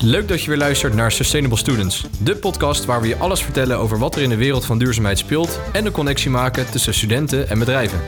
Leuk 0.00 0.28
dat 0.28 0.42
je 0.42 0.48
weer 0.48 0.58
luistert 0.58 0.94
naar 0.94 1.12
Sustainable 1.12 1.58
Students, 1.58 2.04
de 2.22 2.36
podcast 2.36 2.84
waar 2.84 3.00
we 3.00 3.08
je 3.08 3.16
alles 3.16 3.42
vertellen 3.42 3.78
over 3.78 3.98
wat 3.98 4.16
er 4.16 4.22
in 4.22 4.28
de 4.28 4.36
wereld 4.36 4.64
van 4.64 4.78
duurzaamheid 4.78 5.18
speelt 5.18 5.60
en 5.72 5.84
de 5.84 5.90
connectie 5.90 6.30
maken 6.30 6.70
tussen 6.70 6.94
studenten 6.94 7.48
en 7.48 7.58
bedrijven. 7.58 8.00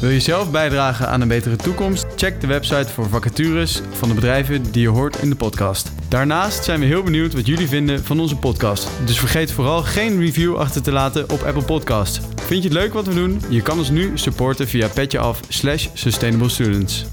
Wil 0.00 0.10
je 0.10 0.20
zelf 0.20 0.50
bijdragen 0.50 1.08
aan 1.08 1.20
een 1.20 1.28
betere 1.28 1.56
toekomst? 1.56 2.06
Check 2.16 2.40
de 2.40 2.46
website 2.46 2.88
voor 2.88 3.08
vacatures 3.08 3.80
van 3.90 4.08
de 4.08 4.14
bedrijven 4.14 4.72
die 4.72 4.82
je 4.82 4.88
hoort 4.88 5.16
in 5.16 5.30
de 5.30 5.36
podcast. 5.36 5.92
Daarnaast 6.08 6.64
zijn 6.64 6.80
we 6.80 6.86
heel 6.86 7.02
benieuwd 7.02 7.34
wat 7.34 7.46
jullie 7.46 7.68
vinden 7.68 8.04
van 8.04 8.20
onze 8.20 8.36
podcast. 8.36 8.88
Dus 9.04 9.18
vergeet 9.18 9.52
vooral 9.52 9.82
geen 9.82 10.20
review 10.20 10.56
achter 10.56 10.82
te 10.82 10.92
laten 10.92 11.30
op 11.30 11.42
Apple 11.42 11.64
Podcast. 11.64 12.20
Vind 12.46 12.62
je 12.62 12.68
het 12.68 12.78
leuk 12.78 12.92
wat 12.92 13.06
we 13.06 13.14
doen? 13.14 13.42
Je 13.48 13.62
kan 13.62 13.78
ons 13.78 13.90
nu 13.90 14.10
supporten 14.14 14.68
via 14.68 14.88
petjeaf 14.88 15.40
slash 15.48 15.88
sustainable 15.94 16.48
students. 16.48 17.04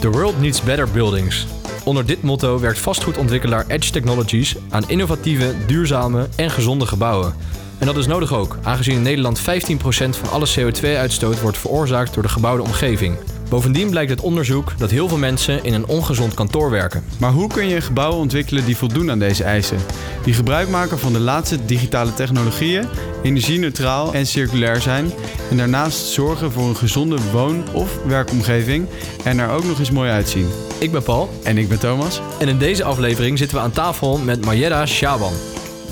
The 0.00 0.10
world 0.10 0.40
needs 0.40 0.62
better 0.62 0.90
buildings. 0.90 1.46
Onder 1.84 2.06
dit 2.06 2.22
motto 2.22 2.60
werkt 2.60 2.78
vastgoedontwikkelaar 2.78 3.64
Edge 3.66 3.92
Technologies 3.92 4.56
aan 4.70 4.88
innovatieve, 4.88 5.54
duurzame 5.66 6.28
en 6.36 6.50
gezonde 6.50 6.86
gebouwen. 6.86 7.34
En 7.78 7.86
dat 7.86 7.96
is 7.96 8.06
nodig 8.06 8.34
ook, 8.34 8.58
aangezien 8.62 8.94
in 8.94 9.02
Nederland 9.02 9.40
15% 9.40 9.42
van 10.08 10.30
alle 10.30 10.48
CO2-uitstoot 10.58 11.40
wordt 11.40 11.58
veroorzaakt 11.58 12.14
door 12.14 12.22
de 12.22 12.28
gebouwde 12.28 12.62
omgeving. 12.62 13.16
Bovendien 13.52 13.90
blijkt 13.90 14.10
uit 14.10 14.20
onderzoek 14.20 14.72
dat 14.78 14.90
heel 14.90 15.08
veel 15.08 15.18
mensen 15.18 15.64
in 15.64 15.74
een 15.74 15.86
ongezond 15.86 16.34
kantoor 16.34 16.70
werken. 16.70 17.04
Maar 17.18 17.32
hoe 17.32 17.48
kun 17.48 17.68
je 17.68 17.74
een 17.74 17.82
gebouw 17.82 18.12
ontwikkelen 18.12 18.64
die 18.64 18.76
voldoen 18.76 19.10
aan 19.10 19.18
deze 19.18 19.44
eisen? 19.44 19.78
Die 20.24 20.34
gebruik 20.34 20.68
maken 20.68 20.98
van 20.98 21.12
de 21.12 21.18
laatste 21.20 21.64
digitale 21.64 22.14
technologieën, 22.14 22.88
energie-neutraal 23.22 24.14
en 24.14 24.26
circulair 24.26 24.80
zijn 24.80 25.12
en 25.50 25.56
daarnaast 25.56 26.06
zorgen 26.06 26.52
voor 26.52 26.68
een 26.68 26.76
gezonde 26.76 27.18
woon- 27.32 27.64
of 27.72 27.98
werkomgeving 28.06 28.86
en 29.24 29.38
er 29.38 29.50
ook 29.50 29.64
nog 29.64 29.78
eens 29.78 29.90
mooi 29.90 30.10
uitzien. 30.10 30.48
Ik 30.78 30.92
ben 30.92 31.02
Paul 31.02 31.30
En 31.42 31.58
ik 31.58 31.68
ben 31.68 31.78
Thomas. 31.78 32.20
en 32.38 32.48
in 32.48 32.58
deze 32.58 32.84
aflevering 32.84 33.38
zitten 33.38 33.56
we 33.56 33.62
aan 33.62 33.70
tafel 33.70 34.18
met 34.18 34.44
Mayeda 34.44 34.86
Shaban, 34.86 35.32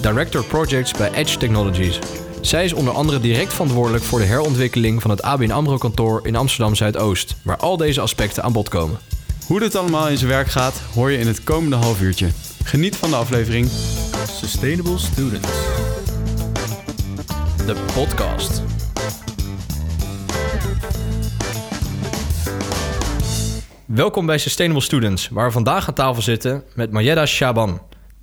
Director 0.00 0.44
Projects 0.44 0.92
bij 0.92 1.12
Edge 1.12 1.36
Technologies. 1.38 1.98
Zij 2.40 2.64
is 2.64 2.72
onder 2.72 2.94
andere 2.94 3.20
direct 3.20 3.52
verantwoordelijk 3.52 4.04
voor 4.04 4.18
de 4.18 4.24
herontwikkeling 4.24 5.02
van 5.02 5.10
het 5.10 5.22
ABN 5.22 5.50
AMRO 5.50 5.76
kantoor 5.76 6.26
in 6.26 6.36
Amsterdam 6.36 6.74
Zuidoost, 6.74 7.36
waar 7.42 7.56
al 7.56 7.76
deze 7.76 8.00
aspecten 8.00 8.42
aan 8.42 8.52
bod 8.52 8.68
komen. 8.68 8.98
Hoe 9.46 9.60
dit 9.60 9.74
allemaal 9.74 10.08
in 10.08 10.16
zijn 10.16 10.30
werk 10.30 10.46
gaat, 10.46 10.82
hoor 10.94 11.10
je 11.10 11.18
in 11.18 11.26
het 11.26 11.44
komende 11.44 11.76
half 11.76 12.00
uurtje. 12.00 12.28
Geniet 12.64 12.96
van 12.96 13.10
de 13.10 13.16
aflevering. 13.16 13.68
Sustainable 14.30 14.98
Students. 14.98 15.48
De 17.66 17.84
podcast. 17.94 18.62
Welkom 23.84 24.26
bij 24.26 24.38
Sustainable 24.38 24.82
Students, 24.82 25.28
waar 25.28 25.46
we 25.46 25.52
vandaag 25.52 25.88
aan 25.88 25.94
tafel 25.94 26.22
zitten 26.22 26.62
met 26.74 26.90
Mayeda 26.90 27.26
Shaban, 27.26 27.80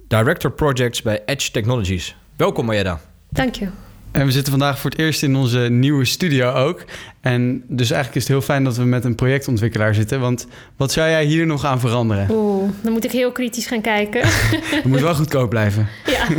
Director 0.07 0.51
Projects 0.51 1.01
bij 1.01 1.21
Edge 1.25 1.51
Technologies. 1.51 2.15
Welkom 2.35 2.65
Mayeda. 2.65 2.99
Dank 3.29 3.55
je. 3.55 3.67
En 4.11 4.25
we 4.25 4.31
zitten 4.31 4.51
vandaag 4.51 4.79
voor 4.79 4.89
het 4.89 4.99
eerst 4.99 5.23
in 5.23 5.35
onze 5.35 5.59
nieuwe 5.59 6.05
studio 6.05 6.51
ook. 6.51 6.83
En 7.21 7.63
dus 7.67 7.91
eigenlijk 7.91 8.15
is 8.15 8.21
het 8.21 8.31
heel 8.31 8.41
fijn 8.41 8.63
dat 8.63 8.77
we 8.77 8.83
met 8.83 9.05
een 9.05 9.15
projectontwikkelaar 9.15 9.95
zitten. 9.95 10.19
Want 10.19 10.47
wat 10.77 10.91
zou 10.91 11.09
jij 11.09 11.25
hier 11.25 11.45
nog 11.45 11.65
aan 11.65 11.79
veranderen? 11.79 12.27
Oeh, 12.31 12.69
dan 12.81 12.91
moet 12.91 13.03
ik 13.03 13.11
heel 13.11 13.31
kritisch 13.31 13.67
gaan 13.67 13.81
kijken. 13.81 14.21
Het 14.75 14.83
moet 14.83 15.01
wel 15.01 15.15
goedkoop 15.15 15.49
blijven. 15.49 15.87
ja. 16.05 16.27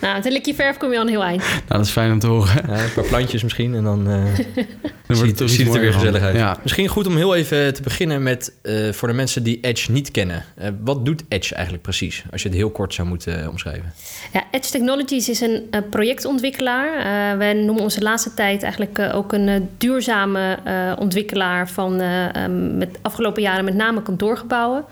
Nou, 0.00 0.14
met 0.14 0.26
een 0.26 0.32
likje 0.32 0.54
verf 0.54 0.76
kom 0.76 0.90
je 0.90 0.96
al 0.96 1.02
een 1.02 1.08
heel 1.08 1.24
eind. 1.24 1.42
Nou, 1.42 1.60
dat 1.66 1.80
is 1.80 1.90
fijn 1.90 2.12
om 2.12 2.18
te 2.18 2.26
horen. 2.26 2.64
Ja, 2.66 2.82
een 2.82 2.92
paar 2.94 3.04
plantjes 3.04 3.42
misschien 3.42 3.74
en 3.74 3.84
dan, 3.84 4.10
eh, 4.10 4.24
Dan 5.06 5.16
ziet, 5.16 5.42
ziet 5.44 5.66
het 5.66 5.74
er 5.74 5.80
weer 5.80 5.92
gezellig 5.92 6.22
uit. 6.22 6.36
Ja. 6.36 6.56
Misschien 6.62 6.88
goed 6.88 7.06
om 7.06 7.16
heel 7.16 7.34
even 7.34 7.74
te 7.74 7.82
beginnen 7.82 8.22
met, 8.22 8.52
eh, 8.62 8.74
voor 8.92 9.08
de 9.08 9.14
mensen 9.14 9.42
die 9.42 9.58
Edge 9.60 9.92
niet 9.92 10.10
kennen. 10.10 10.44
Eh, 10.54 10.68
wat 10.84 11.04
doet 11.04 11.24
Edge 11.28 11.54
eigenlijk 11.54 11.82
precies, 11.82 12.24
als 12.30 12.42
je 12.42 12.48
het 12.48 12.56
heel 12.56 12.70
kort 12.70 12.94
zou 12.94 13.08
moeten 13.08 13.48
omschrijven? 13.48 13.92
Ja, 14.32 14.44
Edge 14.50 14.70
Technologies 14.70 15.28
is 15.28 15.40
een 15.40 15.62
eh, 15.70 15.80
projectontwikkelaar. 15.90 16.98
Eh, 16.98 17.38
wij 17.38 17.52
noemen 17.52 17.82
onze 17.82 18.02
laatste 18.02 18.34
tijd 18.34 18.62
eigenlijk 18.62 18.98
ook 19.14 19.32
een 19.32 19.68
duurzame 19.78 20.58
eh, 20.64 20.92
ontwikkelaar 20.98 21.68
van 21.68 22.00
eh, 22.00 22.36
ehm, 22.36 22.76
met 22.76 22.98
afgelopen 23.02 23.42
jaren 23.42 23.64
met 23.64 23.74
name 23.74 24.02
kantoorgebouwen. 24.02 24.84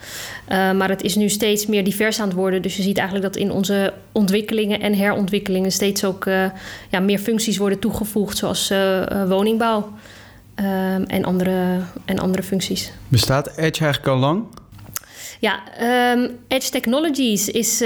Eh, 0.44 0.72
maar 0.72 0.88
het 0.88 1.02
is 1.02 1.14
nu 1.14 1.28
steeds 1.28 1.66
meer 1.66 1.84
divers 1.84 2.20
aan 2.20 2.28
het 2.28 2.36
worden. 2.36 2.62
Dus 2.62 2.76
je 2.76 2.82
ziet 2.82 2.98
eigenlijk 2.98 3.32
dat 3.32 3.42
in 3.42 3.50
onze 3.50 3.92
ontwikkelingen 4.12 4.80
en 4.80 4.94
herontwikkelingen 4.96 5.72
steeds 5.72 6.04
ook 6.04 6.26
eh, 6.26 6.44
ja, 6.90 7.00
meer 7.00 7.18
functies 7.18 7.56
worden 7.56 7.78
toegevoegd, 7.78 8.36
zoals 8.36 8.70
eh, 8.70 9.10
eh, 9.10 9.28
woningbouw 9.28 9.92
ehm, 10.54 11.02
en, 11.02 11.24
andere, 11.24 11.80
en 12.04 12.18
andere 12.18 12.42
functies. 12.42 12.92
Bestaat 13.08 13.46
Edge 13.46 13.84
eigenlijk 13.84 14.06
al 14.06 14.16
lang? 14.16 14.44
Ja, 15.40 15.60
ehm, 15.78 16.28
Edge 16.48 16.70
Technologies 16.70 17.48
is, 17.48 17.78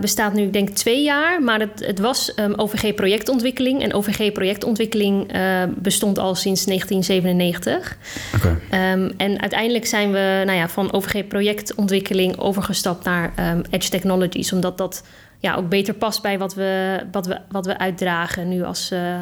bestaat 0.00 0.32
nu, 0.34 0.42
ik 0.42 0.52
denk, 0.52 0.68
twee 0.68 1.02
jaar. 1.02 1.42
Maar 1.42 1.60
het, 1.60 1.86
het 1.86 1.98
was 1.98 2.34
ehm, 2.34 2.52
OVG 2.56 2.94
projectontwikkeling. 2.94 3.82
En 3.82 3.94
OVG 3.94 4.32
projectontwikkeling 4.32 5.32
bestond 5.76 6.18
al 6.18 6.34
sinds 6.34 6.64
1997. 6.64 7.96
Oké. 8.34 8.60
En 9.16 9.40
uiteindelijk 9.40 9.86
zijn 9.86 10.12
we 10.12 10.42
nou 10.44 10.58
ja, 10.58 10.68
van 10.68 10.92
OVG 10.92 11.26
projectontwikkeling 11.26 12.38
overgestapt 12.38 13.04
naar 13.04 13.32
Edge 13.70 13.90
Technologies. 13.90 14.52
Omdat 14.52 14.78
dat 14.78 15.02
ja, 15.44 15.54
ook 15.54 15.68
beter 15.68 15.94
past 15.94 16.22
bij 16.22 16.38
wat 16.38 16.54
we, 16.54 17.00
wat 17.12 17.26
we, 17.26 17.40
wat 17.50 17.66
we 17.66 17.78
uitdragen 17.78 18.48
nu 18.48 18.62
als, 18.62 18.90
eh, 18.90 19.20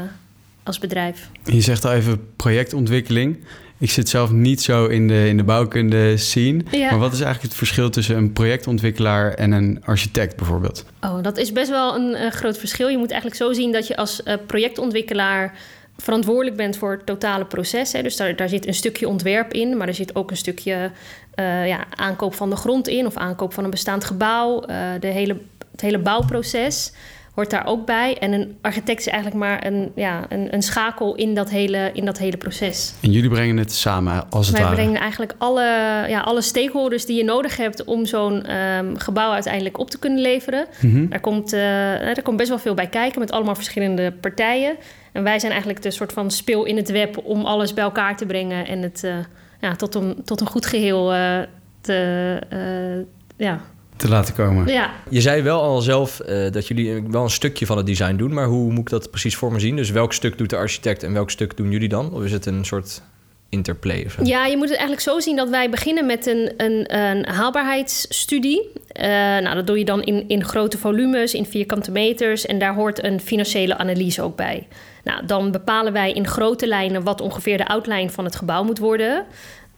als 0.62 0.78
bedrijf. 0.78 1.28
Je 1.44 1.60
zegt 1.60 1.84
al 1.84 1.92
even 1.92 2.34
projectontwikkeling. 2.36 3.44
Ik 3.78 3.90
zit 3.90 4.08
zelf 4.08 4.30
niet 4.30 4.62
zo 4.62 4.86
in 4.86 5.08
de, 5.08 5.28
in 5.28 5.36
de 5.36 5.44
bouwkunde 5.44 6.16
scene. 6.16 6.62
Ja. 6.70 6.90
Maar 6.90 6.98
wat 6.98 7.12
is 7.12 7.20
eigenlijk 7.20 7.42
het 7.42 7.54
verschil 7.54 7.90
tussen 7.90 8.16
een 8.16 8.32
projectontwikkelaar 8.32 9.34
en 9.34 9.52
een 9.52 9.82
architect 9.84 10.36
bijvoorbeeld? 10.36 10.84
Oh, 11.00 11.22
dat 11.22 11.36
is 11.36 11.52
best 11.52 11.70
wel 11.70 11.96
een 11.96 12.32
groot 12.32 12.58
verschil. 12.58 12.88
Je 12.88 12.98
moet 12.98 13.10
eigenlijk 13.10 13.40
zo 13.40 13.52
zien 13.52 13.72
dat 13.72 13.86
je 13.86 13.96
als 13.96 14.22
eh, 14.22 14.34
projectontwikkelaar 14.46 15.54
verantwoordelijk 15.96 16.56
bent 16.56 16.76
voor 16.76 16.90
het 16.90 17.06
totale 17.06 17.44
proces. 17.44 17.92
Hè. 17.92 18.02
Dus 18.02 18.16
daar, 18.16 18.36
daar 18.36 18.48
zit 18.48 18.66
een 18.66 18.74
stukje 18.74 19.08
ontwerp 19.08 19.52
in, 19.52 19.76
maar 19.76 19.88
er 19.88 19.94
zit 19.94 20.14
ook 20.14 20.30
een 20.30 20.36
stukje 20.36 20.90
eh, 21.34 21.68
ja, 21.68 21.84
aankoop 21.94 22.34
van 22.34 22.50
de 22.50 22.56
grond 22.56 22.88
in 22.88 23.06
of 23.06 23.16
aankoop 23.16 23.54
van 23.54 23.64
een 23.64 23.70
bestaand 23.70 24.04
gebouw. 24.04 24.60
De 25.00 25.06
hele, 25.06 25.36
het 25.72 25.80
hele 25.80 25.98
bouwproces 25.98 26.92
hoort 27.34 27.50
daar 27.50 27.66
ook 27.66 27.86
bij. 27.86 28.18
En 28.18 28.32
een 28.32 28.56
architect 28.60 29.00
is 29.00 29.06
eigenlijk 29.06 29.44
maar 29.44 29.66
een, 29.66 29.92
ja, 29.94 30.24
een, 30.28 30.54
een 30.54 30.62
schakel 30.62 31.14
in 31.14 31.34
dat, 31.34 31.50
hele, 31.50 31.90
in 31.92 32.04
dat 32.04 32.18
hele 32.18 32.36
proces. 32.36 32.92
En 33.00 33.10
jullie 33.10 33.30
brengen 33.30 33.56
het 33.56 33.72
samen, 33.72 34.30
als 34.30 34.46
het 34.46 34.56
Wij 34.56 34.64
ware. 34.64 34.76
brengen 34.76 35.00
eigenlijk 35.00 35.34
alle, 35.38 35.62
ja, 36.08 36.20
alle 36.20 36.42
stakeholders 36.42 37.06
die 37.06 37.16
je 37.16 37.24
nodig 37.24 37.56
hebt 37.56 37.84
om 37.84 38.06
zo'n 38.06 38.44
ehm, 38.44 38.96
gebouw 38.96 39.32
uiteindelijk 39.32 39.78
op 39.78 39.90
te 39.90 39.98
kunnen 39.98 40.20
leveren. 40.20 40.66
Mhm. 40.80 41.08
Daar 41.08 41.20
komt, 41.20 41.52
er 41.52 42.22
komt 42.22 42.36
best 42.36 42.48
wel 42.48 42.58
veel 42.58 42.74
bij 42.74 42.88
kijken 42.88 43.20
met 43.20 43.30
allemaal 43.30 43.54
verschillende 43.54 44.12
partijen. 44.12 44.76
En 45.12 45.22
wij 45.22 45.38
zijn 45.38 45.52
eigenlijk 45.52 45.82
de 45.82 45.90
soort 45.90 46.12
van 46.12 46.30
speel 46.30 46.64
in 46.64 46.76
het 46.76 46.90
web 46.90 47.20
om 47.24 47.44
alles 47.44 47.74
bij 47.74 47.84
elkaar 47.84 48.16
te 48.16 48.26
brengen 48.26 48.66
en 48.66 48.82
het 48.82 49.04
eh, 49.04 49.14
ja, 49.60 49.76
tot, 49.76 49.94
een, 49.94 50.16
tot 50.24 50.40
een 50.40 50.46
goed 50.46 50.66
geheel 50.66 51.12
eh, 51.12 51.38
te. 51.80 52.38
eh, 52.48 53.04
ja. 53.46 53.60
Te 54.02 54.08
laten 54.08 54.34
komen. 54.34 54.66
ja, 54.66 54.90
Je 55.08 55.20
zei 55.20 55.42
wel 55.42 55.62
al 55.62 55.80
zelf 55.80 56.20
eh, 56.20 56.50
dat 56.50 56.68
jullie 56.68 57.02
wel 57.10 57.22
een 57.22 57.30
stukje 57.30 57.66
van 57.66 57.76
het 57.76 57.86
design 57.86 58.16
doen, 58.16 58.34
maar 58.34 58.46
hoe 58.46 58.70
moet 58.70 58.78
ik 58.78 58.90
dat 58.90 59.10
precies 59.10 59.36
voor 59.36 59.52
me 59.52 59.60
zien? 59.60 59.76
Dus 59.76 59.90
welk 59.90 60.12
stuk 60.12 60.38
doet 60.38 60.50
de 60.50 60.56
architect 60.56 61.02
en 61.02 61.12
welk 61.12 61.30
stuk 61.30 61.56
doen 61.56 61.70
jullie 61.70 61.88
dan? 61.88 62.12
Of 62.12 62.24
is 62.24 62.32
het 62.32 62.46
een 62.46 62.64
soort 62.64 63.02
interplay 63.48 64.04
of 64.06 64.12
zo? 64.12 64.24
Ja, 64.24 64.46
je 64.46 64.56
moet 64.56 64.68
het 64.68 64.78
eigenlijk 64.78 65.00
zo 65.08 65.20
zien 65.20 65.36
dat 65.36 65.48
wij 65.48 65.70
beginnen 65.70 66.06
met 66.06 66.26
een, 66.26 66.52
een, 66.56 66.96
een 66.96 67.26
haalbaarheidsstudie. 67.26 68.68
Eh, 68.88 69.08
nou, 69.08 69.54
dat 69.54 69.66
doe 69.66 69.78
je 69.78 69.84
dan 69.84 70.02
in, 70.02 70.24
in 70.28 70.44
grote 70.44 70.78
volumes, 70.78 71.34
in 71.34 71.46
vierkante 71.46 71.90
meters. 71.90 72.46
En 72.46 72.58
daar 72.58 72.74
hoort 72.74 73.04
een 73.04 73.20
financiële 73.20 73.76
analyse 73.76 74.22
ook 74.22 74.36
bij. 74.36 74.66
Nou, 75.04 75.26
dan 75.26 75.50
bepalen 75.50 75.92
wij 75.92 76.12
in 76.12 76.26
grote 76.26 76.66
lijnen 76.66 77.02
wat 77.02 77.20
ongeveer 77.20 77.56
de 77.56 77.66
outline 77.66 78.10
van 78.10 78.24
het 78.24 78.36
gebouw 78.36 78.64
moet 78.64 78.78
worden. 78.78 79.24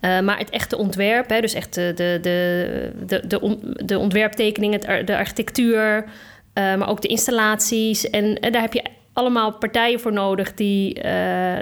Eh, 0.05 0.21
maar 0.21 0.39
het 0.39 0.51
echte 0.51 0.77
ontwerp, 0.77 1.29
hè, 1.31 1.41
dus 1.41 1.55
echt 1.55 1.75
de, 1.75 1.93
de, 1.95 2.19
de, 2.23 2.91
de, 3.07 3.27
de, 3.27 3.41
on- 3.41 3.61
de 3.85 3.99
de 5.05 5.17
architectuur, 5.17 6.05
eh, 6.53 6.75
maar 6.75 6.89
ook 6.89 7.01
de 7.03 7.09
installaties. 7.09 8.11
En 8.11 8.39
eh, 8.41 8.53
daar 8.53 8.63
heb 8.63 8.73
je 8.73 8.85
allemaal 9.13 9.53
partijen 9.53 10.01
voor 10.01 10.13
nodig 10.13 10.55
die, 10.55 11.01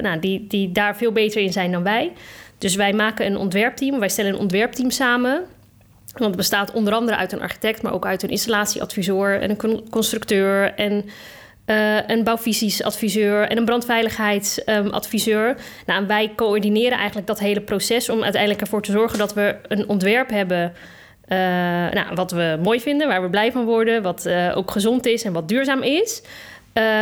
nou, 0.00 0.19
die, 0.19 0.46
die 0.46 0.72
daar 0.72 0.96
veel 0.96 1.12
beter 1.12 1.40
in 1.40 1.52
zijn 1.52 1.72
dan 1.72 1.82
wij. 1.82 2.12
Dus 2.58 2.75
wij 2.75 2.93
maken 2.93 3.26
een 3.26 3.37
ontwerpteam, 3.37 3.99
wij 3.99 4.08
stellen 4.08 4.32
een 4.32 4.38
ontwerpteam 4.40 4.90
samen. 4.90 5.43
Want 6.12 6.25
het 6.25 6.37
bestaat 6.37 6.72
onder 6.72 6.93
andere 6.94 7.17
uit 7.17 7.32
een 7.32 7.40
architect, 7.40 7.82
maar 7.82 7.93
ook 7.93 8.06
uit 8.06 8.22
een 8.22 8.28
installatieadviseur 8.28 9.40
en 9.40 9.50
een 9.50 9.56
con- 9.56 9.88
constructeur 9.90 10.75
en 10.75 11.05
eh, 11.72 11.96
een 12.06 12.24
bouwvisiesadviseur 12.24 13.48
en 13.48 13.56
een 13.56 13.64
brandveiligheidsadviseur. 13.64 15.56
nou, 15.86 16.00
en 16.00 16.06
wij 16.06 16.32
coördineren 16.36 16.98
eigenlijk 16.98 17.26
dat 17.26 17.38
hele 17.38 17.60
proces 17.60 18.08
om 18.08 18.22
uiteindelijk 18.22 18.60
ervoor 18.60 18.82
te 18.82 18.92
zorgen 18.92 19.19
dat 19.19 19.34
we 19.34 19.56
een 19.69 19.88
ontwerp 19.88 20.30
hebben. 20.30 20.72
eh, 21.28 21.38
nou, 21.90 22.14
wat 22.14 22.30
we 22.30 22.58
mooi 22.62 22.80
vinden, 22.80 23.08
waar 23.08 23.22
we 23.22 23.30
blij 23.30 23.52
van 23.52 23.64
worden, 23.64 24.02
wat 24.02 24.26
eh, 24.26 24.56
ook 24.56 24.70
gezond 24.70 25.06
is 25.06 25.24
en 25.24 25.32
wat 25.32 25.48
duurzaam 25.48 25.82
is. 25.82 26.22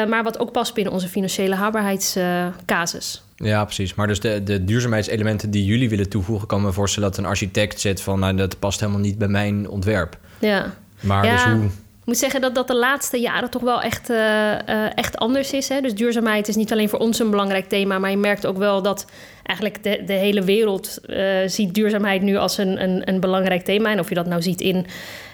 Maar 0.08 0.22
wat 0.22 0.38
ook 0.38 0.52
past 0.52 0.75
binnen 0.75 0.93
onze 0.93 1.08
financiële 1.08 1.55
haalbaarheidscasus. 1.55 3.22
Ja, 3.37 3.64
precies. 3.64 3.94
Maar 3.94 4.06
dus 4.06 4.20
de, 4.20 4.43
de 4.43 4.64
duurzaamheidselementen 4.64 5.50
die 5.50 5.64
jullie 5.64 5.88
willen 5.88 6.08
toevoegen, 6.08 6.46
kan 6.49 6.62
me 6.62 6.72
voorstellen 6.72 7.08
dat 7.08 7.19
een 7.19 7.25
architect 7.25 7.81
zet 7.81 8.02
van, 8.02 8.19
nou, 8.19 8.37
dat 8.37 8.58
past 8.58 8.81
helemaal 8.81 9.00
niet 9.00 9.19
bij 9.19 9.28
mijn 9.28 9.69
ontwerp. 9.69 10.19
Ja. 10.38 10.75
Maar 11.00 11.25
Ja. 11.25 11.32
dus 11.32 11.43
hoe... 11.44 11.70
Ik 12.00 12.06
moet 12.06 12.19
zeggen 12.19 12.41
dat 12.41 12.55
dat 12.55 12.67
de 12.67 12.76
laatste 12.76 13.20
jaren 13.20 13.50
toch 13.50 13.62
wel 13.62 13.82
echt, 13.82 14.11
eh, 14.11 14.69
eh, 14.69 14.91
echt 14.94 15.17
anders 15.17 15.52
is. 15.52 15.69
Hè? 15.69 15.81
Dus 15.81 15.94
duurzaamheid 15.94 16.49
is 16.49 16.56
niet 16.56 16.73
alleen 16.73 16.88
voor 16.88 16.99
ons 16.99 17.19
een 17.19 17.31
belangrijk 17.31 17.69
thema, 17.69 17.99
maar 17.99 18.11
je 18.11 18.17
merkt 18.17 18.47
ook 18.47 18.58
wel 18.58 18.82
dat 18.82 19.06
eigenlijk 19.43 19.82
de, 19.82 20.02
de 20.06 20.12
hele 20.12 20.43
wereld 20.43 20.99
eh, 21.06 21.37
ziet 21.47 21.75
duurzaamheid 21.75 22.23
nu 22.23 22.37
als 22.37 22.58
een, 22.58 22.82
een, 22.82 23.08
een 23.08 23.20
belangrijk 23.20 23.62
thema. 23.62 23.91
En 23.91 23.99
of 23.99 24.08
je 24.08 24.14
dat 24.14 24.26
nou 24.26 24.43
ziet 24.43 24.61
in 24.61 24.87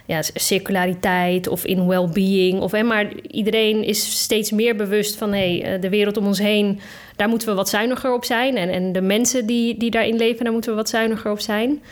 ja, 0.06 0.22
circulariteit 0.34 1.48
of 1.48 1.64
in 1.64 1.86
well-being. 1.86 2.60
Of, 2.60 2.72
hè, 2.72 2.82
maar 2.82 3.12
iedereen 3.20 3.84
is 3.84 4.20
steeds 4.20 4.50
meer 4.50 4.76
bewust 4.76 5.16
van 5.16 5.32
hey, 5.32 5.78
de 5.80 5.88
wereld 5.88 6.16
om 6.16 6.26
ons 6.26 6.38
heen, 6.38 6.80
daar 7.16 7.28
moeten 7.28 7.48
we 7.48 7.54
wat 7.54 7.68
zuiniger 7.68 8.12
op 8.12 8.24
zijn. 8.24 8.56
En, 8.56 8.68
en 8.68 8.92
de 8.92 9.00
mensen 9.00 9.46
die, 9.46 9.76
die 9.76 9.90
daarin 9.90 10.16
leven, 10.16 10.44
daar 10.44 10.52
moeten 10.52 10.70
we 10.70 10.76
wat 10.76 10.88
zuiniger 10.88 11.30
op 11.30 11.40
zijn. 11.40 11.82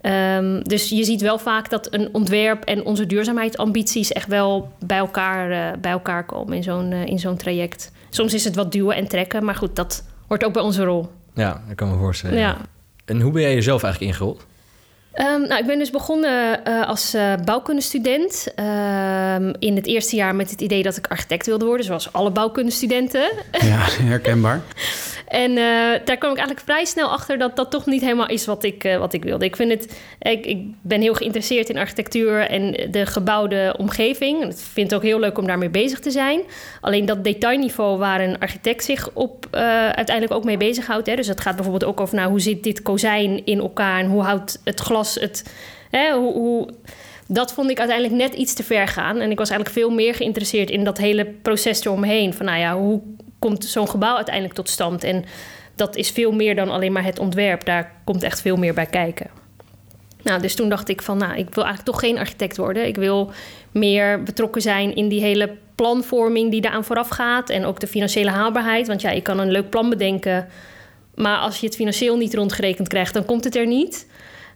Ehm, 0.00 0.60
dus 0.62 0.88
je 0.88 1.04
ziet 1.04 1.20
wel 1.20 1.38
vaak 1.38 1.70
dat 1.70 1.94
een 1.94 2.08
ontwerp 2.12 2.64
en 2.64 2.84
onze 2.84 3.06
duurzaamheidsambities 3.06 4.12
echt 4.12 4.28
wel 4.28 4.72
bij 4.86 4.98
elkaar, 4.98 5.50
eh, 5.50 5.78
bij 5.80 5.90
elkaar 5.90 6.26
komen 6.26 6.56
in 6.56 6.62
zo'n, 6.62 6.92
eh, 6.92 7.06
in 7.06 7.18
zo'n 7.18 7.36
traject. 7.36 7.92
Soms 8.08 8.34
is 8.34 8.44
het 8.44 8.54
wat 8.54 8.72
duwen 8.72 8.96
en 8.96 9.08
trekken, 9.08 9.44
maar 9.44 9.54
goed, 9.54 9.76
dat 9.76 10.04
hoort 10.26 10.44
ook 10.44 10.52
bij 10.52 10.62
onze 10.62 10.84
rol. 10.84 11.08
Ja, 11.34 11.62
dat 11.66 11.76
kan 11.76 11.90
me 11.90 11.96
voorstellen. 11.96 12.38
Ja. 12.38 12.56
En 13.04 13.20
hoe 13.20 13.32
ben 13.32 13.42
jij 13.42 13.54
jezelf 13.54 13.82
eigenlijk 13.82 14.12
ingerold? 14.12 14.46
Ehm, 15.18 15.40
nou, 15.40 15.60
ik 15.60 15.66
ben 15.66 15.78
dus 15.78 15.90
begonnen 15.90 16.64
eh, 16.64 16.88
als 16.88 17.14
eh, 17.14 17.32
bouwkundestudent. 17.44 18.52
Ehm, 18.54 19.52
in 19.58 19.76
het 19.76 19.86
eerste 19.86 20.16
jaar 20.16 20.34
met 20.34 20.50
het 20.50 20.60
idee 20.60 20.82
dat 20.82 20.96
ik 20.96 21.06
architect 21.06 21.46
wilde 21.46 21.64
worden, 21.64 21.86
zoals 21.86 22.12
alle 22.12 22.30
bouwkundestudenten. 22.30 23.30
Ja, 23.52 23.86
herkenbaar. 24.02 24.60
En 25.28 25.50
eh, 25.50 26.04
daar 26.04 26.16
kwam 26.16 26.30
ik 26.30 26.36
eigenlijk 26.36 26.60
vrij 26.60 26.84
snel 26.84 27.08
achter 27.08 27.38
dat 27.38 27.56
dat 27.56 27.70
toch 27.70 27.86
niet 27.86 28.00
helemaal 28.00 28.28
is 28.28 28.46
wat 28.46 28.64
ik, 28.64 28.84
eh, 28.84 28.98
wat 28.98 29.12
ik 29.12 29.24
wilde. 29.24 29.44
Ik, 29.44 29.56
vind 29.56 29.70
het, 29.70 30.00
ik, 30.46 30.58
ben 30.80 31.00
heel 31.00 31.14
geïnteresseerd 31.14 31.68
in 31.68 31.78
architectuur 31.78 32.40
en 32.40 32.90
de 32.90 33.06
gebouwde 33.06 33.74
omgeving. 33.78 34.44
Ik 34.44 34.56
vind 34.56 34.90
het 34.90 34.94
ook 34.94 35.06
heel 35.06 35.18
leuk 35.18 35.38
om 35.38 35.46
daarmee 35.46 35.68
bezig 35.68 35.98
te 35.98 36.10
zijn. 36.10 36.40
Alleen 36.80 37.06
dat 37.06 37.24
detailniveau 37.24 37.98
waar 37.98 38.20
een 38.20 38.38
architect 38.38 38.84
zich 38.84 39.10
op 39.12 39.46
eh, 39.50 39.88
uiteindelijk 39.88 40.32
ook 40.34 40.44
mee 40.44 40.56
bezighoudt. 40.56 41.06
Hè. 41.06 41.16
Dus 41.16 41.26
het 41.26 41.40
gaat 41.40 41.54
bijvoorbeeld 41.54 41.90
ook 41.90 42.00
over 42.00 42.16
nou, 42.16 42.30
hoe 42.30 42.40
zit 42.40 42.62
dit 42.62 42.82
kozijn 42.82 43.44
in 43.46 43.58
elkaar 43.58 44.00
en 44.00 44.06
hoe 44.06 44.22
houdt 44.22 44.60
het 44.64 44.80
glas 44.80 45.14
het. 45.14 45.54
Hè, 45.90 46.12
hoe, 46.12 46.32
hoe, 46.32 46.68
dat 47.26 47.52
vond 47.52 47.70
ik 47.70 47.78
uiteindelijk 47.78 48.16
net 48.16 48.34
iets 48.34 48.54
te 48.54 48.62
ver 48.62 48.88
gaan. 48.88 49.16
En 49.16 49.30
ik 49.30 49.38
was 49.38 49.50
eigenlijk 49.50 49.78
veel 49.78 49.90
meer 49.90 50.14
geïnteresseerd 50.14 50.70
in 50.70 50.84
dat 50.84 50.98
hele 50.98 51.26
proces 51.42 51.84
eromheen. 51.84 52.34
Van 52.34 52.46
nou 52.46 52.58
ja, 52.58 52.76
hoe 52.76 53.00
komt 53.38 53.64
zo'n 53.64 53.88
gebouw 53.88 54.16
uiteindelijk 54.16 54.54
tot 54.54 54.68
stand? 54.68 55.04
En 55.04 55.24
dat 55.74 55.96
is 55.96 56.10
veel 56.10 56.32
meer 56.32 56.54
dan 56.54 56.70
alleen 56.70 56.92
maar 56.92 57.04
het 57.04 57.18
ontwerp. 57.18 57.64
Daar 57.64 57.92
komt 58.04 58.22
echt 58.22 58.40
veel 58.40 58.56
meer 58.56 58.74
bij 58.74 58.86
kijken. 58.86 59.26
Nou, 60.22 60.40
dus 60.40 60.54
toen 60.54 60.68
dacht 60.68 60.88
ik 60.88 61.02
van, 61.02 61.18
nou, 61.18 61.36
ik 61.36 61.54
wil 61.54 61.64
eigenlijk 61.64 61.84
toch 61.84 62.00
geen 62.00 62.18
architect 62.18 62.56
worden. 62.56 62.86
Ik 62.86 62.96
wil 62.96 63.30
meer 63.72 64.22
betrokken 64.22 64.62
zijn 64.62 64.94
in 64.94 65.08
die 65.08 65.20
hele 65.20 65.56
planvorming 65.74 66.50
die 66.50 66.60
daaraan 66.60 66.84
vooraf 66.84 67.08
gaat. 67.08 67.50
En 67.50 67.64
ook 67.64 67.80
de 67.80 67.86
financiële 67.86 68.30
haalbaarheid. 68.30 68.86
Want 68.86 69.00
ja, 69.00 69.10
je 69.10 69.22
kan 69.22 69.38
een 69.38 69.50
leuk 69.50 69.70
plan 69.70 69.90
bedenken. 69.90 70.48
Maar 71.14 71.38
als 71.38 71.60
je 71.60 71.66
het 71.66 71.76
financieel 71.76 72.16
niet 72.16 72.34
rondgerekend 72.34 72.88
krijgt, 72.88 73.14
dan 73.14 73.24
komt 73.24 73.44
het 73.44 73.56
er 73.56 73.66
niet. 73.66 74.06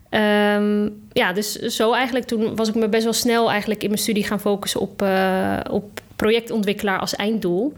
Ehm, 0.08 0.88
ja, 1.12 1.32
dus 1.32 1.52
zo 1.52 1.92
eigenlijk 1.92 2.26
toen 2.26 2.56
was 2.56 2.68
ik 2.68 2.74
me 2.74 2.88
best 2.88 3.04
wel 3.04 3.12
snel 3.12 3.50
eigenlijk 3.50 3.82
in 3.82 3.88
mijn 3.88 4.00
studie 4.00 4.24
gaan 4.24 4.40
focussen 4.40 4.80
op, 4.80 5.02
eh, 5.02 5.58
op 5.70 6.00
projectontwikkelaar 6.16 6.98
als 6.98 7.14
einddoel. 7.14 7.72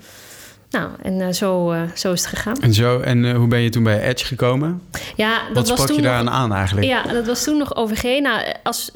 Nou, 0.74 0.88
en 1.02 1.20
eh, 1.20 1.32
zo, 1.32 1.70
eh, 1.70 1.80
zo 1.94 2.12
is 2.12 2.20
het 2.20 2.28
gegaan. 2.28 2.56
En, 2.60 2.72
zo, 2.72 3.00
en 3.00 3.24
eh, 3.24 3.36
hoe 3.36 3.48
ben 3.48 3.60
je 3.60 3.68
toen 3.68 3.82
bij 3.82 4.02
Edge 4.08 4.24
gekomen? 4.24 4.82
Ja, 5.16 5.34
dat 5.46 5.54
Wat 5.54 5.68
was 5.68 5.72
sprak 5.72 5.86
toen 5.86 5.96
je 5.96 6.02
nog- 6.02 6.10
daaraan 6.10 6.30
aan 6.30 6.52
eigenlijk? 6.54 6.86
Ja, 6.86 7.02
dat 7.02 7.26
was 7.26 7.44
toen 7.44 7.58
nog 7.58 7.76
OVG. 7.76 8.20
Nou, 8.20 8.42
als, 8.62 8.90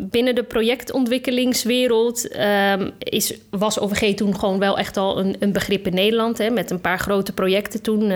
binnen 0.00 0.34
de 0.34 0.42
projectontwikkelingswereld 0.42 2.28
ehm, 2.28 2.90
is, 2.98 3.34
was 3.50 3.78
OVG 3.78 4.14
toen 4.14 4.38
gewoon 4.38 4.58
wel 4.58 4.78
echt 4.78 4.96
al 4.96 5.18
een, 5.18 5.36
een 5.38 5.52
begrip 5.52 5.86
in 5.86 5.94
Nederland. 5.94 6.38
Hè, 6.38 6.50
met 6.50 6.70
een 6.70 6.80
paar 6.80 6.98
grote 6.98 7.32
projecten 7.32 7.82
toen. 7.82 8.12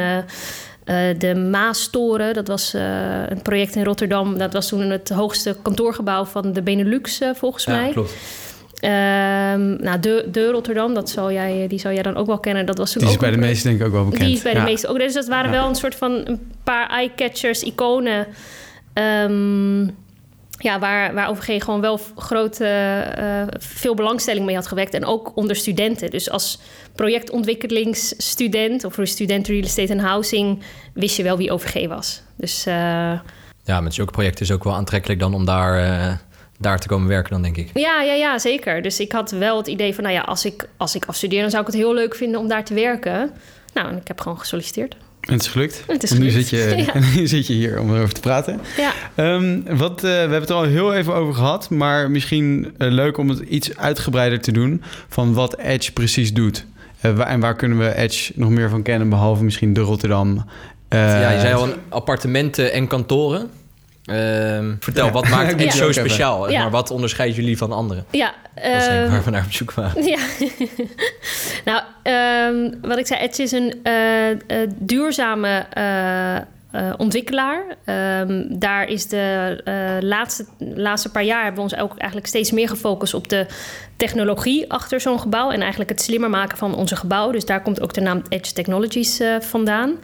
de 1.19 1.49
Maastoren, 1.51 2.35
dat 2.35 2.49
was 2.49 2.73
een 3.29 3.43
project 3.43 3.75
in 3.77 3.85
Rotterdam. 3.85 4.39
Dat 4.39 4.53
was 4.53 4.69
toen 4.69 4.81
het 4.91 5.09
hoogste 5.09 5.57
kantoorgebouw 5.63 6.25
van 6.25 6.53
de 6.53 6.63
Benelux, 6.63 7.21
eh, 7.21 7.31
volgens 7.35 7.67
mij. 7.67 7.91
klopt. 7.91 8.15
Ehm, 8.81 9.83
nou, 9.83 10.01
de, 10.01 10.29
de 10.33 10.51
Rotterdam, 10.51 10.95
dat 10.95 11.11
zal 11.11 11.33
jij, 11.33 11.67
die 11.69 11.79
zal 11.79 11.93
jij 11.93 12.03
dan 12.03 12.17
ook 12.17 12.27
wel 12.27 12.39
kennen. 12.39 12.67
Dat 12.67 12.79
was 12.79 12.93
toen 12.93 13.01
Die 13.01 13.09
is 13.11 13.15
ook 13.17 13.23
bij 13.23 13.31
de 13.31 13.37
meesten 13.37 13.69
denk 13.69 13.81
ik 13.81 13.87
ook 13.87 13.93
wel 13.93 14.05
bekend. 14.05 14.25
die 14.25 14.37
is 14.37 14.43
bij 14.43 14.53
de 14.53 14.59
Ja. 14.59 14.65
meeste 14.65 14.89
ook. 14.89 14.99
Dus 14.99 15.15
dat 15.15 15.27
waren 15.29 15.51
Ja. 15.53 15.57
wel 15.59 15.69
een 15.69 15.75
soort 15.75 15.95
van 15.95 16.13
een 16.25 16.51
paar 16.65 16.89
eye-catchers, 16.91 17.63
iconen. 17.63 18.27
ehm, 18.93 19.83
ja, 20.61 20.79
waar, 20.79 21.15
waar 21.15 21.29
OVG 21.31 21.65
gewoon 21.65 21.81
wel 21.81 22.01
grote, 22.17 22.65
eh, 22.67 23.43
veel 23.59 23.95
belangstelling 23.95 24.47
mee 24.47 24.55
had 24.55 24.67
gewekt. 24.67 24.95
En 24.95 25.05
ook 25.05 25.33
onder 25.37 25.57
studenten. 25.57 26.11
Dus 26.11 26.31
als 26.31 26.59
projectontwikkelingsstudent 26.95 28.85
of 28.85 28.95
voor 28.95 29.07
student 29.07 29.47
real 29.49 29.63
estate 29.63 29.93
en 29.93 29.99
housing... 29.99 30.63
wist 30.95 31.17
je 31.17 31.23
wel 31.23 31.37
wie 31.37 31.51
OVG 31.53 31.87
was. 31.89 32.23
Dus 32.37 32.67
eh, 32.67 32.75
Ja, 33.65 33.81
met 33.81 33.95
zulke 33.95 34.13
projecten 34.13 34.43
is 34.43 34.49
het 34.49 34.59
ook 34.59 34.65
wel 34.65 34.75
aantrekkelijk 34.75 35.21
dan 35.21 35.35
om 35.35 35.45
daar, 35.45 35.79
eh, 35.79 36.13
daar 36.59 36.79
te 36.79 36.89
komen 36.89 37.09
werken 37.09 37.31
dan, 37.33 37.43
denk 37.43 37.57
ik. 37.57 37.71
ja, 37.75 38.03
ja, 38.03 38.13
ja, 38.13 38.39
zeker. 38.39 38.83
Dus 38.83 39.01
ik 39.01 39.13
had 39.13 39.31
wel 39.31 39.57
het 39.57 39.67
idee 39.67 39.95
van... 39.95 40.05
nou 40.05 40.17
ja, 40.17 40.21
als 40.23 40.45
ik, 40.45 40.69
als 40.77 40.95
ik 40.95 41.05
afstudeer... 41.05 41.41
dan 41.41 41.51
zou 41.51 41.63
ik 41.63 41.69
het 41.69 41.77
heel 41.77 41.95
leuk 41.95 42.15
vinden 42.15 42.41
om 42.41 42.49
daar 42.49 42.65
te 42.65 42.75
werken. 42.75 43.31
Nou, 43.75 43.89
en 43.89 43.97
ik 43.97 44.09
heb 44.09 44.21
gewoon 44.21 44.39
gesolliciteerd. 44.39 44.97
En 45.21 45.33
het 45.33 45.43
is 45.43 45.49
gelukt. 45.49 45.83
Het 45.87 46.03
is 46.03 46.11
Want 46.11 46.23
nu 46.23 46.29
gelukt. 46.31 46.49
zit, 46.49 46.61
je, 46.71 46.77
Ja. 46.87 46.95
en 46.95 47.03
nu 47.17 47.27
zit 47.27 47.47
je 47.47 47.53
hier 47.53 47.81
om 47.81 47.95
erover 47.95 48.15
te 48.15 48.21
praten. 48.21 48.61
Ja. 48.77 48.93
Ehm, 49.15 49.77
wat, 49.77 49.97
eh, 49.97 50.03
we 50.03 50.09
hebben 50.09 50.41
het 50.41 50.51
er 50.51 50.57
al 50.57 50.63
heel 50.63 50.95
even 50.95 51.15
over 51.15 51.35
gehad, 51.35 51.71
maar 51.71 52.11
misschien 52.11 52.75
eh, 52.79 52.91
leuk 52.91 53.17
om 53.19 53.29
het 53.29 53.39
iets 53.39 53.77
uitgebreider 53.77 54.41
te 54.41 54.53
doen 54.53 54.83
van 55.09 55.35
wat 55.35 55.59
Edge 55.59 55.93
precies 55.93 56.33
doet. 56.33 56.67
Eh, 57.01 57.13
waar- 57.13 57.27
en 57.27 57.41
waar 57.41 57.57
kunnen 57.57 57.79
we 57.79 57.95
Edge 57.97 58.33
nog 58.35 58.51
meer 58.51 58.69
van 58.69 58.83
kennen, 58.83 59.09
behalve 59.09 59.45
misschien 59.45 59.73
de 59.73 59.81
Rotterdam? 59.81 60.45
Eh, 60.89 60.99
ja, 61.01 61.31
je 61.31 61.41
zei 61.41 61.55
al 61.55 61.69
appartementen 61.89 62.73
en 62.73 62.87
kantoren. 62.87 63.51
Ehm, 64.09 64.75
vertel, 64.81 65.07
Ja. 65.07 65.13
wat 65.13 65.29
maakt 65.29 65.61
het 65.63 65.73
zo 65.73 65.93
speciaal? 65.93 66.51
Ja. 66.51 66.61
Maar 66.63 66.71
wat 66.71 66.91
onderscheidt 66.91 67.37
jullie 67.37 67.57
van 67.59 67.73
anderen? 67.73 68.05
Ja, 68.11 68.35
Dat 68.55 68.65
is 68.65 68.71
denk 68.71 68.85
ik 68.85 68.91
ehm, 68.91 69.11
waar 69.11 69.25
we 69.25 69.31
naar 69.31 69.45
op 69.45 69.53
zoek 69.53 69.73
waren. 69.73 70.03
Ja, 70.09 70.19
nou, 71.65 71.83
ehm, 72.03 72.89
wat 72.89 72.99
ik 72.99 73.07
zei, 73.07 73.21
Edge 73.21 73.43
is 73.43 73.53
een 73.53 73.75
eh, 73.83 74.31
eh, 74.31 74.39
duurzame 74.79 75.67
eh, 75.73 76.37
eh, 76.37 76.43
ontwikkelaar. 76.97 77.63
Ehm, 77.85 78.43
daar 78.49 78.89
is 78.89 79.07
de 79.07 79.61
eh, 79.65 79.75
laatste, 80.09 80.45
laatste 80.59 81.11
paar 81.11 81.25
jaar 81.25 81.45
hebben 81.45 81.65
we 81.65 81.71
ons 81.73 81.81
ook 81.83 81.97
eigenlijk 81.97 82.27
steeds 82.27 82.51
meer 82.53 82.69
gefocust 82.69 83.15
op 83.15 83.29
de 83.29 83.47
technologie 83.97 84.71
achter 84.73 85.01
zo'n 85.01 85.21
gebouw 85.21 85.51
en 85.51 85.61
eigenlijk 85.61 85.91
het 85.91 86.01
slimmer 86.03 86.31
maken 86.31 86.59
van 86.59 86.75
onze 86.75 86.97
gebouw. 86.97 87.31
Dus 87.31 87.45
daar 87.45 87.63
komt 87.63 87.81
ook 87.81 87.95
de 87.95 88.01
naam 88.01 88.23
Edge 88.29 88.53
Technologies 88.53 89.21
eh, 89.21 89.35
vandaan. 89.41 89.95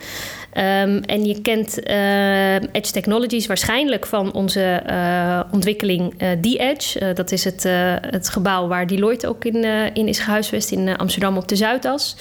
Ehm, 0.55 0.97
en 1.07 1.25
je 1.25 1.41
kent 1.41 1.83
eh, 1.83 2.55
Edge 2.55 2.93
Technologies 2.93 3.47
waarschijnlijk 3.47 4.07
van 4.07 4.33
onze 4.33 4.63
eh, 4.63 5.41
ontwikkeling 5.51 6.15
eh 6.19 6.31
The 6.41 6.59
Edge. 6.59 7.13
Dat 7.15 7.33
is 7.33 7.45
het, 7.45 7.63
het 8.11 8.29
gebouw 8.29 8.67
waar 8.67 8.87
Deloitte 8.87 9.29
ook 9.29 9.45
in, 9.45 9.65
in 9.95 10.09
is 10.09 10.19
gehuisvest 10.19 10.71
in 10.71 10.97
Amsterdam 10.97 11.37
op 11.37 11.49
de 11.49 11.57
Zuidas. 11.57 12.17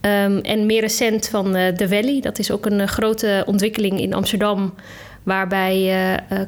Ehm, 0.00 0.38
en 0.38 0.66
meer 0.66 0.80
recent 0.80 1.28
van 1.28 1.56
eh 1.56 1.68
The 1.68 1.88
Valley. 1.88 2.20
Dat 2.20 2.38
is 2.38 2.50
ook 2.50 2.66
een 2.66 2.88
grote 2.88 3.42
ontwikkeling 3.46 4.00
in 4.00 4.14
Amsterdam. 4.14 4.74
Waarbij 5.22 5.94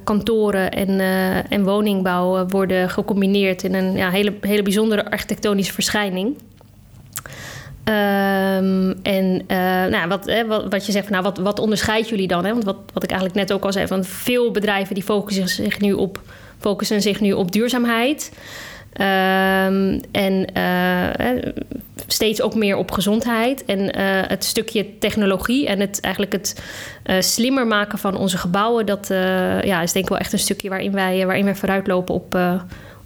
kantoren 0.05 0.71
en, 0.71 1.00
en 1.49 1.64
woningbouw 1.64 2.47
worden 2.47 2.91
gecombineerd 2.91 3.62
in 3.62 3.75
een 3.75 3.97
ja, 3.97 4.11
hele, 4.11 4.35
hele 4.41 4.62
bijzondere 4.62 5.11
architectonische 5.11 5.73
verschijning. 5.73 6.37
Ehm, 7.85 8.95
en 9.03 9.43
eh, 9.47 9.57
nou, 9.85 10.09
wat, 10.09 10.31
wat, 10.71 10.87
je 10.87 10.93
zegt, 10.93 11.11
nou, 11.11 11.23
wat, 11.23 11.39
wat 11.39 11.59
onderscheidt 11.59 12.09
jullie 12.09 12.29
dan? 12.29 12.45
Hè? 12.45 12.53
Want 12.53 12.65
wat, 12.65 12.77
wat 12.93 13.03
ik 13.03 13.11
eigenlijk 13.11 13.41
net 13.41 13.53
ook 13.53 13.65
al 13.65 13.73
zei, 13.73 13.87
van 13.87 14.05
veel 14.05 14.51
bedrijven 14.51 14.95
die 14.95 15.05
focussen 15.05 15.49
zich 15.49 15.81
nu 15.81 15.93
op, 15.93 16.21
focussen 16.59 17.03
zich 17.03 17.21
nu 17.21 17.33
op 17.33 17.53
duurzaamheid. 17.53 18.33
Ehm, 18.93 20.01
en 20.12 20.55
eh, 20.55 21.51
steeds 22.07 22.43
ook 22.43 22.55
meer 22.55 22.77
op 22.77 22.91
gezondheid. 22.91 23.65
En 23.65 23.93
eh, 23.93 24.29
het 24.29 24.45
stukje 24.45 24.99
technologie 24.99 25.67
en 25.67 25.81
het, 25.81 26.01
eigenlijk 26.01 26.33
het 26.33 26.62
slimmer 27.25 27.67
maken 27.67 27.99
van 27.99 28.17
onze 28.17 28.39
gebouwen, 28.39 28.87
dat 28.87 29.07
ja, 29.65 29.83
is 29.83 29.93
denk 29.93 30.05
ik 30.05 30.11
wel 30.11 30.19
echt 30.19 30.33
een 30.33 30.39
stukje 30.39 30.69
waarin 30.69 30.93
wij, 30.93 31.27
waarin 31.27 31.45
wij 31.45 31.55
vooruitlopen 31.55 32.15
op, 32.15 32.35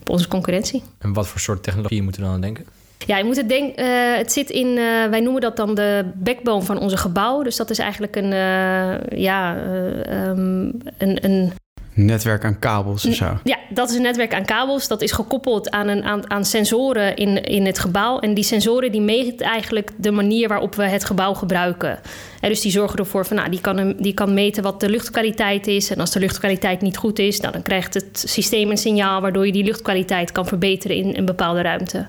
op 0.00 0.10
onze 0.10 0.28
concurrentie. 0.28 0.82
En 0.98 1.12
wat 1.12 1.28
voor 1.28 1.40
soort 1.40 1.62
technologie 1.62 2.02
moeten 2.02 2.20
we 2.20 2.26
dan 2.26 2.36
aan 2.36 2.42
denken? 2.42 2.66
Ja, 3.06 3.16
je 3.18 3.24
moet 3.24 3.36
het 3.36 3.48
denken. 3.48 3.76
eh, 3.84 4.16
het 4.16 4.32
zit 4.32 4.50
in. 4.50 4.66
eh, 4.78 5.10
wij 5.10 5.20
noemen 5.20 5.40
dat 5.40 5.56
dan 5.56 5.74
de 5.74 6.04
backbone 6.14 6.62
van 6.62 6.78
onze 6.78 6.96
gebouw. 6.96 7.42
Dus 7.42 7.56
dat 7.56 7.70
is 7.70 7.78
eigenlijk 7.78 8.16
een. 8.16 8.32
eh, 8.32 9.18
ja, 9.18 9.56
eh, 9.56 10.28
ehm, 10.28 10.70
een, 10.98 11.24
een. 11.24 11.52
netwerk 11.94 12.44
aan 12.44 12.58
kabels 12.58 13.06
of 13.06 13.14
zo. 13.14 13.38
Ja, 13.44 13.56
dat 13.70 13.90
is 13.90 13.96
een 13.96 14.02
netwerk 14.02 14.34
aan 14.34 14.44
kabels. 14.44 14.88
Dat 14.88 15.02
is 15.02 15.12
gekoppeld 15.12 15.70
aan, 15.70 15.88
een, 15.88 16.04
aan, 16.04 16.30
aan 16.30 16.44
sensoren 16.44 17.16
in, 17.16 17.42
in 17.42 17.66
het 17.66 17.78
gebouw. 17.78 18.18
En 18.18 18.34
die 18.34 18.44
sensoren 18.44 18.92
die 18.92 19.00
meten 19.00 19.46
eigenlijk 19.46 19.90
de 19.96 20.10
manier 20.10 20.48
waarop 20.48 20.74
we 20.74 20.82
het 20.84 21.04
gebouw 21.04 21.34
gebruiken. 21.34 21.98
En 22.40 22.48
dus 22.48 22.60
die 22.60 22.72
zorgen 22.72 22.98
ervoor 22.98 23.26
van, 23.26 23.36
nou, 23.36 23.50
die 23.50 23.60
kan, 23.60 23.94
die 23.98 24.14
kan 24.14 24.34
meten 24.34 24.62
wat 24.62 24.80
de 24.80 24.88
luchtkwaliteit 24.88 25.66
is. 25.66 25.90
En 25.90 26.00
als 26.00 26.10
de 26.10 26.20
luchtkwaliteit 26.20 26.80
niet 26.80 26.96
goed 26.96 27.18
is, 27.18 27.40
nou, 27.40 27.52
dan 27.52 27.62
krijgt 27.62 27.94
het 27.94 28.22
systeem 28.28 28.70
een 28.70 28.76
signaal 28.78 29.20
waardoor 29.20 29.46
je 29.46 29.52
die 29.52 29.64
luchtkwaliteit 29.64 30.32
kan 30.32 30.46
verbeteren 30.46 30.96
in 30.96 31.16
een 31.16 31.24
bepaalde 31.24 31.60
ruimte. 31.62 32.06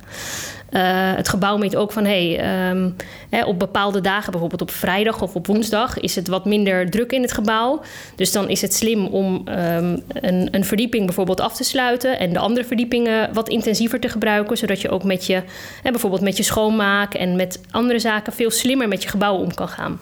Uh, 0.71 0.81
het 1.15 1.29
gebouw 1.29 1.57
meet 1.57 1.75
ook 1.75 1.91
van 1.91 2.05
hey, 2.05 2.69
um, 2.69 2.95
hè, 3.29 3.43
op 3.45 3.59
bepaalde 3.59 4.01
dagen, 4.01 4.31
bijvoorbeeld 4.31 4.61
op 4.61 4.71
vrijdag 4.71 5.21
of 5.21 5.35
op 5.35 5.47
woensdag, 5.47 5.99
is 5.99 6.15
het 6.15 6.27
wat 6.27 6.45
minder 6.45 6.89
druk 6.89 7.11
in 7.11 7.21
het 7.21 7.31
gebouw. 7.31 7.81
Dus 8.15 8.31
dan 8.31 8.49
is 8.49 8.61
het 8.61 8.73
slim 8.73 9.05
om 9.05 9.33
um, 9.35 10.03
een, 10.07 10.47
een, 10.51 10.65
verdieping 10.65 11.05
bijvoorbeeld 11.05 11.39
af 11.39 11.55
te 11.55 11.63
sluiten 11.63 12.19
en 12.19 12.33
de 12.33 12.39
andere 12.39 12.65
verdiepingen 12.65 13.33
wat 13.33 13.49
intensiever 13.49 13.99
te 13.99 14.09
gebruiken, 14.09 14.57
zodat 14.57 14.81
je 14.81 14.89
ook 14.89 15.03
met 15.03 15.25
je, 15.25 15.43
hè, 15.83 15.91
bijvoorbeeld 15.91 16.21
met 16.21 16.37
je 16.37 16.43
schoonmaak 16.43 17.13
en 17.13 17.35
met 17.35 17.61
andere 17.71 17.99
zaken 17.99 18.33
veel 18.33 18.51
slimmer 18.51 18.87
met 18.87 19.03
je 19.03 19.09
gebouw 19.09 19.35
om 19.35 19.53
kan 19.53 19.69
gaan. 19.69 19.99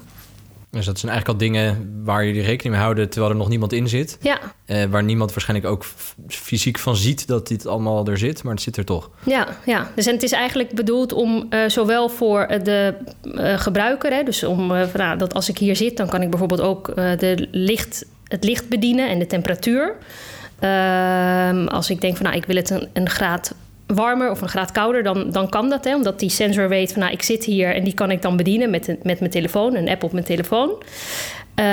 Dus 0.75 0.85
dat 0.85 0.99
zijn 0.99 1.11
eigenlijk 1.11 1.41
al 1.41 1.47
dingen 1.47 2.01
waar 2.03 2.25
jullie 2.25 2.41
rekening 2.41 2.75
mee 2.75 2.83
houden 2.83 3.09
terwijl 3.09 3.31
er 3.31 3.37
nog 3.37 3.49
niemand 3.49 3.73
in 3.73 3.87
zit. 3.87 4.17
Ja. 4.21 4.39
Uh, 4.67 4.83
waar 4.83 5.03
niemand 5.03 5.33
waarschijnlijk 5.33 5.69
ook 5.69 5.85
fysiek 6.27 6.79
van 6.79 6.95
ziet 6.95 7.27
dat 7.27 7.47
dit 7.47 7.67
allemaal 7.67 8.07
er 8.07 8.17
zit, 8.17 8.43
maar 8.43 8.53
het 8.53 8.61
zit 8.61 8.77
er 8.77 8.85
toch. 8.85 9.09
Ja, 9.23 9.47
ja. 9.65 9.91
Dus 9.95 10.05
en 10.05 10.13
het 10.13 10.23
is 10.23 10.31
eigenlijk 10.31 10.75
bedoeld 10.75 11.13
om 11.13 11.47
uh, 11.49 11.69
zowel 11.69 12.09
voor 12.09 12.47
de 12.63 12.93
uh, 13.23 13.59
gebruiker, 13.59 14.11
hè, 14.11 14.23
dus 14.23 14.43
om 14.43 14.67
nou, 14.67 15.17
dat 15.17 15.33
als 15.33 15.49
ik 15.49 15.57
hier 15.57 15.75
zit, 15.75 15.97
dan 15.97 16.07
kan 16.09 16.21
ik 16.21 16.29
bijvoorbeeld 16.29 16.61
ook 16.61 16.95
de 16.95 17.47
licht, 17.51 18.05
het 18.27 18.43
licht 18.43 18.69
bedienen 18.69 19.09
en 19.09 19.19
de 19.19 19.27
temperatuur. 19.27 19.95
Ehm, 20.59 21.67
als 21.67 21.89
ik 21.89 22.01
denk 22.01 22.15
van 22.15 22.25
nou, 22.25 22.37
ik 22.37 22.45
wil 22.45 22.55
het 22.55 22.69
een, 22.69 22.87
een 22.93 23.09
graad 23.09 23.55
warmer 23.87 24.31
of 24.31 24.41
een 24.41 24.49
graad 24.49 24.71
kouder, 24.71 25.03
dan, 25.03 25.31
dan 25.31 25.49
kan 25.49 25.69
dat. 25.69 25.83
Hè, 25.83 25.95
omdat 25.95 26.19
die 26.19 26.29
sensor 26.29 26.69
weet 26.69 26.91
van 26.91 27.01
nou, 27.01 27.13
ik 27.13 27.21
zit 27.21 27.43
hier 27.43 27.75
en 27.75 27.83
die 27.83 27.93
kan 27.93 28.11
ik 28.11 28.21
dan 28.21 28.37
bedienen 28.37 28.69
met, 28.69 28.87
met 29.03 29.19
mijn 29.19 29.31
telefoon, 29.31 29.75
een 29.75 29.89
app 29.89 30.03
op 30.03 30.11
mijn 30.11 30.25
telefoon. 30.25 30.69
Uh, 30.69 31.65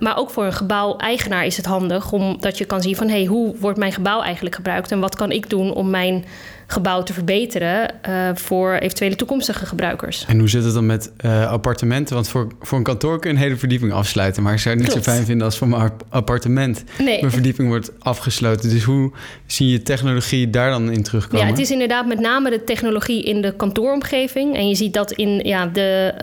maar 0.00 0.16
ook 0.16 0.30
voor 0.30 0.44
een 0.44 0.52
gebouw-eigenaar 0.52 1.46
is 1.46 1.56
het 1.56 1.66
handig, 1.66 2.12
omdat 2.12 2.58
je 2.58 2.64
kan 2.64 2.82
zien 2.82 2.96
van 2.96 3.08
hey, 3.08 3.24
hoe 3.24 3.56
wordt 3.58 3.78
mijn 3.78 3.92
gebouw 3.92 4.22
eigenlijk 4.22 4.54
gebruikt 4.54 4.92
en 4.92 5.00
wat 5.00 5.16
kan 5.16 5.30
ik 5.30 5.50
doen 5.50 5.74
om 5.74 5.90
mijn 5.90 6.24
gebouw 6.66 7.02
te 7.02 7.12
verbeteren 7.12 7.90
uh, 8.08 8.30
voor 8.34 8.74
eventuele 8.74 9.16
toekomstige 9.16 9.66
gebruikers. 9.66 10.24
En 10.28 10.38
hoe 10.38 10.48
zit 10.48 10.64
het 10.64 10.74
dan 10.74 10.86
met 10.86 11.12
uh, 11.24 11.50
appartementen? 11.50 12.14
Want 12.14 12.28
voor, 12.28 12.48
voor 12.60 12.78
een 12.78 12.84
kantoor 12.84 13.20
kun 13.20 13.30
je 13.30 13.36
een 13.36 13.42
hele 13.42 13.56
verdieping 13.56 13.92
afsluiten. 13.92 14.42
Maar 14.42 14.52
ik 14.52 14.58
zou 14.58 14.74
het 14.74 14.82
niet 14.82 14.92
Klopt. 14.92 15.06
zo 15.06 15.12
fijn 15.12 15.26
vinden 15.26 15.46
als 15.46 15.58
voor 15.58 15.68
mijn 15.68 15.92
appartement 16.08 16.84
nee. 16.98 17.20
mijn 17.20 17.32
verdieping 17.32 17.68
wordt 17.68 17.92
afgesloten. 17.98 18.70
Dus 18.70 18.82
hoe 18.82 19.12
zie 19.46 19.68
je 19.68 19.82
technologie 19.82 20.50
daar 20.50 20.70
dan 20.70 20.90
in 20.90 21.02
terugkomen? 21.02 21.46
Ja, 21.46 21.52
het 21.52 21.60
is 21.60 21.70
inderdaad 21.70 22.06
met 22.06 22.20
name 22.20 22.50
de 22.50 22.64
technologie 22.64 23.22
in 23.22 23.42
de 23.42 23.56
kantooromgeving. 23.56 24.56
En 24.56 24.68
je 24.68 24.74
ziet 24.74 24.94
dat 24.94 25.12
in, 25.12 25.40
ja, 25.44 25.66
de, 25.66 26.14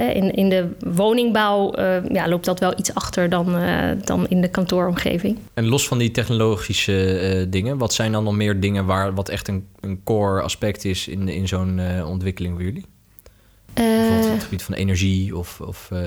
uh, 0.00 0.16
in, 0.16 0.34
in 0.34 0.48
de 0.48 0.68
woningbouw 0.78 1.74
ja, 2.12 2.28
loopt 2.28 2.44
dat 2.44 2.60
wel 2.60 2.72
iets 2.76 2.94
achter 2.94 3.28
dan, 3.28 3.56
dan 4.04 4.26
in 4.28 4.40
de 4.40 4.48
kantooromgeving. 4.48 5.38
En 5.54 5.66
los 5.66 5.88
van 5.88 5.98
die 5.98 6.10
technologische 6.10 7.46
dingen, 7.50 7.78
wat 7.78 7.94
zijn 7.94 8.12
dan 8.12 8.24
nog 8.24 8.34
meer 8.34 8.60
dingen 8.60 8.84
waar 8.84 9.14
wat 9.14 9.28
echt 9.28 9.48
een 9.48 9.64
een 9.86 10.00
core 10.04 10.42
aspect 10.42 10.84
is 10.84 11.08
in, 11.08 11.28
in 11.28 11.48
zo'n 11.48 11.78
uh, 11.78 12.08
ontwikkeling 12.08 12.54
voor 12.54 12.64
jullie? 12.64 12.84
Uh, 13.74 13.84
Bijvoorbeeld 13.84 14.26
op 14.26 14.32
het 14.32 14.42
gebied 14.42 14.62
van 14.62 14.74
energie 14.74 15.36
of... 15.36 15.60
of 15.60 15.90
uh... 15.92 15.98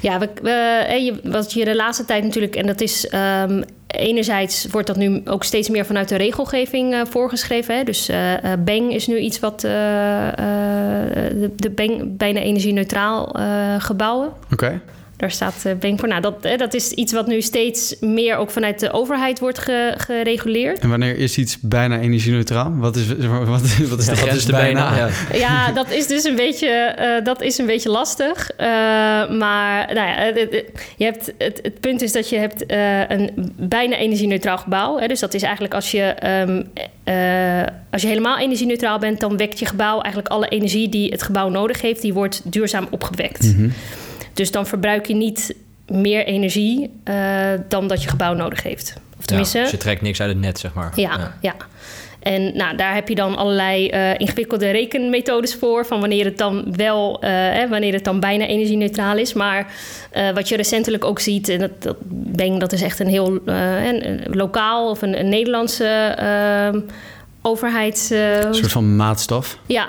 Ja, 0.00 0.18
we, 0.18 0.30
we, 0.42 1.20
wat 1.30 1.52
je 1.52 1.64
de 1.64 1.76
laatste 1.76 2.04
tijd 2.04 2.24
natuurlijk... 2.24 2.56
en 2.56 2.66
dat 2.66 2.80
is 2.80 3.12
um, 3.14 3.64
enerzijds 3.86 4.66
wordt 4.66 4.86
dat 4.86 4.96
nu 4.96 5.20
ook 5.24 5.44
steeds 5.44 5.68
meer 5.68 5.86
vanuit 5.86 6.08
de 6.08 6.16
regelgeving 6.16 6.92
uh, 6.92 7.00
voorgeschreven. 7.04 7.76
Hè? 7.76 7.84
Dus 7.84 8.10
uh, 8.10 8.34
Bang 8.58 8.92
is 8.92 9.06
nu 9.06 9.18
iets 9.18 9.40
wat 9.40 9.64
uh, 9.64 9.70
de, 9.70 11.50
de 11.56 11.70
Bang 11.70 12.16
bijna 12.16 12.40
energie-neutraal 12.40 13.36
gebouwen. 13.78 14.28
Oké. 14.28 14.52
Okay. 14.52 14.80
Daar 15.22 15.30
staat 15.30 15.62
uh, 15.66 15.72
Bank 15.74 15.98
voor. 15.98 16.08
Nou, 16.08 16.20
dat, 16.20 16.44
eh, 16.44 16.58
dat 16.58 16.74
is 16.74 16.90
iets 16.90 17.12
wat 17.12 17.26
nu 17.26 17.40
steeds 17.40 17.96
meer 18.00 18.36
ook 18.36 18.50
vanuit 18.50 18.80
de 18.80 18.92
overheid 18.92 19.38
wordt 19.38 19.58
ge, 19.58 19.94
gereguleerd. 19.96 20.78
En 20.78 20.88
wanneer 20.88 21.16
is 21.16 21.38
iets 21.38 21.58
bijna 21.60 21.98
energie-neutraal? 21.98 22.72
Wat 22.76 22.96
is, 22.96 23.06
wat, 23.06 23.48
wat 23.58 23.62
is, 23.62 23.88
wat 23.88 23.98
is 23.98 24.04
de, 24.04 24.10
ja, 24.10 24.16
grens 24.16 24.46
bijna? 24.46 24.90
bijna? 24.90 25.08
Ja. 25.32 25.38
ja. 25.38 25.72
dat 25.72 25.90
is 25.90 26.06
dus 26.06 26.24
een 26.24 26.34
beetje, 26.34 26.96
uh, 26.98 27.24
dat 27.24 27.42
is 27.42 27.58
een 27.58 27.66
beetje 27.66 27.88
lastig. 27.88 28.50
Uh, 28.52 28.66
maar 29.38 29.94
nou 29.94 30.08
ja, 30.08 30.24
je 30.96 31.04
hebt, 31.04 31.32
het, 31.38 31.58
het 31.62 31.80
punt 31.80 32.02
is 32.02 32.12
dat 32.12 32.28
je 32.28 32.36
hebt 32.36 32.64
een 33.08 33.52
bijna 33.56 33.96
energie-neutraal 33.96 34.58
gebouw. 34.58 34.98
Hè, 34.98 35.06
dus 35.06 35.20
dat 35.20 35.34
is 35.34 35.42
eigenlijk 35.42 35.74
als 35.74 35.90
je, 35.90 36.14
um, 36.46 36.68
als 37.90 38.02
je 38.02 38.08
helemaal 38.08 38.38
energie-neutraal 38.38 38.98
bent... 38.98 39.20
dan 39.20 39.36
wekt 39.36 39.58
je 39.58 39.66
gebouw 39.66 40.00
eigenlijk 40.00 40.28
alle 40.28 40.48
energie 40.48 40.88
die 40.88 41.10
het 41.10 41.22
gebouw 41.22 41.48
nodig 41.48 41.80
heeft... 41.80 42.02
die 42.02 42.12
wordt 42.12 42.40
duurzaam 42.44 42.86
opgewekt. 42.90 43.42
Mm 43.42 43.54
-hmm. 43.54 43.72
Dus 44.34 44.50
dan 44.50 44.66
verbruik 44.66 45.06
je 45.06 45.14
niet 45.14 45.54
meer 45.86 46.24
energie 46.24 46.90
uh, 47.04 47.50
dan 47.68 47.86
dat 47.86 48.02
je 48.02 48.08
gebouw 48.08 48.34
nodig 48.34 48.62
heeft. 48.62 48.94
Of 49.18 49.26
tenminste... 49.26 49.56
Ja, 49.58 49.62
dus 49.62 49.72
je 49.72 49.78
trekt 49.78 50.02
niks 50.02 50.20
uit 50.20 50.30
het 50.30 50.40
net, 50.40 50.58
zeg 50.58 50.74
maar. 50.74 50.92
Ja, 50.94 51.16
ja. 51.18 51.34
ja. 51.40 51.54
En 52.20 52.56
nou, 52.56 52.76
daar 52.76 52.94
heb 52.94 53.08
je 53.08 53.14
dan 53.14 53.36
allerlei 53.36 53.90
uh, 53.90 54.18
ingewikkelde 54.18 54.70
rekenmethodes 54.70 55.54
voor. 55.54 55.86
Van 55.86 56.00
wanneer 56.00 56.24
het 56.24 56.38
dan 56.38 56.74
wel, 56.76 57.24
uh, 57.24 57.30
hè, 57.30 57.68
wanneer 57.68 57.92
het 57.92 58.04
dan 58.04 58.20
bijna 58.20 58.46
energie-neutraal 58.46 59.16
is. 59.16 59.32
Maar 59.32 59.66
wat 60.34 60.48
je 60.48 60.56
recentelijk 60.56 61.04
ook 61.04 61.20
ziet, 61.20 61.48
en 61.48 61.58
dat, 61.58 61.82
dat, 61.82 61.96
denk, 62.36 62.60
dat 62.60 62.72
is 62.72 62.82
echt 62.82 63.00
een 63.00 63.06
heel 63.06 63.40
een, 63.44 64.08
een 64.08 64.20
lokaal 64.30 64.90
of 64.90 65.02
een, 65.02 65.18
een 65.18 65.28
Nederlandse 65.28 66.14
ehm, 66.16 66.80
overheids... 67.42 68.10
een 68.10 68.54
soort 68.54 68.72
van 68.72 68.96
maatstaf. 68.96 69.58
Ja, 69.66 69.88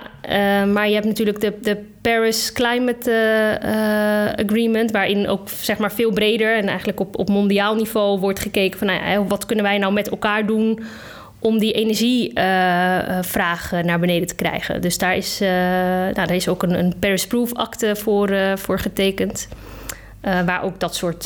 maar 0.66 0.88
je 0.88 0.94
hebt 0.94 1.06
natuurlijk 1.06 1.42
de, 1.42 1.54
de 1.62 1.78
Paris 2.04 2.52
Climate 2.52 3.12
uh, 3.64 4.46
Agreement, 4.46 4.92
waarin 4.92 5.28
ook 5.28 5.50
zeg 5.50 5.78
maar 5.78 5.92
veel 5.92 6.12
breder 6.12 6.58
en 6.58 6.68
eigenlijk 6.68 7.00
op, 7.00 7.18
op 7.18 7.30
mondiaal 7.30 7.76
niveau 7.76 8.20
wordt 8.20 8.40
gekeken 8.40 8.80
van 8.80 8.88
nou 8.88 9.26
wat 9.28 9.46
kunnen 9.46 9.66
wij 9.66 9.78
nou 9.78 9.94
met 9.94 10.10
elkaar 10.10 10.46
doen 10.46 10.80
om 11.40 11.60
die 11.60 11.74
energievraag 11.74 13.74
uh, 13.74 13.80
naar 13.80 14.00
beneden 14.00 14.28
te 14.28 14.36
krijgen. 14.36 14.82
Dus 14.82 14.98
daar 14.98 15.16
is, 15.16 15.40
nou, 15.40 16.14
daar 16.14 16.36
is 16.36 16.48
ook 16.48 16.64
een, 16.64 16.80
een 16.80 16.94
Paris 17.00 17.28
Proof 17.28 17.54
akte 17.54 17.96
voor, 17.96 18.36
voor 18.56 18.80
getekend. 18.80 19.48
waar 20.22 20.64
ook 20.64 20.80
dat 20.80 20.96
soort. 20.96 21.26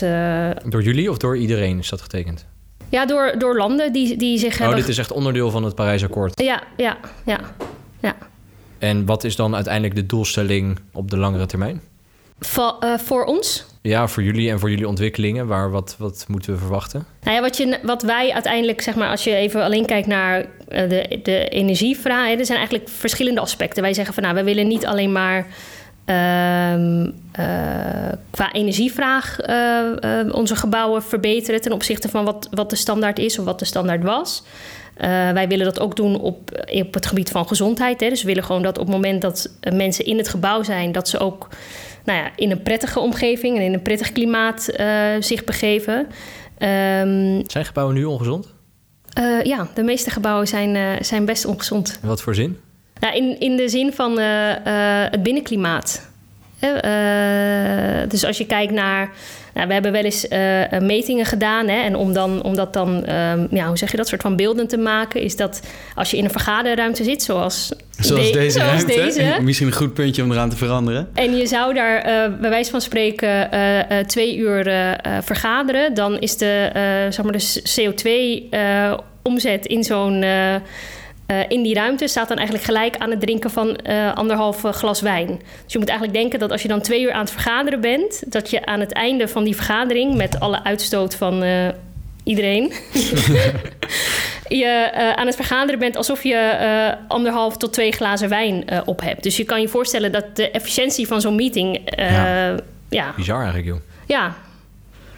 door 0.65 0.83
jullie 0.83 1.09
of 1.09 1.17
door 1.17 1.37
iedereen 1.37 1.79
is 1.79 1.89
dat 1.89 2.01
getekend? 2.01 2.45
Ja, 2.89 3.05
door, 3.05 3.35
door 3.37 3.57
landen 3.57 3.93
die, 3.93 4.17
die 4.17 4.37
zich. 4.37 4.53
Oh, 4.53 4.59
hebben... 4.59 4.77
dit 4.77 4.87
is 4.87 4.97
echt 4.97 5.11
onderdeel 5.11 5.51
van 5.51 5.63
het 5.63 5.75
Parijsakkoord. 5.75 6.41
Ja, 6.41 6.63
ja, 6.77 6.97
ja. 7.25 7.39
ja. 8.01 8.15
En 8.79 9.05
wat 9.05 9.23
is 9.23 9.35
dan 9.35 9.55
uiteindelijk 9.55 9.95
de 9.95 10.05
doelstelling 10.05 10.79
op 10.93 11.11
de 11.11 11.17
langere 11.17 11.45
termijn? 11.45 11.81
Va 12.39 12.77
uh, 12.79 12.97
voor 12.97 13.25
ons? 13.25 13.65
Ja, 13.81 14.07
voor 14.07 14.23
jullie 14.23 14.49
en 14.49 14.59
voor 14.59 14.69
jullie 14.69 14.87
ontwikkelingen. 14.87 15.47
Waar, 15.47 15.71
wat, 15.71 15.95
wat 15.99 16.25
moeten 16.27 16.53
we 16.53 16.59
verwachten? 16.59 17.05
Nou 17.21 17.35
ja, 17.35 17.41
wat, 17.41 17.57
je, 17.57 17.79
wat 17.83 18.01
wij 18.01 18.33
uiteindelijk, 18.33 18.81
zeg 18.81 18.95
maar, 18.95 19.09
als 19.09 19.23
je 19.23 19.35
even 19.35 19.63
alleen 19.63 19.85
kijkt 19.85 20.07
naar 20.07 20.39
uh, 20.39 20.45
de, 20.89 21.19
de 21.23 21.47
energievraag, 21.47 22.39
er 22.39 22.45
zijn 22.45 22.57
eigenlijk 22.57 22.89
verschillende 22.89 23.41
aspecten. 23.41 23.83
Wij 23.83 23.93
zeggen 23.93 24.13
van 24.13 24.23
nou, 24.23 24.35
we 24.35 24.43
willen 24.43 24.67
niet 24.67 24.85
alleen 24.85 25.11
maar 25.11 25.47
uh, 26.09 26.93
qua 28.29 28.51
energievraag 28.51 29.39
onze 30.31 30.55
gebouwen 30.55 31.03
verbeteren 31.03 31.61
ten 31.61 31.71
opzichte 31.71 32.09
van 32.09 32.25
wat, 32.25 32.47
wat 32.51 32.69
de 32.69 32.75
standaard 32.75 33.19
is 33.19 33.39
of 33.39 33.45
wat 33.45 33.59
de 33.59 33.65
standaard 33.65 34.03
was. 34.03 34.43
Uh, 34.97 35.31
wij 35.31 35.47
willen 35.47 35.65
dat 35.65 35.79
ook 35.79 35.95
doen 35.95 36.19
op, 36.19 36.65
op 36.71 36.93
het 36.93 37.05
gebied 37.05 37.29
van 37.29 37.47
gezondheid. 37.47 37.99
Hè. 37.99 38.09
Dus 38.09 38.21
we 38.21 38.27
willen 38.27 38.43
gewoon 38.43 38.61
dat 38.61 38.77
op 38.77 38.85
het 38.85 38.95
moment 38.95 39.21
dat 39.21 39.49
mensen 39.73 40.05
in 40.05 40.17
het 40.17 40.29
gebouw 40.29 40.63
zijn, 40.63 40.91
dat 40.91 41.09
ze 41.09 41.19
ook 41.19 41.47
nou 42.03 42.19
ja, 42.19 42.31
in 42.35 42.51
een 42.51 42.61
prettige 42.61 42.99
omgeving 42.99 43.57
en 43.57 43.63
in 43.63 43.73
een 43.73 43.81
prettig 43.81 44.11
klimaat 44.11 44.69
uh, 44.79 44.87
zich 45.19 45.43
begeven. 45.43 45.97
Um, 45.97 47.43
zijn 47.47 47.65
gebouwen 47.65 47.95
nu 47.95 48.05
ongezond? 48.05 48.53
Uh, 49.19 49.43
ja, 49.43 49.67
de 49.73 49.83
meeste 49.83 50.09
gebouwen 50.09 50.47
zijn, 50.47 51.05
zijn 51.05 51.25
best 51.25 51.45
ongezond. 51.45 51.99
Wat 52.01 52.21
voor 52.21 52.35
zin? 52.35 52.57
Nou, 52.99 53.15
in, 53.15 53.39
in 53.39 53.55
de 53.55 53.69
zin 53.69 53.93
van 53.93 54.19
het 54.19 55.23
binnenklimaat. 55.23 56.09
dus 58.07 58.25
als 58.25 58.37
je 58.37 58.45
kijkt 58.45 58.73
naar 58.73 59.09
nou, 59.57 59.67
we 59.67 59.73
hebben 59.73 59.91
wel 59.91 60.03
eens 60.03 60.27
metingen 60.81 61.25
gedaan. 61.25 61.67
Hè, 61.67 61.81
en 61.81 61.95
om, 61.95 62.13
dan, 62.13 62.43
om 62.43 62.55
dat 62.55 62.73
dan, 62.73 63.09
um, 63.09 63.47
ja, 63.51 63.67
hoe 63.67 63.77
zeg 63.77 63.91
je 63.91 63.97
dat, 63.97 64.07
soort 64.07 64.21
van 64.21 64.35
beelden 64.35 64.67
te 64.67 64.77
maken, 64.77 65.21
is 65.21 65.35
dat 65.35 65.61
als 65.95 66.11
je 66.11 66.17
in 66.17 66.23
een 66.23 66.31
vergaderruimte 66.31 67.03
zit, 67.03 67.23
zoals, 67.23 67.71
zoals 67.99 68.25
de, 68.25 68.37
deze 68.37 68.59
zoals 68.59 68.71
ruimte, 68.71 68.93
deze, 68.93 69.37
misschien 69.41 69.67
een 69.67 69.73
goed 69.73 69.93
puntje 69.93 70.23
om 70.23 70.31
eraan 70.31 70.49
te 70.49 70.55
veranderen. 70.55 71.09
En 71.13 71.35
je 71.35 71.47
zou 71.47 71.73
daar 71.73 72.03
bij 72.39 72.49
wijze 72.49 72.71
van 72.71 72.81
spreken 72.81 73.49
twee 74.07 74.37
uur 74.37 74.63
vergaderen, 75.21 75.93
dan 75.93 76.19
is 76.19 76.37
de, 76.37 76.69
zeg 77.09 77.23
maar 77.25 77.37
de 77.37 77.61
CO2-omzet 77.79 79.65
in 79.65 79.83
zo'n 79.83 80.23
uh, 81.27 81.39
in 81.47 81.63
die 81.63 81.73
ruimte 81.73 82.07
staat 82.07 82.27
dan 82.27 82.37
eigenlijk 82.37 82.67
gelijk 82.67 82.97
aan 82.97 83.09
het 83.09 83.19
drinken 83.19 83.51
van 83.51 83.79
uh, 83.89 84.15
anderhalf 84.15 84.61
glas 84.61 85.01
wijn. 85.01 85.27
Dus 85.63 85.73
je 85.73 85.79
moet 85.79 85.89
eigenlijk 85.89 86.19
denken 86.19 86.39
dat 86.39 86.51
als 86.51 86.61
je 86.61 86.67
dan 86.67 86.81
twee 86.81 87.01
uur 87.01 87.11
aan 87.11 87.21
het 87.21 87.31
vergaderen 87.31 87.81
bent, 87.81 88.31
dat 88.31 88.49
je 88.49 88.65
aan 88.65 88.79
het 88.79 88.91
einde 88.91 89.27
van 89.27 89.43
die 89.43 89.55
vergadering 89.55 90.15
met 90.15 90.39
alle 90.39 90.63
uitstoot 90.63 91.15
van 91.15 91.43
uh, 91.43 91.67
iedereen, 92.23 92.63
je 94.61 94.91
uh, 94.93 95.11
aan 95.11 95.25
het 95.25 95.35
vergaderen 95.35 95.79
bent 95.79 95.95
alsof 95.95 96.23
je 96.23 96.57
uh, 96.61 97.05
anderhalf 97.07 97.57
tot 97.57 97.73
twee 97.73 97.91
glazen 97.91 98.29
wijn 98.29 98.63
uh, 98.69 98.79
op 98.85 99.01
hebt. 99.01 99.23
Dus 99.23 99.37
je 99.37 99.43
kan 99.43 99.61
je 99.61 99.67
voorstellen 99.67 100.11
dat 100.11 100.35
de 100.35 100.51
efficiëntie 100.51 101.07
van 101.07 101.21
zo'n 101.21 101.35
meeting. 101.35 101.81
Ja. 101.97 102.55
ja. 102.89 103.13
Bizar 103.15 103.37
eigenlijk, 103.37 103.67
joh. 103.67 103.79
Ja, 104.05 104.35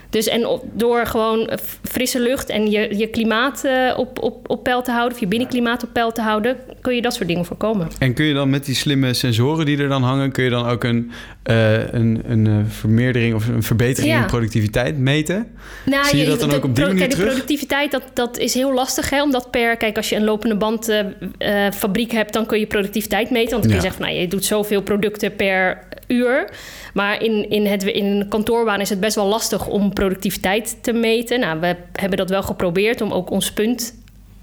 dus 0.09 0.27
en 0.27 0.59
door 0.73 1.05
gewoon 1.05 1.49
frisse 1.83 2.19
lucht 2.19 2.49
en 2.49 2.71
je, 2.71 2.97
je 2.97 3.07
klimaat 3.07 3.61
uh, 3.65 3.93
op, 3.97 4.21
op, 4.21 4.49
op 4.49 4.63
peil 4.63 4.81
te 4.81 4.91
houden, 4.91 5.13
of 5.13 5.19
je 5.19 5.27
binnenklimaat 5.27 5.83
op 5.83 5.89
peil 5.93 6.11
te 6.11 6.21
houden, 6.21 6.57
kun 6.81 6.95
je 6.95 7.01
dat 7.01 7.13
soort 7.13 7.27
dingen 7.27 7.45
voorkomen. 7.45 7.87
En 7.99 8.13
kun 8.13 8.25
je 8.25 8.33
dan 8.33 8.49
met 8.49 8.65
die 8.65 8.75
slimme 8.75 9.13
sensoren 9.13 9.65
die 9.65 9.77
er 9.77 9.87
dan 9.87 10.03
hangen, 10.03 10.31
kun 10.31 10.43
je 10.43 10.49
dan 10.49 10.65
ook 10.65 10.83
een, 10.83 11.11
uh, 11.49 11.93
een, 11.93 12.21
een 12.25 12.65
vermeerdering 12.69 13.35
of 13.35 13.47
een 13.47 13.63
verbetering 13.63 14.13
ja. 14.13 14.21
in 14.21 14.27
productiviteit 14.27 14.97
meten? 14.97 15.47
Nou, 15.85 16.05
Zie 16.05 16.17
je, 16.17 16.23
je 16.23 16.29
dat 16.29 16.39
dan 16.39 16.51
ook 16.51 16.63
op 16.63 16.75
die 16.75 16.85
manier 16.85 16.99
kijk, 16.99 17.11
terug? 17.11 17.25
De 17.25 17.31
productiviteit, 17.31 17.91
dat, 17.91 18.03
dat 18.13 18.37
is 18.37 18.53
heel 18.53 18.73
lastig, 18.73 19.09
hè, 19.09 19.21
omdat 19.21 19.51
per, 19.51 19.77
kijk, 19.77 19.97
als 19.97 20.09
je 20.09 20.15
een 20.15 20.23
lopende 20.23 20.55
band 20.55 20.89
uh, 20.89 21.71
fabriek 21.73 22.11
hebt, 22.11 22.33
dan 22.33 22.45
kun 22.45 22.59
je 22.59 22.67
productiviteit 22.67 23.29
meten. 23.29 23.49
Want 23.49 23.61
dan 23.63 23.71
kun 23.71 23.81
je 23.81 23.87
zeggen 23.87 24.01
van, 24.01 24.09
nou, 24.09 24.21
je 24.21 24.27
doet 24.27 24.45
zoveel 24.45 24.81
producten 24.81 25.35
per 25.35 25.87
uur. 26.07 26.49
Maar 26.93 27.23
in, 27.23 27.49
in, 27.49 27.65
het, 27.65 27.83
in 27.83 28.05
een 28.05 28.27
kantoorbaan 28.27 28.79
is 28.79 28.89
het 28.89 28.99
best 28.99 29.15
wel 29.15 29.25
lastig 29.25 29.67
om 29.67 29.93
productiviteit 29.99 30.77
te 30.81 30.93
meten. 30.93 31.39
Nou, 31.39 31.59
we 31.59 31.75
hebben 31.93 32.17
dat 32.17 32.29
wel 32.29 32.43
geprobeerd 32.43 33.01
om 33.01 33.11
ook 33.11 33.29
ons 33.29 33.51
punt 33.51 33.93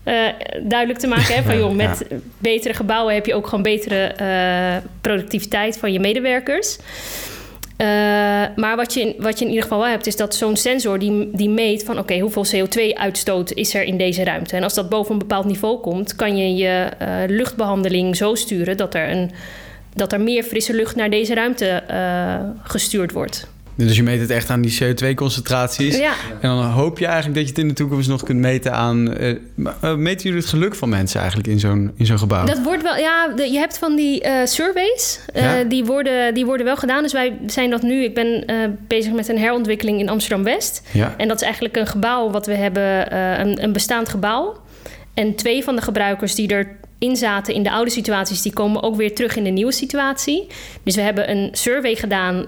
uh, 0.04 0.26
duidelijk 0.62 0.98
te 0.98 1.06
maken. 1.06 1.34
Hè? 1.34 1.42
Van, 1.42 1.58
joh, 1.58 1.74
met 1.74 2.04
ja. 2.08 2.16
betere 2.38 2.74
gebouwen 2.74 3.14
heb 3.14 3.26
je 3.26 3.34
ook 3.34 3.46
gewoon 3.46 3.62
betere 3.62 4.14
uh, 4.20 4.90
productiviteit 5.00 5.78
van 5.78 5.92
je 5.92 6.00
medewerkers. 6.00 6.76
Uh, 6.76 7.86
maar 8.56 8.76
wat 8.76 8.94
je, 8.94 9.00
in, 9.00 9.14
wat 9.18 9.38
je 9.38 9.44
in 9.44 9.50
ieder 9.50 9.62
geval 9.62 9.78
wel 9.78 9.88
hebt, 9.88 10.06
is 10.06 10.16
dat 10.16 10.34
zo'n 10.34 10.56
sensor 10.56 10.98
die, 10.98 11.30
die 11.32 11.48
meet 11.48 11.84
van 11.84 11.94
oké, 11.94 12.02
okay, 12.02 12.18
hoeveel 12.20 12.46
CO2-uitstoot 12.46 13.52
is 13.52 13.74
er 13.74 13.82
in 13.82 13.96
deze 13.96 14.24
ruimte. 14.24 14.56
En 14.56 14.62
als 14.62 14.74
dat 14.74 14.88
boven 14.88 15.12
een 15.12 15.18
bepaald 15.18 15.46
niveau 15.46 15.80
komt, 15.80 16.16
kan 16.16 16.36
je 16.36 16.54
je 16.54 16.88
luchtbehandeling 17.26 18.16
zo 18.16 18.34
sturen 18.34 18.76
dat 18.76 18.94
er 18.94 19.10
een 19.10 19.30
dat 19.94 20.12
er 20.12 20.20
meer 20.20 20.42
frisse 20.42 20.74
lucht 20.74 20.96
naar 20.96 21.10
deze 21.10 21.34
ruimte 21.34 21.82
gestuurd 22.62 23.12
wordt. 23.12 23.48
Dus 23.76 23.96
je 23.96 24.02
meet 24.02 24.20
het 24.20 24.30
echt 24.30 24.50
aan 24.50 24.60
die 24.60 24.78
CO2-concentraties. 24.82 25.98
Ja. 25.98 26.12
En 26.40 26.48
dan 26.48 26.64
hoop 26.64 26.98
je 26.98 27.06
eigenlijk 27.06 27.34
dat 27.34 27.44
je 27.44 27.50
het 27.50 27.58
in 27.58 27.68
de 27.68 27.74
toekomst 27.74 28.08
nog 28.08 28.22
kunt 28.22 28.40
meten 28.40 28.72
aan. 28.72 29.22
Uh, 29.22 29.34
uh, 29.56 29.94
meten 29.94 30.22
jullie 30.22 30.38
het 30.38 30.48
geluk 30.48 30.74
van 30.74 30.88
mensen 30.88 31.18
eigenlijk 31.20 31.48
in 31.48 31.60
zo'n, 31.60 31.92
in 31.96 32.06
zo'n 32.06 32.18
gebouw? 32.18 32.44
Dat 32.44 32.62
wordt 32.62 32.82
wel, 32.82 32.96
ja. 32.96 33.28
De, 33.28 33.52
je 33.52 33.58
hebt 33.58 33.78
van 33.78 33.96
die 33.96 34.24
uh, 34.24 34.32
surveys. 34.44 35.20
Ja? 35.34 35.64
die, 35.64 35.84
worden, 35.84 36.34
die 36.34 36.44
worden 36.44 36.66
wel 36.66 36.76
gedaan. 36.76 37.02
Dus 37.02 37.12
wij 37.12 37.38
zijn 37.46 37.70
dat 37.70 37.82
nu. 37.82 38.04
Ik 38.04 38.14
ben 38.14 38.44
bezig 38.86 39.12
met 39.12 39.28
een 39.28 39.38
herontwikkeling 39.38 40.00
in 40.00 40.08
Amsterdam 40.08 40.44
West. 40.44 40.82
Ja. 40.92 41.14
En 41.16 41.28
dat 41.28 41.36
is 41.36 41.42
eigenlijk 41.42 41.76
een 41.76 41.86
gebouw 41.86 42.30
wat 42.30 42.46
we 42.46 42.54
hebben, 42.54 43.16
een, 43.40 43.62
een 43.62 43.72
bestaand 43.72 44.08
gebouw. 44.08 44.64
En 45.14 45.34
twee 45.34 45.64
van 45.64 45.76
de 45.76 45.82
gebruikers 45.82 46.34
die 46.34 46.48
er 46.48 46.76
in 46.98 47.16
zaten 47.16 47.54
in 47.54 47.62
de 47.62 47.70
oude 47.70 47.90
situaties, 47.90 48.42
die 48.42 48.52
komen 48.52 48.82
ook 48.82 48.96
weer 48.96 49.14
terug 49.14 49.36
in 49.36 49.44
de 49.44 49.50
nieuwe 49.50 49.72
situatie. 49.72 50.46
Dus 50.82 50.94
we 50.94 51.00
hebben 51.00 51.30
een 51.30 51.48
survey 51.52 51.94
gedaan 51.94 52.46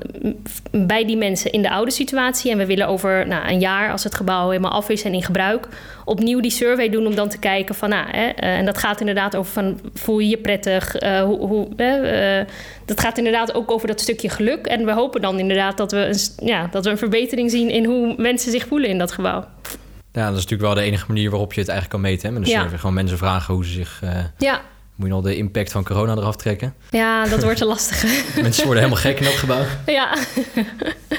bij 0.71 1.05
die 1.05 1.17
mensen 1.17 1.52
in 1.52 1.62
de 1.62 1.71
oude 1.71 1.90
situatie. 1.90 2.50
En 2.50 2.59
we 2.59 2.67
willen 2.67 2.87
over 2.87 3.26
nou, 3.26 3.49
een 3.49 3.61
jaar, 3.61 3.90
als 3.90 4.05
het 4.05 4.14
gebouw 4.14 4.49
helemaal 4.49 4.71
af 4.71 4.88
is 4.88 5.02
en 5.02 5.14
in 5.14 5.23
gebruik, 5.23 5.69
opnieuw 6.05 6.40
die 6.40 6.50
survey 6.50 6.88
doen 6.88 7.07
om 7.07 7.14
dan 7.14 7.28
te 7.28 7.38
kijken 7.38 7.75
van, 7.75 7.88
nou, 7.88 8.07
hè, 8.11 8.26
en 8.28 8.64
dat 8.64 8.78
gaat 8.78 9.00
inderdaad 9.00 9.37
over 9.37 9.52
van, 9.52 9.81
voel 9.95 10.19
je 10.19 10.28
je 10.28 10.37
prettig? 10.37 11.02
Uh, 11.02 11.23
hoe, 11.23 11.47
hoe, 11.47 11.69
uh, 11.76 12.47
dat 12.85 13.00
gaat 13.00 13.19
inderdaad 13.19 13.55
ook 13.55 13.71
over 13.71 13.88
dat 13.88 14.00
stukje 14.00 14.28
geluk. 14.28 14.67
En 14.67 14.85
we 14.85 14.93
hopen 14.93 15.21
dan 15.21 15.38
inderdaad 15.38 15.76
dat 15.76 15.93
we 15.93 15.99
een, 15.99 16.47
ja, 16.49 16.69
dat 16.71 16.85
we 16.85 16.90
een 16.90 16.99
verbetering 16.99 17.50
zien 17.50 17.71
in 17.71 17.85
hoe 17.85 18.14
mensen 18.17 18.52
zich 18.52 18.67
voelen 18.67 18.88
in 18.88 18.99
dat 18.99 19.12
gebouw. 19.12 19.45
Ja, 20.19 20.25
dat 20.29 20.37
is 20.37 20.43
natuurlijk 20.43 20.63
wel 20.63 20.75
de 20.75 20.81
enige 20.91 21.05
manier 21.09 21.31
waarop 21.31 21.53
je 21.53 21.61
het 21.61 21.69
eigenlijk 21.69 22.01
kan 22.03 22.11
meten. 22.11 22.29
Hè? 22.29 22.35
Met 22.39 22.43
een 22.49 22.55
Ja. 22.55 22.61
survey. 22.61 22.79
Gewoon 22.79 22.95
mensen 22.95 23.19
vragen 23.19 23.55
hoe 23.55 23.65
ze 23.65 23.73
zich... 23.73 23.99
eh, 24.03 24.11
Ja, 24.39 24.61
moet 24.95 25.07
je 25.09 25.13
nog 25.15 25.23
de 25.25 25.37
impact 25.37 25.73
van 25.73 25.85
corona 25.85 26.13
eraf 26.17 26.37
trekken? 26.37 26.75
ja 26.91 27.27
dat 27.27 27.43
wordt 27.43 27.61
een 27.61 27.67
lastige. 27.67 28.07
mensen 28.43 28.65
worden 28.65 28.83
helemaal 28.83 29.03
gek 29.05 29.19
in 29.19 29.25
dat 29.25 29.33
gebouw. 29.35 29.65
ja. 29.87 30.17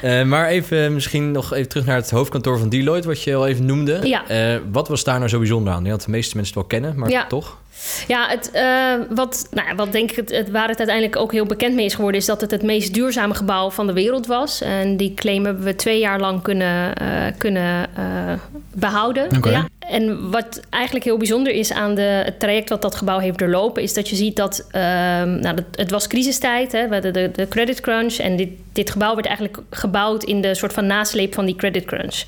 Eh, 0.01 0.23
maar 0.23 0.47
even 0.47 0.93
misschien 0.93 1.31
nog 1.31 1.53
even 1.53 1.69
terug 1.69 1.85
naar 1.85 1.95
het 1.95 2.09
hoofdkantoor 2.11 2.57
van 2.59 2.69
Deloitte... 2.69 3.07
wat 3.07 3.23
je 3.23 3.35
al 3.35 3.47
even 3.47 3.65
noemde. 3.65 3.99
Ja. 4.03 4.27
Eh, 4.27 4.59
wat 4.71 4.87
was 4.87 5.03
daar 5.03 5.17
nou 5.17 5.29
zo 5.29 5.37
bijzonder 5.37 5.71
aan? 5.73 5.77
Ik 5.79 5.85
denk 5.85 5.95
dat 5.97 6.05
de 6.05 6.11
meeste 6.11 6.35
mensen 6.35 6.59
het 6.59 6.69
wel 6.69 6.79
kennen, 6.79 6.99
maar 6.99 7.09
Ja. 7.09 7.27
toch? 7.27 7.57
Ja, 8.07 8.27
het, 8.27 8.51
eh, 8.51 8.93
wat, 9.09 9.47
nou, 9.51 9.67
ja, 9.67 9.75
wat 9.75 9.91
denk 9.91 10.09
ik 10.09 10.15
het, 10.15 10.31
het, 10.31 10.49
waar 10.49 10.67
het 10.67 10.77
uiteindelijk 10.77 11.17
ook 11.17 11.31
heel 11.31 11.45
bekend 11.45 11.75
mee 11.75 11.85
is 11.85 11.93
geworden, 11.93 12.19
is 12.19 12.25
dat 12.25 12.41
het 12.41 12.51
het 12.51 12.63
meest 12.63 12.93
duurzame 12.93 13.33
gebouw 13.33 13.69
van 13.69 13.87
de 13.87 13.93
wereld 13.93 14.27
was. 14.27 14.61
En 14.61 14.97
die 14.97 15.13
claim 15.13 15.45
hebben 15.45 15.63
we 15.63 15.75
twee 15.75 15.99
jaar 15.99 16.19
lang 16.19 16.41
kunnen, 16.41 16.95
eh, 16.95 17.07
kunnen 17.37 17.87
eh, 17.95 18.33
behouden. 18.73 19.27
Ja. 19.41 19.67
En 19.89 20.29
wat 20.31 20.61
eigenlijk 20.69 21.05
heel 21.05 21.17
bijzonder 21.17 21.53
is 21.53 21.71
aan 21.71 21.95
de, 21.95 22.01
het 22.01 22.39
traject 22.39 22.69
wat 22.69 22.81
dat 22.81 22.95
gebouw 22.95 23.19
heeft 23.19 23.37
doorlopen, 23.37 23.83
is 23.83 23.93
dat 23.93 24.09
je 24.09 24.15
ziet 24.15 24.35
dat 24.35 24.67
ehm, 24.71 25.39
nou, 25.39 25.57
het 25.75 25.91
was 25.91 26.07
crisistijd, 26.07 26.71
hè, 26.71 26.87
we 26.87 26.93
hadden 26.93 27.13
de, 27.13 27.31
de 27.31 27.47
credit 27.47 27.81
crunch. 27.81 28.17
En 28.17 28.35
dit, 28.35 28.49
dit 28.73 28.89
gebouw 28.89 29.15
werd 29.15 29.27
eigenlijk 29.27 29.57
gebouwd 29.69 30.23
in 30.23 30.41
de 30.41 30.55
soort 30.55 30.73
van 30.73 30.85
nasleep 30.85 31.33
van 31.33 31.45
die 31.45 31.55
credit 31.55 31.85
crunch. 31.85 32.23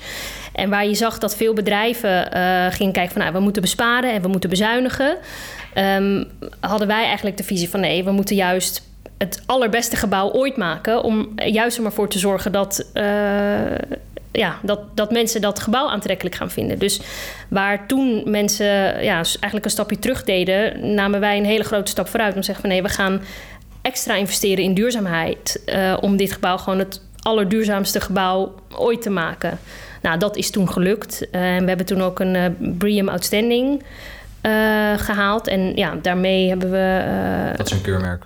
En 0.52 0.70
waar 0.70 0.86
je 0.86 0.94
zag 0.94 1.18
dat 1.18 1.36
veel 1.36 1.54
bedrijven 1.54 2.32
eh, 2.32 2.66
gingen 2.70 2.92
kijken 2.92 3.12
van 3.12 3.20
nou, 3.20 3.32
we 3.32 3.40
moeten 3.40 3.62
besparen 3.62 4.12
en 4.12 4.22
we 4.22 4.28
moeten 4.28 4.50
bezuinigen. 4.50 5.16
ehm, 5.74 6.24
hadden 6.60 6.86
wij 6.86 7.04
eigenlijk 7.04 7.36
de 7.36 7.44
visie 7.44 7.68
van 7.68 7.80
nee, 7.80 8.04
we 8.04 8.10
moeten 8.10 8.36
juist 8.36 8.90
het 9.18 9.42
allerbeste 9.46 9.96
gebouw 9.96 10.32
ooit 10.32 10.56
maken. 10.56 11.02
Om 11.02 11.32
juist 11.36 11.76
er 11.76 11.82
maar 11.82 11.92
voor 11.92 12.08
te 12.08 12.18
zorgen 12.18 12.52
dat, 12.52 12.90
eh, 12.92 13.04
ja, 14.32 14.58
dat, 14.62 14.96
dat 14.96 15.10
mensen 15.10 15.40
dat 15.40 15.60
gebouw 15.60 15.88
aantrekkelijk 15.88 16.34
gaan 16.34 16.50
vinden. 16.50 16.78
Dus 16.78 17.00
waar 17.48 17.86
toen 17.86 18.22
mensen 18.30 18.66
ja, 19.02 19.14
eigenlijk 19.14 19.64
een 19.64 19.70
stapje 19.70 19.98
terug 19.98 20.24
deden, 20.24 20.94
namen 20.94 21.20
wij 21.20 21.38
een 21.38 21.44
hele 21.44 21.64
grote 21.64 21.90
stap 21.90 22.08
vooruit. 22.08 22.34
Om 22.34 22.40
te 22.40 22.46
zeggen 22.46 22.64
van 22.64 22.72
nee, 22.72 22.82
we 22.82 22.88
gaan 22.88 23.20
extra 23.82 24.14
investeren 24.14 24.64
in 24.64 24.74
duurzaamheid. 24.74 25.62
eh, 25.66 25.96
om 26.00 26.16
dit 26.16 26.32
gebouw 26.32 26.56
gewoon 26.56 26.78
het 26.78 27.00
allerduurzaamste 27.18 28.00
gebouw 28.00 28.54
ooit 28.76 29.02
te 29.02 29.10
maken. 29.10 29.58
Nou, 30.02 30.18
dat 30.18 30.36
is 30.36 30.50
toen 30.50 30.68
gelukt. 30.68 31.30
Eh, 31.30 31.54
en 31.56 31.62
we 31.62 31.68
hebben 31.68 31.86
toen 31.86 32.02
ook 32.02 32.20
een 32.20 32.36
eh 32.36 32.50
BREEAM 32.58 33.08
Outstanding 33.08 33.82
eh, 34.40 34.52
gehaald. 34.96 35.46
En 35.48 35.76
ja, 35.76 35.94
daarmee 36.02 36.48
hebben 36.48 36.70
we... 36.70 37.02
Dat 37.56 37.66
is 37.66 37.72
een 37.72 37.80
keurmerk. 37.80 38.24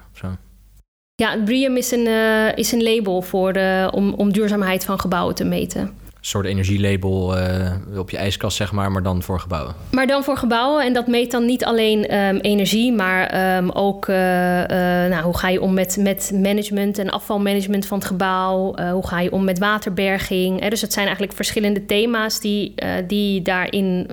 Ja, 1.16 1.42
BREEAM 1.44 1.76
is 1.76 1.90
een, 1.90 2.06
eh, 2.06 2.56
is 2.56 2.72
een 2.72 2.82
label 2.82 3.22
voor 3.22 3.52
de, 3.52 3.90
om, 3.94 4.14
om 4.14 4.32
duurzaamheid 4.32 4.84
van 4.84 5.00
gebouwen 5.00 5.34
te 5.34 5.44
meten. 5.44 6.05
Soort 6.26 6.46
energielabel 6.46 7.36
eh, 7.36 7.98
op 7.98 8.10
je 8.10 8.16
ijskast, 8.16 8.56
zeg 8.56 8.72
maar, 8.72 8.92
maar 8.92 9.02
dan 9.02 9.22
voor 9.22 9.40
gebouwen. 9.40 9.74
Maar 9.90 10.06
dan 10.06 10.24
voor 10.24 10.36
gebouwen. 10.36 10.84
En 10.84 10.92
dat 10.92 11.06
meet 11.06 11.30
dan 11.30 11.44
niet 11.44 11.64
alleen 11.64 12.06
ehm, 12.06 12.36
energie, 12.36 12.92
maar 12.92 13.26
ehm, 13.26 13.68
ook 13.70 14.08
eh, 14.08 15.04
eh, 15.04 15.10
nou, 15.10 15.24
hoe 15.24 15.38
ga 15.38 15.48
je 15.48 15.60
om 15.60 15.74
met, 15.74 15.96
met 16.00 16.30
management 16.34 16.98
en 16.98 17.10
afvalmanagement 17.10 17.86
van 17.86 17.98
het 17.98 18.06
gebouw. 18.06 18.74
Hoe 18.92 19.06
ga 19.06 19.20
je 19.20 19.32
om 19.32 19.44
met 19.44 19.58
waterberging. 19.58 20.60
Hè? 20.60 20.68
Dus 20.68 20.80
het 20.80 20.92
zijn 20.92 21.04
eigenlijk 21.04 21.36
verschillende 21.36 21.86
thema's 21.86 22.40
die, 22.40 22.74
die 23.06 23.42
daarin 23.42 24.08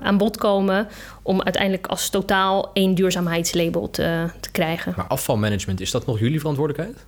aan 0.00 0.16
bod 0.16 0.36
komen. 0.36 0.88
Om 1.22 1.42
uiteindelijk 1.42 1.86
als 1.86 2.10
totaal 2.10 2.70
één 2.72 2.94
duurzaamheidslabel 2.94 3.90
te, 3.90 4.26
te 4.40 4.50
krijgen. 4.50 4.92
Maar 4.96 5.06
afvalmanagement, 5.06 5.80
is 5.80 5.90
dat 5.90 6.06
nog 6.06 6.18
jullie 6.18 6.38
verantwoordelijkheid? 6.38 7.06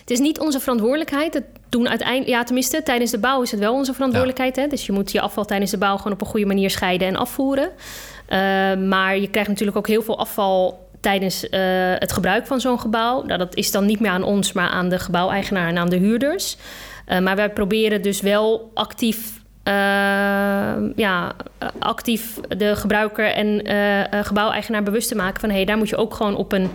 Het 0.00 0.10
is 0.10 0.18
niet 0.18 0.40
onze 0.40 0.60
verantwoordelijkheid. 0.60 1.34
Het 1.34 1.44
doen 1.68 1.88
uiteindelijk, 1.88 2.28
ja, 2.28 2.44
tenminste, 2.44 2.82
tijdens 2.82 3.10
de 3.10 3.18
bouw 3.18 3.42
is 3.42 3.50
het 3.50 3.60
wel 3.60 3.74
onze 3.74 3.92
verantwoordelijkheid. 3.92 4.56
Hè? 4.56 4.66
Dus 4.66 4.86
je 4.86 4.92
moet 4.92 5.12
je 5.12 5.20
afval 5.20 5.44
tijdens 5.44 5.70
de 5.70 5.78
bouw 5.78 5.96
gewoon 5.96 6.12
op 6.12 6.20
een 6.20 6.26
goede 6.26 6.46
manier 6.46 6.70
scheiden 6.70 7.08
en 7.08 7.16
afvoeren. 7.16 7.70
Eh, 8.26 8.38
maar 8.74 9.18
je 9.18 9.28
krijgt 9.28 9.48
natuurlijk 9.48 9.76
ook 9.76 9.86
heel 9.86 10.02
veel 10.02 10.18
afval 10.18 10.88
tijdens 11.00 11.48
eh, 11.48 11.60
het 11.98 12.12
gebruik 12.12 12.46
van 12.46 12.60
zo'n 12.60 12.80
gebouw. 12.80 13.22
Nou, 13.22 13.38
dat 13.38 13.54
is 13.54 13.70
dan 13.70 13.86
niet 13.86 14.00
meer 14.00 14.10
aan 14.10 14.22
ons, 14.22 14.52
maar 14.52 14.68
aan 14.68 14.88
de 14.88 14.98
gebouweigenaar 14.98 15.68
en 15.68 15.78
aan 15.78 15.88
de 15.88 15.96
huurders. 15.96 16.56
Eh, 17.06 17.18
maar 17.18 17.36
wij 17.36 17.50
proberen 17.50 18.02
dus 18.02 18.20
wel 18.20 18.70
actief. 18.74 19.40
ja, 20.96 21.32
actief 21.78 22.40
de 22.48 22.76
gebruiker 22.76 23.26
en 23.26 23.62
gebouweigenaar 24.24 24.82
bewust 24.82 25.08
te 25.08 25.14
maken 25.14 25.40
van 25.40 25.48
hé, 25.48 25.54
hey, 25.54 25.64
daar 25.64 25.76
moet 25.76 25.88
je 25.88 25.96
ook 25.96 26.14
gewoon 26.14 26.36
op 26.36 26.52
een 26.52 26.70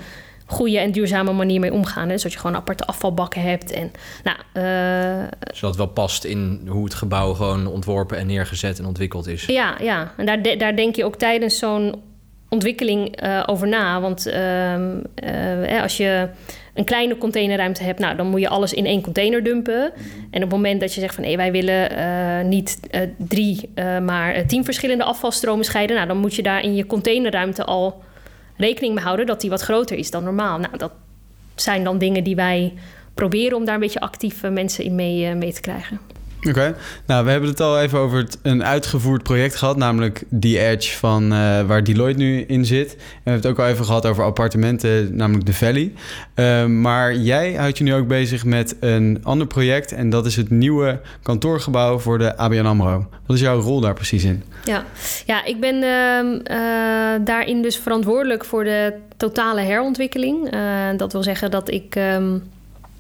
goede 0.50 0.80
en 0.80 0.92
duurzame 0.92 1.32
manier 1.32 1.60
mee 1.60 1.74
omgaan. 1.74 2.10
Hè? 2.10 2.18
Zodat 2.18 2.34
je 2.34 2.40
gewoon 2.40 2.56
aparte 2.56 2.86
afvalbakken 2.86 3.42
hebt. 3.42 3.72
En, 3.72 3.92
nou, 4.24 4.38
eh, 4.54 5.28
Zodat 5.54 5.70
het 5.70 5.76
wel 5.76 5.88
past 5.88 6.24
in 6.24 6.62
hoe 6.68 6.84
het 6.84 6.94
gebouw 6.94 7.34
gewoon 7.34 7.68
ontworpen 7.68 8.18
en 8.18 8.28
neergezet 8.28 8.80
en 8.80 8.86
ontwikkeld 8.86 9.28
is. 9.28 9.46
ja, 9.46 9.76
ja, 9.82 10.14
en 10.18 10.26
daar, 10.26 10.42
de- 10.42 10.58
daar 10.58 10.76
denk 10.76 10.96
je 10.96 11.06
ook 11.06 11.16
tijdens 11.16 11.58
zo'n 11.60 11.96
ontwikkeling 12.50 13.16
eh, 13.16 13.44
over 13.46 13.68
na. 13.68 14.02
Want 14.02 14.26
ehm, 14.28 14.98
eh, 15.16 15.82
als 15.82 15.98
je 15.98 16.28
een 16.74 16.84
kleine 16.86 17.18
containerruimte 17.18 17.84
hebt, 17.84 18.00
nou, 18.00 18.16
dan 18.16 18.28
moet 18.30 18.40
je 18.42 18.50
alles 18.50 18.74
in 18.74 18.86
één 18.86 19.02
container 19.02 19.44
dumpen. 19.44 19.92
En 20.32 20.44
op 20.44 20.50
het 20.50 20.50
moment 20.50 20.80
dat 20.80 20.94
je 20.94 21.00
zegt 21.00 21.16
van 21.16 21.24
hé, 21.24 21.36
wij 21.36 21.52
willen 21.52 21.90
niet 22.50 22.80
drie, 23.18 23.70
maar 24.02 24.46
tien 24.46 24.64
verschillende 24.64 25.04
afvalstromen 25.04 25.66
scheiden, 25.66 25.96
nou, 25.96 26.08
dan 26.08 26.18
moet 26.18 26.36
je 26.36 26.44
daar 26.44 26.64
in 26.64 26.76
je 26.76 26.86
containerruimte 26.86 27.64
al 27.66 28.02
rekening 28.58 28.96
mee 28.96 29.04
houden 29.04 29.26
dat 29.26 29.42
die 29.42 29.50
wat 29.50 29.62
groter 29.62 29.98
is 29.98 30.12
dan 30.12 30.24
normaal. 30.24 30.60
Nou, 30.60 30.78
dat 30.78 30.92
zijn 31.56 31.84
dan 31.84 31.98
dingen 31.98 32.24
die 32.24 32.36
wij 32.36 32.74
proberen 33.14 33.58
om 33.58 33.66
daar 33.66 33.74
een 33.74 33.80
beetje 33.80 34.00
actief 34.00 34.44
eh, 34.44 34.52
mensen 34.52 34.84
in 34.84 34.96
mee, 34.96 35.26
eh, 35.26 35.36
mee 35.36 35.54
te 35.54 35.62
krijgen. 35.62 36.00
Oké, 36.48 36.76
nou 37.06 37.26
we 37.26 37.32
hebben 37.32 37.50
het 37.50 37.60
al 37.60 37.80
even 37.80 38.00
over 38.00 38.18
het, 38.18 38.40
een 38.42 38.64
uitgevoerd 38.64 39.24
project 39.24 39.56
gehad, 39.56 39.78
namelijk 39.78 40.24
The 40.40 40.60
Edge 40.60 40.98
van 40.98 41.24
uh, 41.24 41.62
waar 41.62 41.84
Deloitte 41.84 42.20
nu 42.20 42.42
in 42.42 42.66
zit. 42.66 42.92
En 42.92 42.98
we 42.98 43.30
hebben 43.30 43.42
het 43.42 43.52
ook 43.52 43.60
al 43.60 43.72
even 43.72 43.86
gehad 43.86 44.06
over 44.06 44.24
appartementen, 44.24 45.16
namelijk 45.16 45.46
The 45.46 45.54
Valley. 45.54 45.94
Uh, 46.36 46.66
maar 46.66 47.16
jij 47.16 47.54
houdt 47.54 47.78
je 47.78 47.84
nu 47.84 47.94
ook 47.94 48.08
bezig 48.08 48.46
met 48.46 48.76
een 48.80 49.20
ander 49.24 49.48
project 49.48 49.92
en 49.92 50.10
dat 50.10 50.26
is 50.26 50.36
het 50.36 50.50
nieuwe 50.50 51.02
kantoorgebouw 51.22 52.00
voor 52.00 52.18
de 52.18 52.38
ABN 52.38 52.66
AMRO. 52.66 53.08
Wat 53.26 53.36
is 53.36 53.42
jouw 53.42 53.60
rol 53.60 53.80
daar 53.80 53.94
precies 53.94 54.24
in? 54.24 54.44
Ja, 54.64 54.84
ja 55.26 55.46
ik 55.46 55.60
ben 55.60 55.76
uh, 55.76 57.26
daarin 57.26 57.62
dus 57.62 57.78
verantwoordelijk 57.78 58.46
voor 58.46 58.64
de 58.64 58.94
totale 59.18 59.62
herontwikkeling. 59.62 60.50
dat 60.98 61.12
wil 61.12 61.24
zeggen 61.24 61.52
dat 61.52 61.72
ik... 61.72 61.96
Um, 61.96 62.44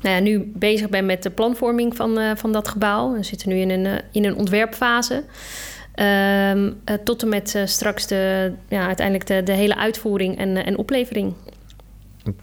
nou 0.01 0.15
ja, 0.15 0.21
nu 0.21 0.51
bezig 0.55 0.89
ben 0.89 1.05
met 1.05 1.23
de 1.23 1.29
planvorming 1.29 1.95
van, 1.95 2.19
uh, 2.19 2.31
van 2.35 2.51
dat 2.51 2.67
gebouw. 2.67 3.13
We 3.13 3.23
zitten 3.23 3.49
nu 3.49 3.55
in 3.55 3.69
een, 3.69 3.85
uh, 3.85 3.93
in 4.11 4.25
een 4.25 4.35
ontwerpfase. 4.35 5.13
Um, 5.15 6.65
uh, 6.65 6.73
tot 7.03 7.21
en 7.21 7.29
met 7.29 7.61
straks 7.65 8.07
de, 8.07 8.51
ja, 8.69 8.85
uiteindelijk 8.85 9.27
de, 9.27 9.43
de 9.43 9.51
hele 9.51 9.75
uitvoering 9.75 10.37
en, 10.37 10.65
en 10.65 10.77
oplevering. 10.77 11.33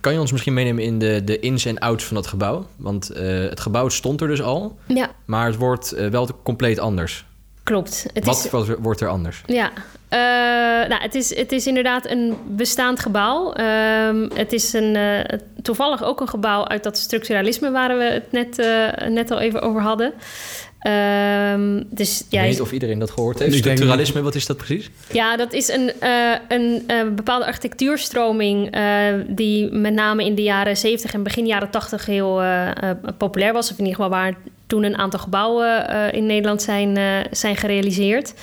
Kan 0.01 0.13
je 0.13 0.21
ons 0.21 0.33
misschien 0.33 0.55
meenemen 0.55 0.85
in 0.85 0.99
de, 0.99 1.25
de 1.25 1.41
ins 1.41 1.65
en 1.65 1.79
outs 1.79 2.05
van 2.05 2.17
dat 2.17 2.27
gebouw? 2.27 2.67
Want 2.77 3.09
het 3.49 3.61
gebouw 3.61 3.89
stond 3.89 4.21
er 4.21 4.29
dus 4.29 4.43
al, 4.43 4.79
ja. 4.87 5.11
maar 5.25 5.47
het 5.47 5.57
wordt 5.57 5.91
wel 6.11 6.29
compleet 6.43 6.79
anders. 6.79 7.25
Klopt. 7.65 8.07
Het 8.13 8.25
wat, 8.25 8.45
is... 8.45 8.51
wat 8.51 8.69
wordt 8.79 9.01
er 9.01 9.09
anders? 9.09 9.43
Ja, 9.47 9.73
uh, 10.15 10.21
nou, 10.89 11.03
het, 11.03 11.15
is, 11.15 11.37
het 11.37 11.53
is 11.53 11.67
inderdaad 11.67 12.11
een 12.11 12.35
bestaand 12.47 13.01
gebouw. 13.01 13.55
Uh, 13.57 14.29
het 14.35 14.53
is 14.53 14.73
een, 14.73 14.95
uh, 14.95 15.21
toevallig 15.63 16.03
ook 16.03 16.21
een 16.21 16.29
gebouw 16.29 16.67
uit 16.67 16.83
dat 16.83 16.99
structuralisme 16.99 17.71
waar 17.71 17.99
we 17.99 18.05
het 18.05 18.33
net, 18.33 18.59
uh, 18.59 19.09
net 19.09 19.31
al 19.31 19.41
even 19.41 19.63
over 19.63 19.81
hadden. 19.81 20.13
Ehm, 20.79 21.83
dus, 21.91 22.19
ja, 22.19 22.39
Ik 22.39 22.45
weet 22.45 22.51
niet 22.51 22.61
of 22.61 22.73
iedereen 22.73 22.99
dat 22.99 23.11
gehoord 23.11 23.39
heeft. 23.39 23.55
Structuralisme, 23.55 24.23
wat 24.23 24.35
is 24.35 24.47
dat 24.47 24.57
precies? 24.57 24.91
Ja, 25.13 25.37
dat 25.37 25.53
is 25.53 25.69
een, 25.69 25.93
een 26.49 27.15
bepaalde 27.15 27.47
architectuurstroming... 27.47 28.77
die 29.27 29.73
met 29.73 29.93
name 29.93 30.25
in 30.25 30.35
de 30.35 30.43
jaren 30.43 30.77
70 30.77 31.15
en 31.15 31.23
begin 31.23 31.47
jaren 31.47 31.71
80 31.71 32.07
heel 32.07 32.43
populair 33.19 33.53
was. 33.53 33.71
Of 33.71 33.79
in 33.79 33.85
ieder 33.85 33.95
geval 33.95 34.11
waar 34.11 34.35
toen 34.75 34.85
een 34.85 34.99
aantal 34.99 35.21
gebouwen 35.21 35.89
in 36.13 36.27
Nederland 36.27 36.63
zijn, 36.63 36.99
zijn 37.31 37.57
gerealiseerd... 37.57 38.35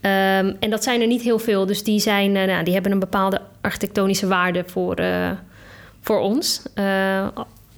Um, 0.00 0.56
en 0.60 0.70
dat 0.70 0.82
zijn 0.82 1.00
er 1.00 1.06
niet 1.06 1.22
heel 1.22 1.38
veel, 1.38 1.66
dus 1.66 1.82
die, 1.82 2.00
zijn, 2.00 2.34
uh, 2.34 2.44
nou, 2.44 2.64
die 2.64 2.72
hebben 2.72 2.92
een 2.92 2.98
bepaalde 2.98 3.40
architectonische 3.60 4.26
waarde 4.26 4.64
voor, 4.66 4.96
voor 6.00 6.20
ons. 6.20 6.62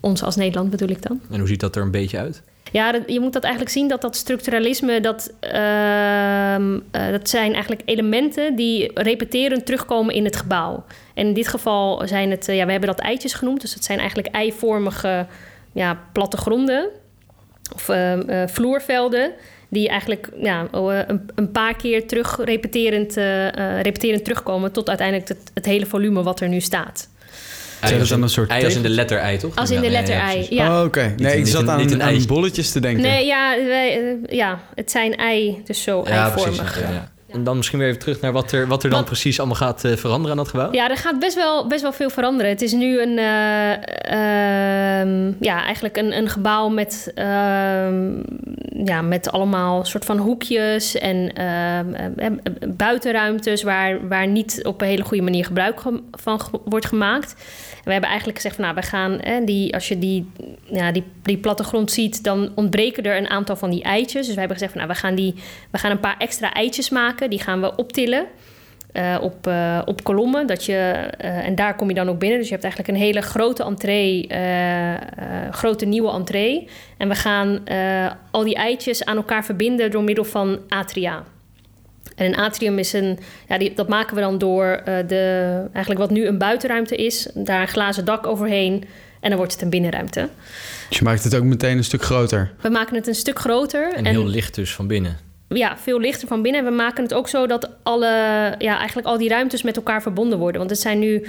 Ons 0.00 0.22
als 0.22 0.36
Nederland 0.36 0.70
bedoel 0.70 0.88
ik 0.88 1.02
dan. 1.02 1.20
En 1.30 1.38
hoe 1.38 1.48
ziet 1.48 1.60
dat 1.60 1.76
er 1.76 1.82
een 1.82 1.90
beetje 1.90 2.18
uit? 2.18 2.42
Ja, 2.72 2.92
dat, 2.92 3.02
je 3.06 3.20
moet 3.20 3.32
dat 3.32 3.42
eigenlijk 3.42 3.74
zien 3.74 3.88
dat 3.88 4.00
dat 4.00 4.16
structuralisme, 4.16 5.00
dat, 5.00 5.32
ehm, 5.40 6.78
dat 6.90 7.28
zijn 7.28 7.52
eigenlijk 7.52 7.82
elementen 7.84 8.56
die 8.56 8.90
repeterend 8.94 9.66
terugkomen 9.66 10.14
in 10.14 10.24
het 10.24 10.36
gebouw. 10.36 10.84
En 11.14 11.26
in 11.26 11.34
dit 11.34 11.48
geval 11.48 12.08
zijn 12.08 12.30
het, 12.30 12.46
ja, 12.46 12.64
we 12.64 12.70
hebben 12.70 12.88
dat 12.88 13.00
eitjes 13.00 13.34
genoemd, 13.34 13.60
dus 13.60 13.74
het 13.74 13.84
zijn 13.84 13.98
eigenlijk 13.98 14.28
eivormige 14.28 15.26
ja, 15.72 16.00
plattegronden 16.12 16.88
of 17.74 17.88
ehm, 17.88 18.48
vloervelden 18.48 19.32
die 19.68 19.88
eigenlijk 19.88 20.28
ja, 20.42 20.68
eh, 20.72 20.98
een, 21.06 21.30
een 21.34 21.50
paar 21.50 21.76
keer 21.76 22.06
terug 22.06 22.38
repeterend, 22.44 23.16
uh, 23.16 23.80
repeterend 23.80 24.24
terugkomen 24.24 24.72
tot 24.72 24.88
uiteindelijk 24.88 25.28
het, 25.28 25.38
het, 25.54 25.64
hele 25.64 25.86
volume 25.86 26.22
wat 26.22 26.40
er 26.40 26.48
nu 26.48 26.60
staat. 26.60 27.08
Ei 27.80 28.00
als, 28.00 28.10
een 28.10 28.28
soort 28.28 28.50
ei 28.50 28.64
als 28.64 28.74
in 28.74 28.82
de 28.82 28.88
letter 28.88 29.18
ei, 29.18 29.38
toch? 29.38 29.56
Als 29.56 29.70
in 29.70 29.80
de 29.80 29.90
letter 29.90 30.14
ei, 30.14 30.46
ja. 30.50 30.78
Oh, 30.78 30.84
oké. 30.84 31.14
Nee, 31.16 31.38
ik 31.38 31.46
zat 31.46 31.68
aan, 31.68 32.02
aan 32.02 32.26
bolletjes 32.26 32.72
te 32.72 32.80
denken. 32.80 33.02
Nee, 33.02 33.26
ja, 33.26 33.56
wij, 33.64 34.18
ja 34.28 34.60
het 34.74 34.90
zijn 34.90 35.16
ei, 35.16 35.62
dus 35.64 35.82
zo 35.82 36.02
eivormig. 36.02 36.80
Ja, 36.80 37.12
en 37.36 37.44
dan 37.44 37.56
misschien 37.56 37.78
weer 37.78 37.88
even 37.88 38.00
terug 38.00 38.20
naar 38.20 38.32
wat 38.32 38.52
er, 38.52 38.66
wat 38.66 38.84
er 38.84 38.90
dan 38.90 39.04
precies 39.04 39.38
allemaal 39.38 39.56
gaat 39.56 39.84
uh, 39.84 39.96
veranderen 39.96 40.30
aan 40.30 40.36
dat 40.36 40.48
gebouw. 40.48 40.72
Ja, 40.72 40.90
er 40.90 40.96
gaat 40.96 41.18
best 41.18 41.34
wel, 41.34 41.66
best 41.66 41.82
wel 41.82 41.92
veel 41.92 42.10
veranderen. 42.10 42.50
Het 42.50 42.62
is 42.62 42.72
nu 42.72 43.00
een, 43.00 43.18
uh, 43.18 43.70
uh, 44.10 45.34
ja, 45.40 45.64
eigenlijk 45.64 45.96
een, 45.96 46.16
een 46.16 46.28
gebouw 46.28 46.68
met, 46.68 47.12
ehm, 47.14 48.12
ja, 48.84 49.02
met 49.02 49.30
allemaal 49.30 49.84
soort 49.84 50.04
van 50.04 50.18
hoekjes 50.18 50.94
en 50.94 51.32
ehm, 51.34 51.94
eh, 51.94 52.30
buitenruimtes 52.68 53.62
waar, 53.62 54.08
waar 54.08 54.26
niet 54.26 54.60
op 54.64 54.80
een 54.80 54.88
hele 54.88 55.04
goede 55.04 55.22
manier 55.22 55.44
gebruik 55.44 55.80
van 56.10 56.40
wordt 56.64 56.86
gemaakt 56.86 57.34
we 57.86 57.92
hebben 57.92 58.10
eigenlijk 58.10 58.40
gezegd 58.40 58.56
van 58.56 58.64
nou, 58.64 58.76
we 58.76 58.82
gaan, 58.82 59.44
die, 59.44 59.74
als 59.74 59.88
je 59.88 59.98
die, 59.98 60.30
ja, 60.64 60.92
die, 60.92 61.04
die 61.22 61.36
plattegrond 61.36 61.90
ziet, 61.90 62.24
dan 62.24 62.52
ontbreken 62.54 63.02
er 63.02 63.16
een 63.16 63.28
aantal 63.28 63.56
van 63.56 63.70
die 63.70 63.82
eitjes. 63.82 64.26
Dus 64.26 64.34
we 64.34 64.38
hebben 64.38 64.56
gezegd 64.56 64.72
van 64.72 64.80
nou, 64.80 64.92
we 64.92 65.00
gaan, 65.00 65.14
die, 65.14 65.34
we 65.70 65.78
gaan 65.78 65.90
een 65.90 66.00
paar 66.00 66.16
extra 66.18 66.52
eitjes 66.52 66.88
maken. 66.88 67.25
Die 67.28 67.40
gaan 67.40 67.60
we 67.60 67.76
optillen. 67.76 68.26
Uh, 68.92 69.18
op, 69.20 69.46
uh, 69.46 69.82
op 69.84 70.04
kolommen. 70.04 70.46
Dat 70.46 70.64
je, 70.64 70.72
uh, 71.20 71.46
en 71.46 71.54
daar 71.54 71.76
kom 71.76 71.88
je 71.88 71.94
dan 71.94 72.08
ook 72.08 72.18
binnen. 72.18 72.38
Dus 72.38 72.46
je 72.48 72.52
hebt 72.52 72.64
eigenlijk 72.64 72.94
een 72.94 73.04
hele 73.04 73.20
grote 73.20 73.64
entree, 73.64 74.28
grote 75.50 75.84
nieuwe 75.84 76.10
entree. 76.10 76.68
En 76.96 77.08
we 77.08 77.14
gaan 77.14 77.60
al 78.30 78.44
die 78.44 78.54
eitjes 78.54 79.04
aan 79.04 79.16
elkaar 79.16 79.44
verbinden 79.44 79.90
door 79.90 80.02
middel 80.02 80.24
van 80.24 80.58
atria. 80.68 81.24
En 82.16 82.26
een 82.26 82.36
atrium 82.36 82.78
is 82.78 82.92
een, 82.92 83.18
ja, 83.48 83.58
die, 83.58 83.74
dat 83.74 83.88
maken 83.88 84.14
we 84.14 84.20
dan 84.20 84.38
door 84.38 84.82
uh, 84.88 84.98
de, 85.06 85.62
eigenlijk 85.72 86.00
wat 86.00 86.10
nu 86.10 86.26
een 86.26 86.38
buitenruimte 86.38 86.96
is, 86.96 87.28
daar 87.34 87.60
een 87.60 87.68
glazen 87.68 88.04
dak 88.04 88.26
overheen 88.26 88.84
en 89.20 89.28
dan 89.28 89.38
wordt 89.38 89.52
het 89.52 89.62
een 89.62 89.70
binnenruimte. 89.70 90.28
Dus 90.88 90.98
je 90.98 91.04
maakt 91.04 91.24
het 91.24 91.36
ook 91.36 91.42
meteen 91.42 91.76
een 91.76 91.84
stuk 91.84 92.02
groter? 92.02 92.52
We 92.60 92.68
maken 92.68 92.94
het 92.94 93.06
een 93.06 93.14
stuk 93.14 93.38
groter. 93.38 93.92
En, 93.92 94.04
en 94.04 94.10
heel 94.10 94.26
licht 94.26 94.54
dus 94.54 94.74
van 94.74 94.86
binnen? 94.86 95.16
Ja, 95.48 95.76
veel 95.76 96.00
lichter 96.00 96.28
van 96.28 96.42
binnen. 96.42 96.60
En 96.60 96.70
we 96.70 96.76
maken 96.76 97.02
het 97.02 97.14
ook 97.14 97.28
zo 97.28 97.46
dat 97.46 97.70
alle, 97.82 98.06
ja, 98.58 98.78
eigenlijk 98.78 99.06
al 99.06 99.18
die 99.18 99.28
ruimtes 99.28 99.62
met 99.62 99.76
elkaar 99.76 100.02
verbonden 100.02 100.38
worden. 100.38 100.58
Want 100.58 100.70
het 100.70 100.80
zijn 100.80 100.98
nu 100.98 101.26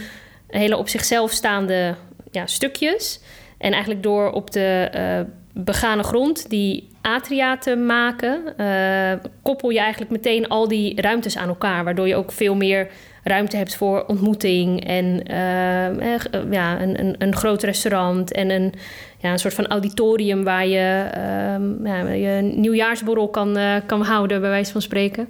hele 0.47 0.77
op 0.77 0.89
zichzelf 0.89 1.31
staande 1.31 1.95
ja, 2.31 2.45
stukjes. 2.45 3.19
En 3.57 3.71
eigenlijk 3.71 4.03
door 4.03 4.31
op 4.31 4.51
de 4.51 4.89
uh, 4.95 5.63
begane 5.63 6.03
grond 6.03 6.49
die 6.49 6.87
atria 7.07 7.57
te 7.57 7.75
maken, 7.75 8.53
uh, 8.57 9.11
koppel 9.41 9.69
je 9.69 9.79
eigenlijk 9.79 10.11
meteen 10.11 10.47
al 10.47 10.67
die 10.67 11.01
ruimtes 11.01 11.37
aan 11.37 11.47
elkaar, 11.47 11.83
waardoor 11.83 12.07
je 12.07 12.15
ook 12.15 12.31
veel 12.31 12.55
meer 12.55 12.87
ruimte 13.23 13.57
hebt 13.57 13.75
voor 13.75 14.05
ontmoeting 14.05 14.85
en 14.85 15.05
uh, 15.31 16.51
ja, 16.51 16.81
een, 16.81 16.99
een, 16.99 17.15
een, 17.17 17.35
groot 17.35 17.63
restaurant 17.63 18.31
en 18.31 18.49
een, 18.49 18.73
ja, 19.17 19.31
een 19.31 19.39
soort 19.39 19.53
van 19.53 19.67
auditorium 19.67 20.43
waar 20.43 20.67
je 20.67 21.09
uh, 21.17 21.85
ja, 21.85 22.09
je 22.09 22.41
nieuwjaarsborrel 22.41 23.29
kan, 23.29 23.57
kan 23.85 24.01
houden, 24.01 24.41
bij 24.41 24.49
wijze 24.49 24.71
van 24.71 24.81
spreken. 24.81 25.27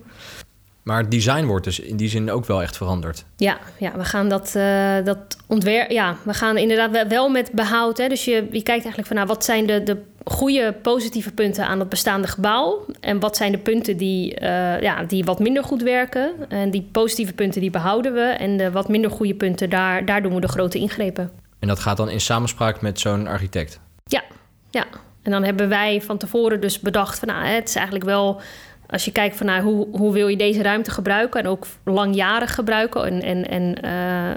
Maar 0.87 1.01
het 1.01 1.11
design 1.11 1.45
wordt 1.45 1.63
dus 1.63 1.79
in 1.79 1.97
die 1.97 2.09
zin 2.09 2.31
ook 2.31 2.45
wel 2.45 2.61
echt 2.61 2.77
veranderd. 2.77 3.25
Ja, 3.35 3.57
ja 3.77 3.91
we 3.97 4.03
gaan 4.03 4.29
dat, 4.29 4.53
uh, 4.57 4.95
dat 5.03 5.17
ontwerp. 5.47 5.91
Ja, 5.91 6.15
we 6.23 6.33
gaan 6.33 6.57
inderdaad 6.57 7.07
wel 7.07 7.29
met 7.29 7.51
behoud. 7.51 7.97
Hè. 7.97 8.07
Dus 8.07 8.25
je, 8.25 8.33
je 8.33 8.63
kijkt 8.63 8.67
eigenlijk 8.67 9.07
van 9.07 9.15
nou, 9.15 9.27
wat 9.27 9.45
zijn 9.45 9.65
de, 9.65 9.83
de 9.83 9.97
goede 10.23 10.73
positieve 10.81 11.31
punten 11.31 11.67
aan 11.67 11.79
het 11.79 11.89
bestaande 11.89 12.27
gebouw. 12.27 12.85
En 12.99 13.19
wat 13.19 13.37
zijn 13.37 13.51
de 13.51 13.57
punten 13.57 13.97
die, 13.97 14.41
uh, 14.41 14.81
ja, 14.81 15.03
die 15.03 15.23
wat 15.23 15.39
minder 15.39 15.63
goed 15.63 15.81
werken. 15.81 16.49
En 16.49 16.71
die 16.71 16.89
positieve 16.91 17.33
punten 17.33 17.61
die 17.61 17.69
behouden 17.69 18.13
we. 18.13 18.21
En 18.21 18.57
de 18.57 18.71
wat 18.71 18.89
minder 18.89 19.11
goede 19.11 19.35
punten, 19.35 19.69
daar, 19.69 20.05
daar 20.05 20.21
doen 20.21 20.35
we 20.35 20.41
de 20.41 20.47
grote 20.47 20.77
ingrepen. 20.77 21.31
En 21.59 21.67
dat 21.67 21.79
gaat 21.79 21.97
dan 21.97 22.09
in 22.09 22.21
samenspraak 22.21 22.81
met 22.81 22.99
zo'n 22.99 23.27
architect? 23.27 23.79
Ja, 24.05 24.23
ja. 24.69 24.85
En 25.21 25.31
dan 25.31 25.43
hebben 25.43 25.69
wij 25.69 26.01
van 26.01 26.17
tevoren 26.17 26.61
dus 26.61 26.79
bedacht 26.79 27.19
van 27.19 27.27
nou, 27.27 27.45
het 27.45 27.69
is 27.69 27.75
eigenlijk 27.75 28.05
wel 28.05 28.41
als 28.89 29.05
je 29.05 29.11
kijkt 29.11 29.37
van 29.37 29.45
nou, 29.45 29.61
hoe, 29.61 29.87
hoe 29.91 30.13
wil 30.13 30.27
je 30.27 30.37
deze 30.37 30.61
ruimte 30.61 30.91
gebruiken 30.91 31.39
en 31.39 31.47
ook 31.47 31.67
langjarig 31.83 32.53
gebruiken. 32.53 33.05
En, 33.05 33.21
en, 33.21 33.47
en, 33.49 33.85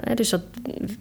uh, 0.09 0.15
dus 0.15 0.29
dat 0.29 0.41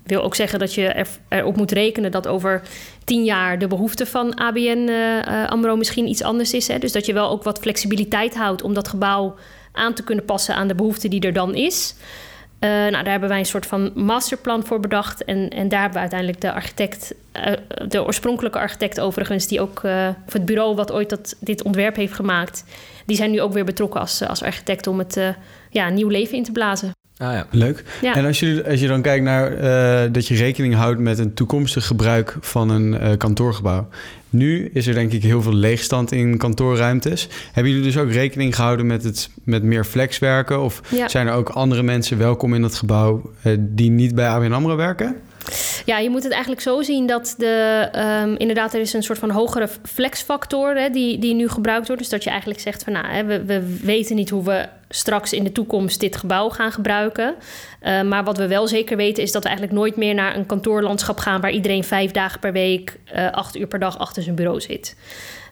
wil 0.05 0.23
ook 0.23 0.35
zeggen 0.35 0.59
dat 0.59 0.75
je 0.75 0.87
er, 0.87 1.09
erop 1.29 1.57
moet 1.57 1.73
rekenen 1.73 2.11
dat 2.11 2.27
over 2.27 2.63
tien 3.05 3.25
jaar 3.25 3.59
de 3.59 3.67
behoefte 3.67 4.07
van 4.07 4.35
ABN 4.35 4.87
uh, 4.89 5.19
eh, 5.19 5.49
AMRO 5.49 5.77
misschien 5.77 6.09
iets 6.09 6.23
anders 6.23 6.53
is. 6.53 6.69
Hè? 6.69 6.79
Dus 6.79 6.93
dat 6.93 7.07
je 7.07 7.13
wel 7.13 7.31
ook 7.31 7.43
wat 7.43 7.59
flexibiliteit 7.59 8.37
houdt 8.37 8.63
om 8.63 8.75
dat 8.75 8.89
gebouw 8.89 9.35
aan 9.73 9.95
te 9.95 10.05
kunnen 10.05 10.25
passen 10.25 10.55
aan 10.55 10.69
de 10.69 10.75
behoefte 10.75 11.09
die 11.09 11.21
er 11.21 11.33
dan 11.33 11.55
is. 11.55 11.95
Uh, 12.61 12.71
nou, 12.71 12.91
daar 12.91 13.11
hebben 13.11 13.29
wij 13.29 13.39
een 13.39 13.47
soort 13.47 13.67
van 13.67 13.91
masterplan 13.95 14.67
voor 14.67 14.81
bedacht. 14.81 15.25
En, 15.25 15.49
en 15.49 15.69
daar 15.69 15.81
hebben 15.81 15.95
we 15.95 16.01
uiteindelijk 16.01 16.41
de 16.41 16.53
architect, 16.53 17.15
uh, 17.37 17.53
de 17.89 18.05
oorspronkelijke 18.05 18.59
architect 18.59 19.01
overigens, 19.01 19.47
die 19.47 19.61
ook, 19.61 19.83
uh, 19.83 20.09
of 20.27 20.33
het 20.33 20.45
bureau 20.45 20.75
wat 20.75 20.93
ooit 20.93 21.11
dat, 21.11 21.37
dit 21.41 21.63
ontwerp 21.63 21.97
heeft 21.97 22.13
gemaakt, 22.13 22.65
die 23.07 23.17
zijn 23.17 23.31
nu 23.31 23.41
ook 23.41 23.53
weer 23.53 23.65
betrokken 23.65 24.01
als, 24.01 24.23
als 24.27 24.43
architect 24.43 24.87
om 24.87 24.99
het 24.99 25.21
ja, 25.71 25.89
nieuw 25.89 26.09
leven 26.09 26.37
in 26.37 26.45
te 26.45 26.53
blazen. 26.53 27.00
Ah, 27.21 27.33
ja. 27.33 27.47
Leuk. 27.51 27.85
Ja. 28.01 28.15
En 28.15 28.25
als 28.25 28.41
je, 28.41 28.65
als 28.69 28.81
je 28.81 28.87
dan 28.87 29.03
kijkt 29.03 29.25
naar 29.25 29.51
dat 30.13 30.27
je 30.27 30.35
rekening 30.35 30.75
houdt 30.75 31.01
met 31.01 31.19
een 31.19 31.35
toekomstig 31.35 31.87
gebruik 31.87 32.37
van 32.41 32.71
een 32.71 33.17
kantoorgebouw. 33.17 33.89
Nu 34.31 34.71
is 34.73 34.87
er 34.87 34.95
denk 34.95 35.13
ik 35.13 35.23
heel 35.23 35.43
veel 35.43 35.55
leegstand 35.55 36.13
in 36.13 36.37
kantoorruimtes. 36.37 37.29
Hebben 37.53 37.73
jullie 37.73 37.87
dus 37.87 37.99
ook 37.99 38.11
rekening 38.11 38.55
gehouden 38.55 38.87
met, 38.87 39.05
het, 39.05 39.31
met 39.45 39.63
meer 39.63 39.85
flexwerken? 39.85 40.61
Of 40.63 40.81
zijn 41.07 41.27
er 41.27 41.33
ook 41.33 41.49
andere 41.49 41.83
mensen 41.83 42.19
welkom 42.19 42.55
in 42.55 42.63
dat 42.63 42.75
gebouw 42.75 43.31
uh, 43.45 43.57
die 43.59 43.91
niet 43.91 44.15
bij 44.15 44.29
ABN 44.29 44.53
AMRO 44.53 44.77
werken? 44.77 45.17
Ja, 45.85 45.99
je 45.99 46.11
moet 46.11 46.23
het 46.23 46.33
eigenlijk 46.33 46.63
zo 46.63 46.83
zien 46.83 47.07
dat 47.07 47.35
de, 47.39 47.89
um, 48.23 48.37
inderdaad, 48.37 48.75
er 48.75 48.81
is 48.81 48.93
een 48.93 49.03
soort 49.03 49.19
van 49.19 49.31
hogere 49.31 49.69
flexfactor 49.83 50.77
hè, 50.77 50.91
die, 50.91 51.19
die 51.19 51.35
nu 51.35 51.49
gebruikt 51.49 51.87
wordt. 51.87 52.03
Dus 52.03 52.11
dat 52.11 52.25
je 52.25 52.31
eigenlijk 52.31 52.61
zegt 52.61 52.85
van 52.85 52.93
nou, 52.93 53.07
hè, 53.07 53.25
we, 53.25 53.45
we 53.45 53.79
weten 53.83 54.17
niet 54.17 54.31
hoe 54.31 54.45
we 54.45 54.69
straks 54.89 55.33
in 55.33 55.45
de 55.45 55.53
toekomst 55.53 56.01
dit 56.01 56.17
gebouw 56.17 56.49
gaan 56.49 56.73
gebruiken. 56.73 57.35
Uh, 57.83 58.03
maar 58.03 58.25
wat 58.25 58.39
we 58.39 58.49
wel 58.49 58.69
zeker 58.69 58.97
weten 58.97 59.23
is 59.23 59.33
dat 59.33 59.43
we 59.43 59.49
eigenlijk 59.49 59.79
nooit 59.79 59.97
meer 59.97 60.15
naar 60.15 60.37
een 60.37 60.47
kantoorlandschap 60.47 61.19
gaan 61.19 61.41
waar 61.41 61.51
iedereen 61.51 61.85
vijf 61.85 62.11
dagen 62.11 62.41
per 62.41 62.53
week, 62.53 62.99
uh, 63.15 63.31
acht 63.31 63.57
uur 63.57 63.67
per 63.67 63.79
dag 63.79 63.99
achter 63.99 64.23
zijn 64.23 64.35
bureau 64.35 64.61
zit. 64.61 64.97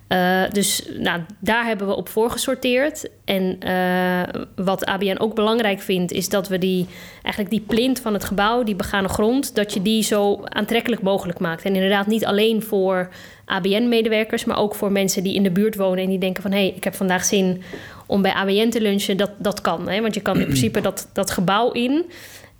Uh, 0.09 0.43
dus 0.51 0.83
nou, 0.99 1.21
daar 1.39 1.65
hebben 1.65 1.87
we 1.87 1.97
op 1.97 2.09
voorgesorteerd. 2.09 3.09
En 3.25 3.59
uh, 3.67 4.43
wat 4.57 4.85
ABN 4.85 5.19
ook 5.19 5.35
belangrijk 5.35 5.81
vindt, 5.81 6.13
is 6.13 6.29
dat 6.29 6.49
we 6.49 6.59
die, 6.59 6.87
eigenlijk 7.23 7.51
die 7.51 7.65
plint 7.67 8.01
van 8.01 8.13
het 8.13 8.25
gebouw, 8.25 8.63
die 8.63 8.77
begane 8.77 9.09
grond, 9.09 9.55
dat 9.55 9.75
je 9.75 9.83
die 9.83 10.03
zo 10.03 10.41
aantrekkelijk 10.45 11.03
mogelijk 11.03 11.39
maakt. 11.39 11.65
En 11.65 11.75
inderdaad 11.75 12.07
niet 12.07 12.25
alleen 12.25 12.63
voor 12.63 13.09
ABN-medewerkers, 13.45 14.45
maar 14.45 14.59
ook 14.59 14.75
voor 14.75 14.93
mensen 14.93 15.23
die 15.23 15.35
in 15.35 15.43
de 15.43 15.51
buurt 15.51 15.77
wonen 15.77 16.05
en 16.05 16.11
die 16.11 16.19
denken 16.19 16.43
van 16.43 16.53
hé, 16.53 16.59
hey, 16.59 16.73
ik 16.77 16.85
heb 16.85 16.95
vandaag 16.95 17.25
zin 17.25 17.63
om 18.07 18.23
bij 18.23 18.33
ABN 18.33 18.69
te 18.69 18.81
lunchen. 18.81 19.17
Dat, 19.17 19.31
dat 19.39 19.61
kan. 19.61 19.89
Hè? 19.89 20.01
Want 20.01 20.15
je 20.15 20.21
kan 20.21 20.39
in 20.39 20.47
principe 20.53 20.81
dat, 20.81 21.09
dat 21.13 21.31
gebouw 21.31 21.71
in. 21.71 22.05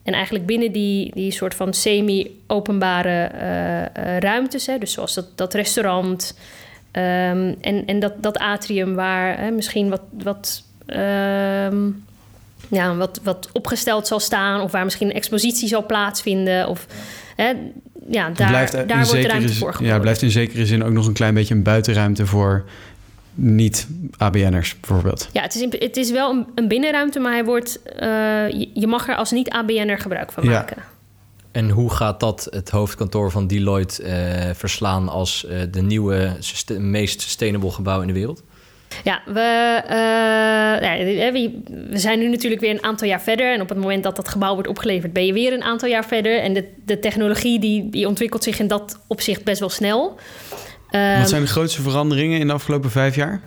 En 0.03 0.15
eigenlijk 0.15 0.47
binnen 0.47 0.73
die, 0.73 1.11
die 1.15 1.31
soort 1.31 1.55
van 1.55 1.75
semi-openbare 1.75 3.31
uh, 3.35 4.19
ruimtes, 4.19 4.67
hè, 4.67 4.79
dus 4.79 4.93
zoals 4.93 5.15
dat, 5.15 5.27
dat 5.35 5.55
restaurant. 5.55 6.35
Um, 6.93 7.57
en 7.61 7.87
en 7.87 7.99
dat, 7.99 8.13
dat 8.17 8.39
atrium 8.39 8.95
waar 8.95 9.39
hè, 9.39 9.51
misschien 9.51 9.89
wat, 9.89 10.03
wat, 10.23 10.63
um, 10.87 12.05
ja, 12.69 12.97
wat, 12.97 13.21
wat 13.23 13.49
opgesteld 13.53 14.07
zal 14.07 14.21
staan, 14.21 14.61
of 14.61 14.73
waar 14.73 14.85
misschien 14.85 15.09
een 15.09 15.17
expositie 15.17 15.69
zal 15.69 15.87
plaatsvinden. 15.87 16.69
Of, 16.69 16.87
hè, 17.37 17.53
ja, 18.11 18.31
daar, 18.31 18.49
blijft 18.49 18.73
daar 18.73 19.07
wordt 19.07 19.25
ruimte 19.25 19.55
voor 19.55 19.73
geboden. 19.73 19.95
Ja, 19.95 20.01
blijft 20.01 20.23
in 20.23 20.31
zekere 20.31 20.67
zin 20.67 20.85
ook 20.85 20.93
nog 20.93 21.07
een 21.07 21.13
klein 21.13 21.35
beetje 21.35 21.55
een 21.55 21.63
buitenruimte 21.63 22.27
voor 22.27 22.65
niet-ABN'ers 23.35 24.81
bijvoorbeeld. 24.81 25.29
Ja, 25.33 25.43
het 25.43 25.55
is, 25.55 25.79
het 25.79 25.97
is 25.97 26.11
wel 26.11 26.31
een, 26.31 26.47
een 26.55 26.69
binnenruimte, 26.69 27.19
maar 27.19 27.33
hij 27.33 27.45
wordt, 27.45 27.79
uh, 27.87 28.01
je, 28.51 28.71
je, 28.75 28.87
mag 28.87 29.09
er 29.09 29.15
als 29.15 29.31
niet-ABN'er 29.31 29.99
gebruik 29.99 30.33
van 30.33 30.47
maken. 30.47 30.77
Ja. 30.79 30.98
En 31.53 31.71
hoe 31.71 31.91
gaat 31.91 32.21
dat 32.21 32.47
het 32.51 32.71
hoofdkantoor 32.71 33.31
van 33.31 33.47
Deloitte 33.47 34.03
uh, 34.03 34.55
verslaan 34.55 35.09
als 35.09 35.47
uh, 35.49 35.61
de 35.71 35.83
nieuwe, 35.83 36.37
meest 36.79 37.21
sustainable 37.21 37.71
gebouw 37.71 38.01
in 38.01 38.07
de 38.07 38.13
wereld? 38.13 38.43
Ja, 39.05 39.23
we, 39.27 39.81
uh, 39.85 41.33
we, 41.33 41.61
we, 41.91 41.99
zijn 41.99 42.19
nu 42.19 42.29
natuurlijk 42.29 42.61
weer 42.61 42.71
een 42.71 42.83
aantal 42.83 43.09
jaar 43.09 43.21
verder. 43.21 43.53
En 43.53 43.61
op 43.61 43.69
het 43.69 43.79
moment 43.79 44.03
dat 44.03 44.17
dat 44.17 44.29
gebouw 44.29 44.55
wordt 44.55 44.69
opgeleverd, 44.69 45.13
ben 45.13 45.27
je 45.27 45.33
weer 45.33 45.53
een 45.53 45.63
aantal 45.63 45.89
jaar 45.89 46.05
verder. 46.05 46.41
En 46.41 46.53
de, 46.53 46.69
de 46.85 46.99
technologie 46.99 47.61
die, 47.61 47.91
die 47.91 48.07
ontwikkelt 48.07 48.43
zich 48.43 48.59
in 48.59 48.67
dat 48.67 49.01
opzicht 49.07 49.45
best 49.45 49.61
wel 49.61 49.69
snel. 49.69 50.19
Wat 50.91 51.29
zijn 51.29 51.43
de 51.43 51.49
grootste 51.49 51.83
veranderingen 51.83 52.41
in 52.41 52.47
de 52.47 52.53
afgelopen 52.53 52.91
vijf 52.91 53.15
jaar? 53.15 53.41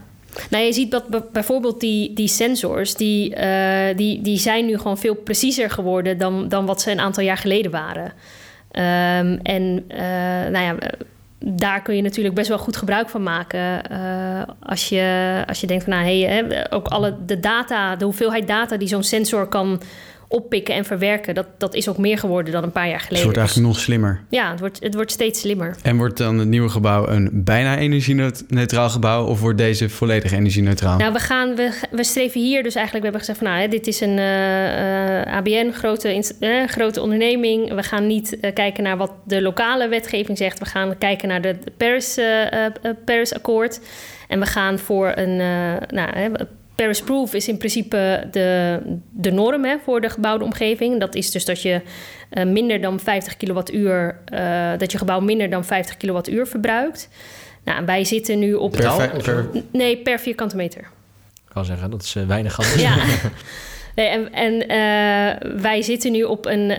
Nou, 0.49 0.63
je 0.63 0.73
ziet 0.73 0.91
dat 0.91 1.31
bijvoorbeeld 1.31 1.79
die, 1.79 2.13
die 2.13 2.27
sensors, 2.27 2.95
die, 2.95 3.35
uh, 3.35 3.95
die, 3.95 4.21
die 4.21 4.37
zijn 4.37 4.65
nu 4.65 4.77
gewoon 4.77 4.97
veel 4.97 5.15
preciezer 5.15 5.69
geworden 5.69 6.17
dan, 6.17 6.49
dan 6.49 6.65
wat 6.65 6.81
ze 6.81 6.91
een 6.91 6.99
aantal 6.99 7.23
jaar 7.23 7.37
geleden 7.37 7.71
waren. 7.71 8.05
Um, 8.05 9.39
en 9.43 9.85
uh, 9.89 9.97
nou 10.51 10.63
ja, 10.63 10.75
daar 11.39 11.81
kun 11.81 11.95
je 11.95 12.01
natuurlijk 12.01 12.35
best 12.35 12.47
wel 12.47 12.57
goed 12.57 12.77
gebruik 12.77 13.09
van 13.09 13.23
maken. 13.23 13.81
Uh, 13.91 14.41
als, 14.59 14.89
je, 14.89 15.43
als 15.47 15.61
je 15.61 15.67
denkt 15.67 15.83
van 15.83 15.93
nou, 15.93 16.05
hey, 16.05 16.67
ook 16.69 16.87
alle 16.87 17.15
de 17.25 17.39
data, 17.39 17.95
de 17.95 18.05
hoeveelheid 18.05 18.47
data 18.47 18.77
die 18.77 18.87
zo'n 18.87 19.03
sensor 19.03 19.47
kan 19.47 19.81
oppikken 20.31 20.75
en 20.75 20.85
verwerken, 20.85 21.35
dat, 21.35 21.45
dat 21.57 21.73
is 21.73 21.89
ook 21.89 21.97
meer 21.97 22.17
geworden 22.17 22.53
dan 22.53 22.63
een 22.63 22.71
paar 22.71 22.87
jaar 22.87 22.99
geleden. 22.99 23.15
Het 23.15 23.23
wordt 23.23 23.37
eigenlijk 23.37 23.67
nog 23.67 23.79
slimmer. 23.79 24.21
Ja, 24.29 24.51
het 24.51 24.59
wordt, 24.59 24.79
het 24.79 24.93
wordt 24.93 25.11
steeds 25.11 25.39
slimmer. 25.39 25.75
En 25.81 25.97
wordt 25.97 26.17
dan 26.17 26.37
het 26.37 26.47
nieuwe 26.47 26.69
gebouw 26.69 27.07
een 27.07 27.29
bijna 27.33 27.77
energie-neutraal 27.77 28.89
gebouw 28.89 29.25
of 29.25 29.39
wordt 29.41 29.57
deze 29.57 29.89
volledig 29.89 30.31
energie-neutraal? 30.31 30.97
Nou, 30.97 31.13
we, 31.13 31.19
gaan, 31.19 31.55
we, 31.55 31.79
we 31.91 32.03
streven 32.03 32.41
hier 32.41 32.63
dus 32.63 32.75
eigenlijk, 32.75 33.05
we 33.05 33.11
hebben 33.11 33.19
gezegd 33.19 33.37
van 33.37 33.47
nou, 33.47 33.61
hè, 33.61 33.67
dit 33.67 33.87
is 33.87 34.01
een 34.01 34.17
uh, 34.17 35.25
uh, 35.25 35.35
ABN, 35.35 35.71
grote, 35.71 36.23
uh, 36.39 36.67
grote 36.67 37.01
onderneming. 37.01 37.73
We 37.73 37.83
gaan 37.83 38.07
niet 38.07 38.37
kijken 38.53 38.83
naar 38.83 38.97
wat 38.97 39.11
de 39.25 39.41
lokale 39.41 39.87
wetgeving 39.87 40.37
zegt. 40.37 40.59
We 40.59 40.65
gaan 40.65 40.97
kijken 40.97 41.27
naar 41.27 41.41
de 41.41 41.55
Paris, 41.77 42.19
Paris 43.05 43.33
akkoord. 43.33 43.79
En 44.27 44.39
we 44.39 44.45
gaan 44.45 44.79
voor 44.79 45.11
een 45.15 45.35
nou, 45.87 46.31
Paris 46.81 47.01
Proof 47.01 47.33
is 47.33 47.47
in 47.47 47.57
principe 47.57 48.27
de, 48.31 48.79
de 49.09 49.31
norm 49.31 49.65
hè, 49.65 49.75
voor 49.83 50.01
de 50.01 50.09
gebouwde 50.09 50.43
omgeving. 50.43 50.99
Dat 50.99 51.15
is 51.15 51.31
dus 51.31 51.45
dat 51.45 51.61
je 51.61 51.81
uh, 52.31 52.45
minder 52.45 52.81
dan 52.81 52.99
50 52.99 53.37
kilowattuur, 53.37 54.17
uh, 54.33 54.71
dat 54.77 54.91
je 54.91 54.97
gebouw 54.97 55.19
minder 55.19 55.49
dan 55.49 55.65
50 55.65 55.97
kilowattuur 55.97 56.47
verbruikt. 56.47 57.09
Nou, 57.63 57.85
wij 57.85 58.03
zitten 58.03 58.39
nu 58.39 58.53
op. 58.53 58.71
Per, 58.71 59.11
per, 59.23 59.49
nee, 59.71 59.97
per 59.97 60.19
vierkante 60.19 60.55
meter. 60.55 60.81
Ik 60.81 61.53
kan 61.53 61.65
zeggen, 61.65 61.91
dat 61.91 62.01
is 62.01 62.15
uh, 62.15 62.25
weinig 62.25 62.59
anders. 62.59 62.81
Ja. 62.81 62.95
Nee, 63.95 64.07
en 64.07 64.33
en 64.33 65.61
wij 65.61 65.81
zitten 65.81 66.11
nu 66.11 66.23
op 66.23 66.45
een, 66.45 66.71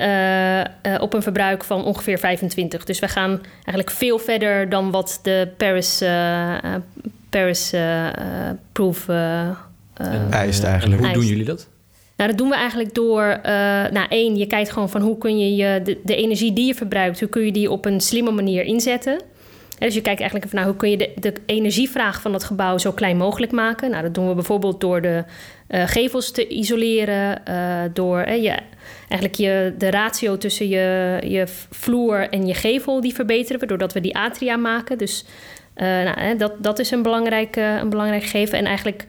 op 1.00 1.14
een 1.14 1.22
verbruik 1.22 1.64
van 1.64 1.84
ongeveer 1.84 2.18
25. 2.18 2.84
Dus 2.84 2.98
we 2.98 3.08
gaan 3.08 3.40
eigenlijk 3.54 3.90
veel 3.90 4.18
verder 4.18 4.68
dan 4.68 4.90
wat 4.90 5.18
de 5.22 5.48
Paris, 5.56 6.02
Paris 7.30 7.74
Proof 8.72 9.06
uh, 10.00 10.32
eist 10.32 10.64
eigenlijk. 10.64 11.00
En 11.00 11.06
hoe 11.06 11.16
doen 11.16 11.26
jullie 11.26 11.44
dat? 11.44 11.68
Nou, 12.16 12.30
dat 12.34 12.38
doen 12.38 12.48
we 12.48 12.54
eigenlijk 12.56 12.94
door, 12.94 13.22
uh, 13.22 13.52
nou 13.90 14.06
één, 14.08 14.36
je 14.36 14.46
kijkt 14.46 14.70
gewoon 14.70 14.90
van 14.90 15.00
hoe 15.00 15.18
kun 15.18 15.38
je, 15.38 15.56
je 15.56 15.80
de, 15.84 15.98
de, 16.04 16.16
energie 16.16 16.52
die 16.52 16.66
je 16.66 16.74
verbruikt, 16.74 17.20
hoe 17.20 17.28
kun 17.28 17.44
je 17.44 17.52
die 17.52 17.70
op 17.70 17.84
een 17.84 18.00
slimme 18.00 18.30
manier 18.30 18.62
inzetten. 18.64 19.20
dus 19.78 19.94
je 19.94 20.00
kijkt 20.00 20.20
eigenlijk 20.20 20.50
van 20.50 20.58
nou, 20.58 20.70
hoe 20.70 20.80
kun 20.80 20.90
je 20.90 20.96
de, 20.96 21.12
de 21.20 21.32
energievraag 21.46 22.20
van 22.20 22.32
het 22.32 22.44
gebouw 22.44 22.78
zo 22.78 22.92
klein 22.92 23.16
mogelijk 23.16 23.52
maken. 23.52 23.90
Nou, 23.90 24.02
dat 24.02 24.14
doen 24.14 24.28
we 24.28 24.34
bijvoorbeeld 24.34 24.80
door 24.80 25.00
de 25.00 25.24
uh, 25.68 25.82
gevels 25.86 26.30
te 26.30 26.48
isoleren, 26.48 27.42
uh, 27.48 27.80
door 27.92 28.28
je, 28.28 28.56
eigenlijk 29.08 29.34
je, 29.34 29.74
de 29.78 29.90
ratio 29.90 30.38
tussen 30.38 30.68
je, 30.68 31.18
je 31.24 31.44
vloer 31.70 32.28
en 32.28 32.46
je 32.46 32.54
gevel, 32.54 33.00
die 33.00 33.14
verbeteren 33.14 33.60
we 33.60 33.66
doordat 33.66 33.92
we 33.92 34.00
die 34.00 34.16
atria 34.16 34.56
maken. 34.56 34.98
Dus 34.98 35.24
nou, 35.74 36.36
dat, 36.36 36.52
dat 36.58 36.78
is 36.78 36.90
een 36.90 37.02
belangrijk, 37.02 37.56
een 37.56 37.90
belangrijk 37.90 38.22
gegeven. 38.22 38.58
En 38.58 38.64
eigenlijk 38.64 39.06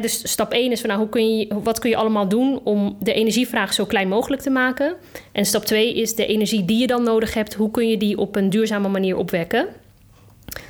dus 0.00 0.30
stap 0.30 0.52
1 0.52 0.72
is 0.72 0.80
van 0.80 0.88
nou, 0.88 1.00
hoe 1.00 1.10
kun 1.10 1.38
je, 1.38 1.46
wat 1.62 1.78
kun 1.78 1.90
je 1.90 1.96
allemaal 1.96 2.28
doen 2.28 2.60
om 2.64 2.96
de 3.00 3.12
energievraag 3.12 3.72
zo 3.72 3.84
klein 3.84 4.08
mogelijk 4.08 4.42
te 4.42 4.50
maken. 4.50 4.94
En 5.32 5.44
stap 5.44 5.64
2 5.64 5.94
is 5.94 6.14
de 6.14 6.26
energie 6.26 6.64
die 6.64 6.78
je 6.78 6.86
dan 6.86 7.02
nodig 7.02 7.34
hebt, 7.34 7.54
hoe 7.54 7.70
kun 7.70 7.88
je 7.88 7.96
die 7.96 8.18
op 8.18 8.36
een 8.36 8.50
duurzame 8.50 8.88
manier 8.88 9.16
opwekken. 9.16 9.66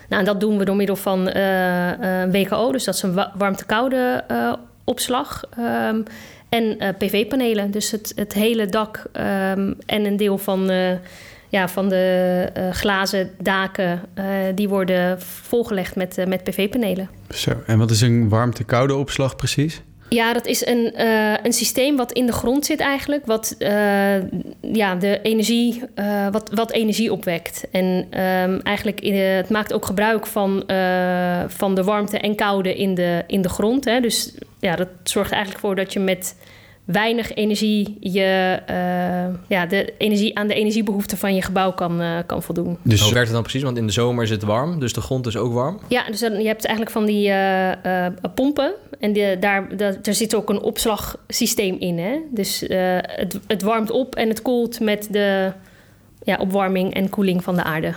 Nou, 0.08 0.24
dat 0.24 0.40
doen 0.40 0.58
we 0.58 0.64
door 0.64 0.76
middel 0.76 0.96
van 0.96 1.28
uh, 1.28 1.98
uh, 2.00 2.30
WKO, 2.30 2.72
dus 2.72 2.84
dat 2.84 2.94
is 2.94 3.02
een 3.02 3.24
warmte-koude 3.34 4.24
uh, 4.30 4.52
opslag. 4.84 5.42
Um, 5.58 6.04
en 6.48 6.76
PV-panelen, 6.98 7.70
dus 7.70 7.90
het, 7.90 8.12
het 8.16 8.32
hele 8.32 8.66
dak 8.66 9.04
um, 9.12 9.76
en 9.86 10.04
een 10.04 10.16
deel 10.16 10.38
van 10.38 10.70
ja, 11.52 11.68
van 11.68 11.88
de 11.88 12.48
uh, 12.56 12.70
glazen 12.70 13.30
daken, 13.38 14.00
uh, 14.14 14.24
die 14.54 14.68
worden 14.68 15.20
volgelegd 15.20 15.96
met, 15.96 16.18
uh, 16.18 16.26
met 16.26 16.44
PV-panelen. 16.44 17.08
Zo, 17.28 17.50
en 17.66 17.78
wat 17.78 17.90
is 17.90 18.00
een 18.00 18.28
warmte-koude 18.28 18.94
opslag 18.94 19.36
precies? 19.36 19.82
Ja, 20.08 20.32
dat 20.32 20.46
is 20.46 20.66
een, 20.66 20.92
een 21.44 21.52
systeem 21.52 21.96
wat 21.96 22.12
in 22.12 22.26
de 22.26 22.32
grond 22.32 22.66
zit 22.66 22.80
eigenlijk, 22.80 23.26
wat, 23.26 23.56
ja, 24.60 24.94
de 24.94 25.20
energie, 25.22 25.82
wat, 26.30 26.50
wat 26.54 26.72
energie 26.72 27.12
opwekt. 27.12 27.66
En 27.70 27.84
um, 27.84 28.60
eigenlijk 28.60 29.00
in, 29.00 29.14
het 29.14 29.48
maakt 29.48 29.72
ook 29.72 29.86
gebruik 29.86 30.26
van, 30.26 30.64
van 31.46 31.74
de 31.74 31.84
warmte 31.84 32.18
en 32.18 32.34
koude 32.34 32.74
in 32.76 32.94
de, 32.94 33.24
in 33.26 33.42
de 33.42 33.48
grond. 33.48 33.84
Hè. 33.84 34.00
Dus 34.00 34.34
ja, 34.60 34.76
dat 34.76 34.88
zorgt 35.02 35.32
eigenlijk 35.32 35.64
voor 35.64 35.74
dat 35.74 35.92
je 35.92 36.00
met 36.00 36.34
weinig 36.84 37.34
energie 37.34 37.96
je, 38.00 38.58
uh, 38.70 39.38
ja, 39.48 39.66
de 39.66 39.94
energie, 39.98 40.38
aan 40.38 40.46
de 40.46 40.54
energiebehoeften 40.54 41.18
van 41.18 41.34
je 41.34 41.42
gebouw 41.42 41.72
kan, 41.72 42.00
uh, 42.00 42.18
kan 42.26 42.42
voldoen. 42.42 42.78
Dus 42.82 43.00
hoe 43.00 43.12
werkt 43.12 43.26
het 43.26 43.34
dan 43.34 43.42
precies? 43.42 43.62
Want 43.62 43.76
in 43.76 43.86
de 43.86 43.92
zomer 43.92 44.24
is 44.24 44.30
het 44.30 44.42
warm, 44.42 44.80
dus 44.80 44.92
de 44.92 45.00
grond 45.00 45.26
is 45.26 45.36
ook 45.36 45.52
warm? 45.52 45.78
Ja, 45.88 46.04
dus 46.06 46.20
dan, 46.20 46.32
je 46.40 46.46
hebt 46.46 46.64
eigenlijk 46.64 46.96
van 46.96 47.04
die 47.04 47.28
uh, 47.28 48.06
pompen. 48.34 48.72
En 48.98 49.12
die, 49.12 49.38
daar, 49.38 49.76
daar, 49.76 50.02
daar 50.02 50.14
zit 50.14 50.34
ook 50.34 50.50
een 50.50 50.60
opslagsysteem 50.60 51.76
in. 51.78 51.98
Hè? 51.98 52.18
Dus 52.30 52.64
het, 53.02 53.38
het 53.46 53.62
warmt 53.62 53.90
op 53.90 54.14
en 54.14 54.28
het 54.28 54.42
koelt 54.42 54.80
met 54.80 55.08
de 55.10 55.52
ja, 56.22 56.36
opwarming 56.36 56.94
en 56.94 57.08
koeling 57.08 57.44
van 57.44 57.54
de 57.54 57.62
aarde. 57.62 57.94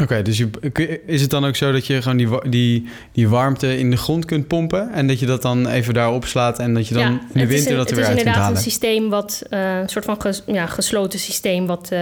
Oké, 0.00 0.22
dus 0.22 0.38
je, 0.38 1.00
is 1.06 1.20
het 1.20 1.30
dan 1.30 1.44
ook 1.44 1.56
zo 1.56 1.72
dat 1.72 1.86
je 1.86 2.02
gewoon 2.02 2.16
die, 2.16 2.48
die, 2.48 2.88
die 3.12 3.28
warmte 3.28 3.78
in 3.78 3.90
de 3.90 3.96
grond 3.96 4.24
kunt 4.24 4.46
pompen 4.46 4.92
en 4.92 5.06
dat 5.06 5.18
je 5.20 5.26
dat 5.26 5.42
dan 5.42 5.66
even 5.66 5.94
daar 5.94 6.12
opslaat 6.12 6.58
en 6.58 6.74
dat 6.74 6.88
je 6.88 6.94
dan 6.94 7.12
ja, 7.12 7.20
in 7.32 7.40
de 7.40 7.46
winter 7.46 7.70
een, 7.70 7.76
dat 7.76 7.90
er 7.90 7.96
weer 7.96 8.04
uit 8.04 8.22
kunt 8.22 8.28
halen? 8.28 8.56
Het 8.56 8.66
is 8.66 8.80
inderdaad 8.80 8.90
een 8.90 9.02
systeem 9.02 9.08
wat, 9.10 9.42
uh, 9.50 9.78
een 9.78 9.88
soort 9.88 10.04
van 10.04 10.20
ges, 10.20 10.42
ja, 10.46 10.66
gesloten 10.66 11.18
systeem 11.18 11.66
wat, 11.66 11.88
uh, 11.92 11.98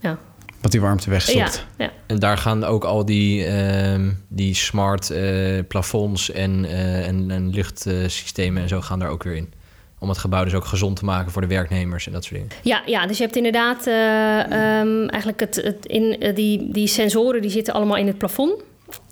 ja. 0.00 0.18
Wat 0.60 0.70
die 0.70 0.80
warmte 0.80 1.10
wegstopt. 1.10 1.66
Ja, 1.76 1.84
ja. 1.84 1.92
En 2.06 2.18
daar 2.18 2.38
gaan 2.38 2.64
ook 2.64 2.84
al 2.84 3.04
die, 3.04 3.46
uh, 3.46 4.08
die 4.28 4.54
smart 4.54 5.10
uh, 5.10 5.60
plafonds 5.68 6.30
en, 6.30 6.64
en, 7.04 7.30
en 7.30 7.50
luchtsystemen 7.50 8.62
en 8.62 8.68
zo 8.68 8.80
gaan 8.80 8.98
daar 8.98 9.10
ook 9.10 9.22
weer 9.22 9.36
in. 9.36 9.52
Om 9.98 10.08
het 10.08 10.18
gebouw 10.18 10.44
dus 10.44 10.54
ook 10.54 10.64
gezond 10.64 10.96
te 10.96 11.04
maken 11.04 11.32
voor 11.32 11.42
de 11.42 11.48
werknemers 11.48 12.06
en 12.06 12.12
dat 12.12 12.24
soort 12.24 12.34
dingen. 12.34 12.50
Ja, 12.62 12.82
ja 12.86 13.06
dus 13.06 13.16
je 13.16 13.22
hebt 13.22 13.36
inderdaad 13.36 13.86
uh, 13.86 14.80
um, 14.80 15.08
eigenlijk 15.08 15.40
het, 15.40 15.54
het 15.54 15.86
in, 15.86 16.16
uh, 16.24 16.34
die, 16.34 16.68
die 16.72 16.86
sensoren 16.86 17.42
die 17.42 17.50
zitten 17.50 17.74
allemaal 17.74 17.96
in 17.96 18.06
het 18.06 18.18
plafond. 18.18 18.62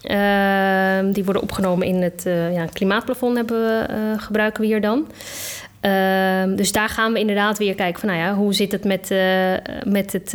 Uh, 0.02 1.12
die 1.12 1.24
worden 1.24 1.42
opgenomen 1.42 1.86
in 1.86 2.02
het 2.02 2.22
ja, 2.52 2.66
klimaatplafond 2.72 3.36
hebben 3.36 3.56
we, 3.56 4.14
gebruiken 4.16 4.60
we 4.60 4.66
hier 4.66 4.80
dan. 4.80 5.06
Ehm, 5.80 6.56
dus 6.56 6.72
daar 6.72 6.88
gaan 6.88 7.12
we 7.12 7.18
inderdaad 7.18 7.58
weer 7.58 7.74
kijken 7.74 8.00
van, 8.00 8.08
nou 8.08 8.20
ja, 8.20 8.34
hoe 8.34 8.54
zit 8.54 8.72
het 8.72 8.84
met, 8.84 9.14
met 9.84 10.12
het, 10.12 10.30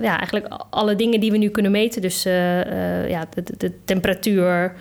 ja, 0.00 0.18
eigenlijk 0.18 0.46
alle 0.70 0.96
dingen 0.96 1.20
die 1.20 1.30
we 1.30 1.36
nu 1.36 1.48
kunnen 1.48 1.72
meten. 1.72 2.02
Dus 2.02 2.22
ja, 3.08 3.26
de, 3.34 3.42
de 3.56 3.72
temperatuur 3.84 4.74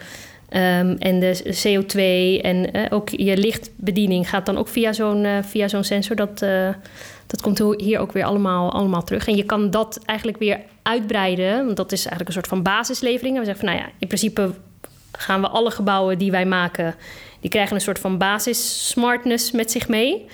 um, 0.56 0.96
en 0.98 1.20
de 1.20 1.56
CO2 1.64 2.42
en 2.42 2.92
ook 2.92 3.10
je 3.10 3.38
lichtbediening 3.38 4.30
gaat 4.30 4.46
dan 4.46 4.58
ook 4.58 4.68
via 4.68 4.94
zo'n 4.94 5.28
via 5.42 5.68
zo'n 5.68 5.84
sensor. 5.84 6.16
Dat, 6.16 6.40
dat 7.28 7.42
komt 7.42 7.64
hier 7.78 8.00
ook 8.00 8.12
weer 8.12 8.24
allemaal, 8.24 8.74
allemaal 8.74 9.04
terug. 9.04 9.28
En 9.28 9.36
je 9.36 9.44
kan 9.44 9.72
dat 9.72 10.00
eigenlijk 10.06 10.40
weer 10.40 10.60
uitbreiden, 10.84 11.66
want 11.66 11.78
dat 11.78 11.92
is 11.92 12.00
eigenlijk 12.00 12.28
een 12.28 12.34
soort 12.34 12.48
van 12.48 12.64
basislevering. 12.64 13.38
We 13.40 13.46
zeggen 13.46 13.66
van, 13.66 13.76
nou 13.76 13.86
ja, 13.86 13.92
in 13.98 14.08
principe 14.08 14.52
gaan 15.12 15.42
we 15.42 15.48
alle 15.48 15.72
gebouwen 15.72 16.18
die 16.18 16.32
wij 16.32 16.46
maken 16.46 16.96
die 17.44 17.52
krijgen 17.52 17.76
een 17.76 17.82
soort 17.82 18.00
van 18.00 18.18
basis 18.18 18.90
smartness 18.90 19.52
met 19.52 19.72
zich 19.72 19.88
mee. 19.88 20.26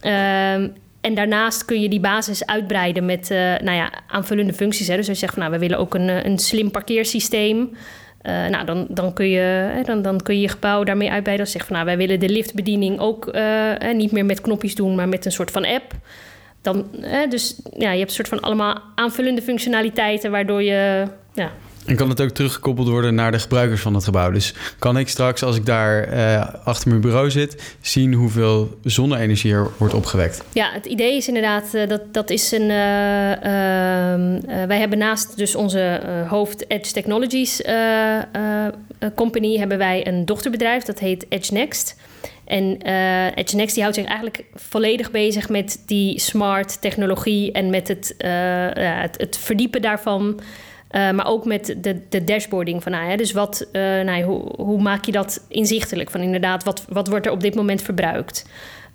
Ehm, 0.00 0.68
en 1.00 1.14
daarnaast 1.14 1.64
kun 1.64 1.80
je 1.80 1.88
die 1.88 2.00
basis 2.00 2.46
uitbreiden 2.46 3.04
met 3.04 3.28
nou 3.62 3.76
ja, 3.76 3.92
aanvullende 4.06 4.52
functies. 4.52 4.88
Hè. 4.88 4.96
Dus 4.96 5.08
als 5.08 5.18
je 5.18 5.26
zegt, 5.26 5.32
van, 5.32 5.42
nou, 5.42 5.54
we 5.54 5.58
willen 5.58 5.78
ook 5.78 5.94
een, 5.94 6.08
eh, 6.08 6.24
een 6.24 6.38
slim 6.38 6.70
parkeersysteem. 6.70 7.76
Uh, 8.22 8.46
nou, 8.46 8.64
dan, 8.64 8.86
dan, 8.88 9.12
kun 9.12 9.28
je, 9.28 9.70
dan, 9.84 10.02
dan 10.02 10.22
kun 10.22 10.34
je 10.34 10.40
je 10.40 10.48
gebouw 10.48 10.84
daarmee 10.84 11.10
uitbreiden. 11.10 11.44
Als 11.44 11.54
je 11.54 11.58
zegt 11.58 11.70
van, 11.70 11.76
nou, 11.76 11.88
wij 11.88 12.06
willen 12.06 12.20
de 12.20 12.28
liftbediening 12.28 12.98
ook 12.98 13.32
niet 13.92 14.12
meer 14.12 14.24
met 14.24 14.40
knopjes 14.40 14.74
doen, 14.74 14.94
maar 14.94 15.08
met 15.08 15.24
een 15.24 15.32
soort 15.32 15.50
van 15.50 15.66
app. 15.66 15.92
Dan, 16.62 16.86
dus 17.28 17.60
ja, 17.76 17.90
je 17.90 17.98
hebt 17.98 18.10
een 18.10 18.16
soort 18.16 18.28
van 18.28 18.40
allemaal 18.40 18.82
aanvullende 18.94 19.42
functionaliteiten, 19.42 20.30
waardoor 20.30 20.62
je 20.62 21.06
ja, 21.34 21.50
en 21.86 21.96
kan 21.96 22.08
het 22.08 22.20
ook 22.20 22.30
teruggekoppeld 22.30 22.88
worden 22.88 23.14
naar 23.14 23.32
de 23.32 23.38
gebruikers 23.38 23.80
van 23.80 23.94
het 23.94 24.04
gebouw? 24.04 24.30
Dus 24.30 24.54
kan 24.78 24.98
ik 24.98 25.08
straks, 25.08 25.42
als 25.42 25.56
ik 25.56 25.66
daar 25.66 26.12
uh, 26.12 26.54
achter 26.64 26.88
mijn 26.88 27.00
bureau 27.00 27.30
zit, 27.30 27.76
zien 27.80 28.12
hoeveel 28.12 28.78
zonne-energie 28.82 29.52
er 29.52 29.70
wordt 29.76 29.94
opgewekt? 29.94 30.44
Ja, 30.52 30.70
het 30.72 30.86
idee 30.86 31.16
is 31.16 31.28
inderdaad 31.28 31.74
uh, 31.74 31.88
dat 31.88 32.14
dat 32.14 32.30
is 32.30 32.52
een. 32.52 32.62
Uh, 32.62 32.68
wij 34.66 34.78
hebben 34.78 34.98
naast 34.98 35.36
dus 35.36 35.54
onze 35.54 36.00
hoofd 36.28 36.70
Edge 36.70 36.92
Technologies 36.92 37.62
company 39.14 39.56
hebben 39.58 39.78
wij 39.78 40.06
een 40.06 40.24
dochterbedrijf 40.24 40.82
dat 40.82 40.98
heet 40.98 41.26
Edge 41.28 41.52
Next. 41.52 41.96
En 42.44 42.78
uh, 42.86 43.36
Edge 43.36 43.56
Next 43.56 43.74
die 43.74 43.82
houdt 43.82 43.98
zich 43.98 44.06
eigenlijk 44.06 44.44
volledig 44.54 45.10
bezig 45.10 45.48
met 45.48 45.82
die 45.86 46.20
smart 46.20 46.80
technologie 46.80 47.52
en 47.52 47.70
met 47.70 47.88
het, 47.88 48.14
het, 48.74 49.14
het, 49.16 49.38
verdiepen 49.38 49.82
daarvan. 49.82 50.40
Uh, 50.90 51.10
maar 51.10 51.26
ook 51.26 51.44
met 51.44 51.76
de, 51.80 52.00
de 52.08 52.24
dashboarding 52.24 52.82
van, 52.82 52.92
hè, 52.92 53.16
dus 53.16 53.32
wat, 53.32 53.66
uh, 53.72 53.82
nou, 53.82 54.22
hoe, 54.22 54.52
hoe, 54.56 54.82
maak 54.82 55.04
je 55.04 55.12
dat 55.12 55.44
inzichtelijk? 55.48 56.10
Van 56.10 56.20
inderdaad, 56.20 56.64
wat, 56.64 56.84
wat 56.88 57.08
wordt 57.08 57.26
er 57.26 57.32
op 57.32 57.40
dit 57.40 57.54
moment 57.54 57.82
verbruikt? 57.82 58.46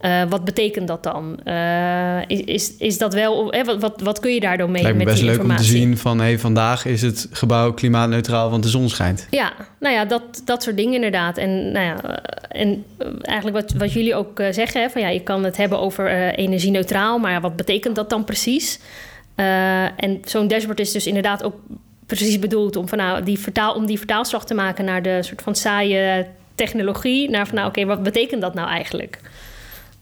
Uh, 0.01 0.23
wat 0.29 0.45
betekent 0.45 0.87
dat 0.87 1.03
dan? 1.03 1.39
is, 2.27 2.39
is, 2.39 2.77
is 2.77 2.97
dat 2.97 3.13
wel, 3.13 3.51
hè, 3.51 3.63
wat, 3.63 3.81
wat, 3.81 4.01
wat 4.01 4.19
kun 4.19 4.33
je 4.33 4.39
daar 4.39 4.57
dan 4.57 4.71
mee 4.71 4.81
Lijkt 4.81 4.97
me 4.97 5.03
met 5.03 5.13
best 5.13 5.25
die 5.25 5.35
leuk 5.35 5.43
om 5.43 5.55
te 5.55 5.63
zien 5.63 5.97
van, 5.97 6.19
hey, 6.19 6.39
vandaag 6.39 6.85
is 6.85 7.01
het 7.01 7.27
gebouw 7.31 7.73
klimaatneutraal, 7.73 8.49
want 8.49 8.63
de 8.63 8.69
zon 8.69 8.89
schijnt. 8.89 9.27
Ja, 9.29 9.53
nou 9.79 9.93
ja, 9.95 10.05
dat, 10.05 10.41
dat 10.45 10.63
soort 10.63 10.77
dingen 10.77 10.93
inderdaad. 10.93 11.37
En, 11.37 11.71
nou 11.71 11.85
ja, 11.85 12.19
en 12.49 12.85
eigenlijk 13.21 13.57
wat, 13.57 13.73
wat 13.77 13.93
jullie 13.93 14.15
ook 14.15 14.41
zeggen, 14.51 14.81
hè, 14.81 14.89
van 14.89 15.01
ja, 15.01 15.07
je 15.07 15.23
kan 15.23 15.43
het 15.43 15.57
hebben 15.57 15.79
over 15.79 16.33
energie-neutraal, 16.35 17.19
maar 17.19 17.41
wat 17.41 17.55
betekent 17.55 17.95
dat 17.95 18.09
dan 18.09 18.23
precies? 18.23 18.79
Uh, 19.35 19.83
en 19.83 20.19
zo'n 20.23 20.47
dashboard 20.47 20.79
is 20.79 20.91
dus 20.91 21.07
inderdaad 21.07 21.43
ook 21.43 21.55
precies 22.05 22.39
bedoeld 22.39 22.75
om, 22.75 22.87
van, 22.87 22.97
nou, 22.97 23.23
die 23.23 23.39
vertaal, 23.39 23.73
om 23.73 23.85
die 23.85 23.97
vertaalslag 23.97 24.45
te 24.45 24.53
maken 24.53 24.85
naar 24.85 25.01
de 25.01 25.23
soort 25.23 25.41
van 25.41 25.55
saaie 25.55 26.27
technologie. 26.55 27.29
Naar 27.29 27.47
van 27.47 27.55
nou, 27.55 27.67
oké, 27.67 27.85
wat 27.85 28.03
betekent 28.03 28.41
dat 28.41 28.53
nou 28.53 28.69
eigenlijk? 28.69 29.19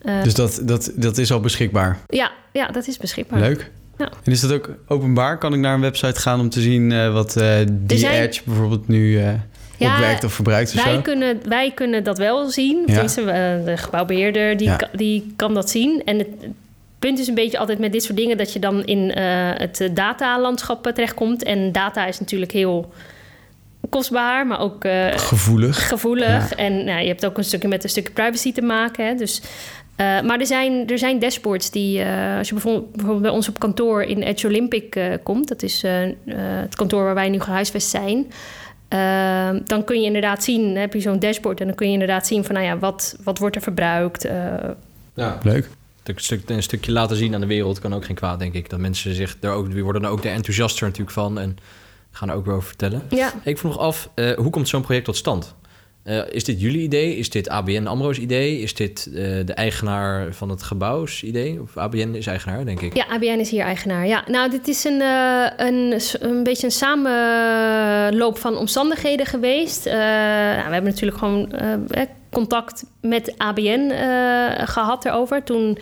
Uh, 0.01 0.23
dus 0.23 0.33
dat, 0.33 0.61
dat, 0.63 0.91
dat 0.95 1.17
is 1.17 1.31
al 1.31 1.39
beschikbaar? 1.39 1.99
Ja, 2.07 2.31
ja 2.51 2.67
dat 2.67 2.87
is 2.87 2.97
beschikbaar. 2.97 3.39
Leuk. 3.39 3.71
Ja. 3.97 4.09
En 4.23 4.31
is 4.31 4.39
dat 4.39 4.51
ook 4.51 4.69
openbaar? 4.87 5.37
Kan 5.37 5.53
ik 5.53 5.59
naar 5.59 5.73
een 5.73 5.81
website 5.81 6.19
gaan 6.19 6.39
om 6.39 6.49
te 6.49 6.61
zien 6.61 6.91
uh, 6.91 7.13
wat 7.13 7.37
uh, 7.37 7.55
die 7.71 7.97
zijn... 7.97 8.21
Edge 8.21 8.41
bijvoorbeeld 8.45 8.87
nu 8.87 9.19
ja, 9.77 9.93
opwerkt 9.93 10.23
of 10.23 10.33
verbruikt? 10.33 10.73
Of 10.75 10.83
wij, 10.83 10.93
zo? 10.93 11.01
Kunnen, 11.01 11.39
wij 11.49 11.71
kunnen 11.71 12.03
dat 12.03 12.17
wel 12.17 12.49
zien. 12.49 12.83
Ja. 12.85 13.03
de 13.65 13.73
gebouwbeheerder 13.75 14.57
die, 14.57 14.67
ja. 14.67 14.89
die 14.93 15.33
kan 15.35 15.53
dat 15.53 15.69
zien. 15.69 16.01
En 16.05 16.17
het, 16.17 16.27
punt 17.07 17.19
is 17.19 17.27
een 17.27 17.35
beetje 17.35 17.57
altijd 17.57 17.79
met 17.79 17.91
dit 17.91 18.03
soort 18.03 18.17
dingen 18.17 18.37
dat 18.37 18.53
je 18.53 18.59
dan 18.59 18.85
in 18.85 18.99
uh, 18.99 19.13
het 19.53 19.89
datalandschap 19.93 20.91
terechtkomt. 20.93 21.43
En 21.43 21.71
data 21.71 22.05
is 22.05 22.19
natuurlijk 22.19 22.51
heel 22.51 22.91
kostbaar, 23.89 24.47
maar 24.47 24.59
ook 24.59 24.85
uh, 24.85 25.07
gevoelig. 25.15 25.87
gevoelig. 25.87 26.49
Ja. 26.49 26.55
En 26.55 26.85
nou, 26.85 27.01
je 27.01 27.07
hebt 27.07 27.25
ook 27.25 27.37
een 27.37 27.43
stukje 27.43 27.67
met 27.67 27.83
een 27.83 27.89
stukje 27.89 28.13
privacy 28.13 28.53
te 28.53 28.61
maken. 28.61 29.05
Hè? 29.05 29.15
Dus, 29.15 29.41
uh, 29.41 30.21
maar 30.21 30.39
er 30.39 30.45
zijn, 30.45 30.87
er 30.87 30.97
zijn 30.97 31.19
dashboards 31.19 31.71
die, 31.71 32.03
als 32.37 32.47
je 32.47 32.53
bijvoorbeeld, 32.53 32.91
bijvoorbeeld, 32.91 33.21
bij 33.21 33.31
ons 33.31 33.49
op 33.49 33.59
kantoor 33.59 34.03
in 34.03 34.21
Edge 34.21 34.47
Olympic 34.47 35.19
komt, 35.23 35.47
dat 35.47 35.63
is 35.63 35.81
het 36.25 36.75
kantoor 36.75 37.03
waar 37.03 37.15
wij 37.15 37.29
nu 37.29 37.39
gehuisvest 37.39 37.89
zijn. 37.89 38.31
dan 39.65 39.83
kun 39.83 39.99
je 39.99 40.05
inderdaad 40.05 40.43
zien, 40.43 40.63
dan 40.67 40.75
heb 40.75 40.93
je 40.93 41.01
zo'n 41.01 41.19
dashboard 41.19 41.59
en 41.59 41.67
dan 41.67 41.75
kun 41.75 41.87
je 41.87 41.93
inderdaad 41.93 42.27
zien 42.27 42.43
van, 42.43 42.55
nou 42.55 42.67
ja, 42.67 42.77
wat, 42.77 43.15
wat 43.23 43.37
wordt 43.37 43.55
er 43.55 43.61
verbruikt? 43.61 44.27
ja, 45.13 45.37
leuk 45.43 45.69
een, 46.03 46.13
stuk, 46.15 46.49
een 46.49 46.63
stukje 46.63 46.91
laten 46.91 47.15
zien 47.15 47.33
aan 47.33 47.41
de 47.41 47.47
wereld 47.47 47.79
kan 47.79 47.93
ook 47.93 48.05
geen 48.05 48.15
kwaad, 48.15 48.39
denk 48.39 48.53
ik. 48.53 48.69
Dat 48.69 48.79
mensen 48.79 49.15
zich 49.15 49.39
daar 49.39 49.53
ook, 49.53 49.71
die 49.71 49.83
worden 49.83 50.03
er 50.03 50.09
ook 50.09 50.21
de 50.21 50.29
enthousiaster 50.29 50.85
natuurlijk 50.85 51.11
van 51.11 51.39
en 51.39 51.57
gaan 52.11 52.29
er 52.29 52.35
ook 52.35 52.45
weer 52.45 52.55
over 52.55 52.67
vertellen. 52.67 53.01
Ja. 53.09 53.33
Ik 53.43 53.57
vroeg 53.57 53.77
af, 53.77 54.09
uh, 54.15 54.31
hoe 54.31 54.49
komt 54.49 54.67
zo'n 54.67 54.81
project 54.81 55.05
tot 55.05 55.15
stand? 55.15 55.55
Uh, 56.03 56.21
is 56.29 56.43
dit 56.43 56.61
jullie 56.61 56.81
idee? 56.81 57.17
Is 57.17 57.29
dit 57.29 57.49
ABN 57.49 57.85
AMRO's 57.85 58.17
idee? 58.17 58.59
Is 58.59 58.73
dit 58.73 59.07
uh, 59.09 59.15
de 59.45 59.53
eigenaar 59.53 60.33
van 60.33 60.49
het 60.49 60.63
gebouws 60.63 61.23
idee? 61.23 61.61
Of 61.61 61.77
ABN 61.77 62.13
is 62.13 62.27
eigenaar, 62.27 62.65
denk 62.65 62.81
ik. 62.81 62.95
Ja, 62.95 63.05
ABN 63.09 63.39
is 63.39 63.49
hier 63.49 63.63
eigenaar. 63.63 64.07
Ja, 64.07 64.23
nou, 64.27 64.49
dit 64.49 64.67
is 64.67 64.83
een, 64.83 65.01
uh, 65.01 65.45
een, 65.57 65.99
een 66.19 66.43
beetje 66.43 66.65
een 66.65 66.71
samenloop 66.71 68.37
van 68.37 68.57
omstandigheden 68.57 69.25
geweest. 69.25 69.85
nou, 69.85 70.67
we 70.67 70.73
hebben 70.73 70.91
natuurlijk 70.91 71.17
gewoon 71.17 71.53
contact 72.33 72.85
met 73.01 73.33
ABN 73.37 73.91
gehad 74.65 75.05
erover. 75.05 75.43
Toen 75.43 75.77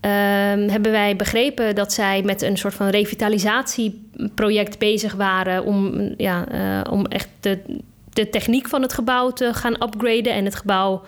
ehm, 0.00 0.68
hebben 0.68 0.92
wij 0.92 1.16
begrepen 1.16 1.74
dat 1.74 1.92
zij 1.92 2.22
met 2.22 2.42
een 2.42 2.56
soort 2.56 2.74
van 2.74 2.88
revitalisatieproject 2.88 4.78
bezig 4.78 5.14
waren... 5.14 5.64
om, 5.64 6.14
ja, 6.16 6.46
om 6.90 7.06
echt 7.06 7.28
de 7.40 7.80
de 8.12 8.28
techniek 8.28 8.68
van 8.68 8.82
het 8.82 8.92
gebouw 8.92 9.30
te 9.30 9.54
gaan 9.54 9.82
upgraden 9.82 10.32
en 10.32 10.44
het 10.44 10.54
gebouw 10.54 11.02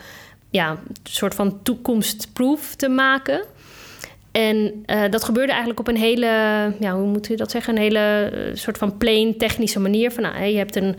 ja, 0.49 0.69
een 0.69 0.95
soort 1.03 1.35
van 1.35 1.61
toekomstproof 1.63 2.75
te 2.75 2.89
maken. 2.89 3.43
En 4.31 4.83
uh, 4.85 5.03
dat 5.09 5.23
gebeurde 5.23 5.51
eigenlijk 5.51 5.79
op 5.79 5.87
een 5.87 5.97
hele, 5.97 6.27
ja, 6.79 6.95
hoe 6.95 7.07
moet 7.07 7.27
je 7.27 7.35
dat 7.35 7.51
zeggen, 7.51 7.75
een 7.75 7.81
hele 7.81 8.31
soort 8.53 8.77
van 8.77 8.97
plain 8.97 9.37
technische 9.37 9.79
manier. 9.79 10.11
Van, 10.11 10.23
nou, 10.23 10.43
je 10.43 10.57
hebt 10.57 10.75
een 10.75 10.95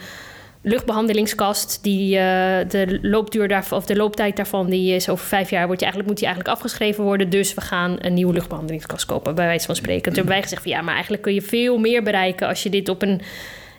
luchtbehandelingskast 0.68 1.79
die 1.83 2.16
uh, 2.16 2.20
de 2.68 2.98
loopduur 3.02 3.48
daarvan, 3.48 3.79
of 3.79 3.87
de 3.87 3.96
looptijd 3.96 4.37
daarvan, 4.37 4.70
die 4.70 4.94
is 4.94 5.09
over 5.09 5.26
vijf 5.26 5.50
jaar 5.50 5.66
wordt 5.66 5.81
je 5.81 5.87
eigenlijk, 5.87 6.09
moet 6.09 6.18
die 6.18 6.29
eigenlijk 6.29 6.57
afgeschreven 6.57 7.05
worden. 7.05 7.31
Dus 7.31 7.55
we 7.55 7.61
gaan 7.61 7.96
een 7.98 8.14
nieuwe 8.14 8.33
luchtbehandelingskast 8.33 9.07
kopen, 9.07 9.35
bij 9.35 9.46
wijze 9.46 9.66
van 9.66 9.76
spreken. 9.76 10.02
Toen 10.02 10.14
hebben 10.14 10.33
wij 10.33 10.42
gezegd 10.42 10.62
van 10.62 10.70
ja, 10.70 10.81
maar 10.81 10.94
eigenlijk 10.94 11.22
kun 11.22 11.35
je 11.35 11.42
veel 11.42 11.79
meer 11.79 12.02
bereiken 12.02 12.48
als 12.48 12.62
je 12.62 12.70
dit 12.70 12.88
op 12.88 13.02
een 13.02 13.20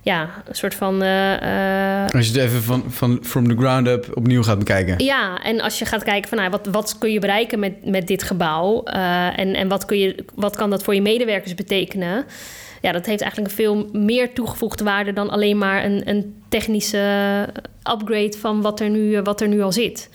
ja, 0.02 0.30
een 0.46 0.56
soort 0.56 0.76
van. 0.76 1.04
Uh, 1.04 2.06
als 2.14 2.28
je 2.28 2.32
het 2.32 2.42
even 2.42 2.64
van, 2.64 2.84
van 2.88 3.20
from 3.22 3.48
the 3.48 3.56
ground 3.56 3.88
up 3.88 4.08
opnieuw 4.14 4.44
gaat 4.44 4.58
bekijken. 4.58 5.04
Ja, 5.04 5.44
en 5.44 5.62
als 5.62 5.80
je 5.80 5.86
gaat 5.86 6.04
kijken 6.04 6.30
van 6.30 6.38
nou, 6.38 6.50
wat, 6.50 6.68
wat 6.72 6.98
kun 6.98 7.12
je 7.12 7.20
bereiken 7.20 7.60
met, 7.60 7.86
met 7.86 8.08
dit 8.08 8.24
gebouw 8.24 8.84
uh, 8.86 9.40
en, 9.40 9.54
en 9.54 9.68
wat, 9.68 9.86
kun 9.86 10.00
je, 10.00 10.26
wat 10.36 10.56
kan 10.56 10.70
dat 10.70 10.84
voor 10.84 10.96
je 10.96 11.02
medewerkers 11.02 11.54
betekenen? 11.54 12.26
Ja, 12.88 12.94
dat 12.94 13.06
heeft 13.06 13.22
eigenlijk 13.22 13.54
veel 13.54 13.90
meer 13.94 14.34
toegevoegde 14.34 14.84
waarde 14.84 15.14
dan 15.14 15.30
alleen 15.30 15.58
maar 15.58 15.86
een, 15.86 16.10
een 16.10 16.36
technische 16.50 17.48
upgrade 17.92 18.38
van 18.40 18.62
wat 18.62 18.80
er 18.80 18.90
nu, 18.90 19.22
wat 19.22 19.42
er 19.42 19.48
nu 19.48 19.62
al 19.62 19.72
zit. 19.72 20.10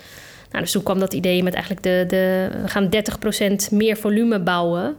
Nou, 0.50 0.64
dus 0.64 0.72
toen 0.72 0.82
kwam 0.82 0.98
dat 0.98 1.12
idee 1.12 1.42
met 1.42 1.54
eigenlijk 1.54 1.82
de, 1.82 2.04
de 2.08 2.48
we 2.62 2.68
gaan 2.68 2.88
30% 3.70 3.70
meer 3.70 3.96
volume 3.96 4.40
bouwen 4.40 4.96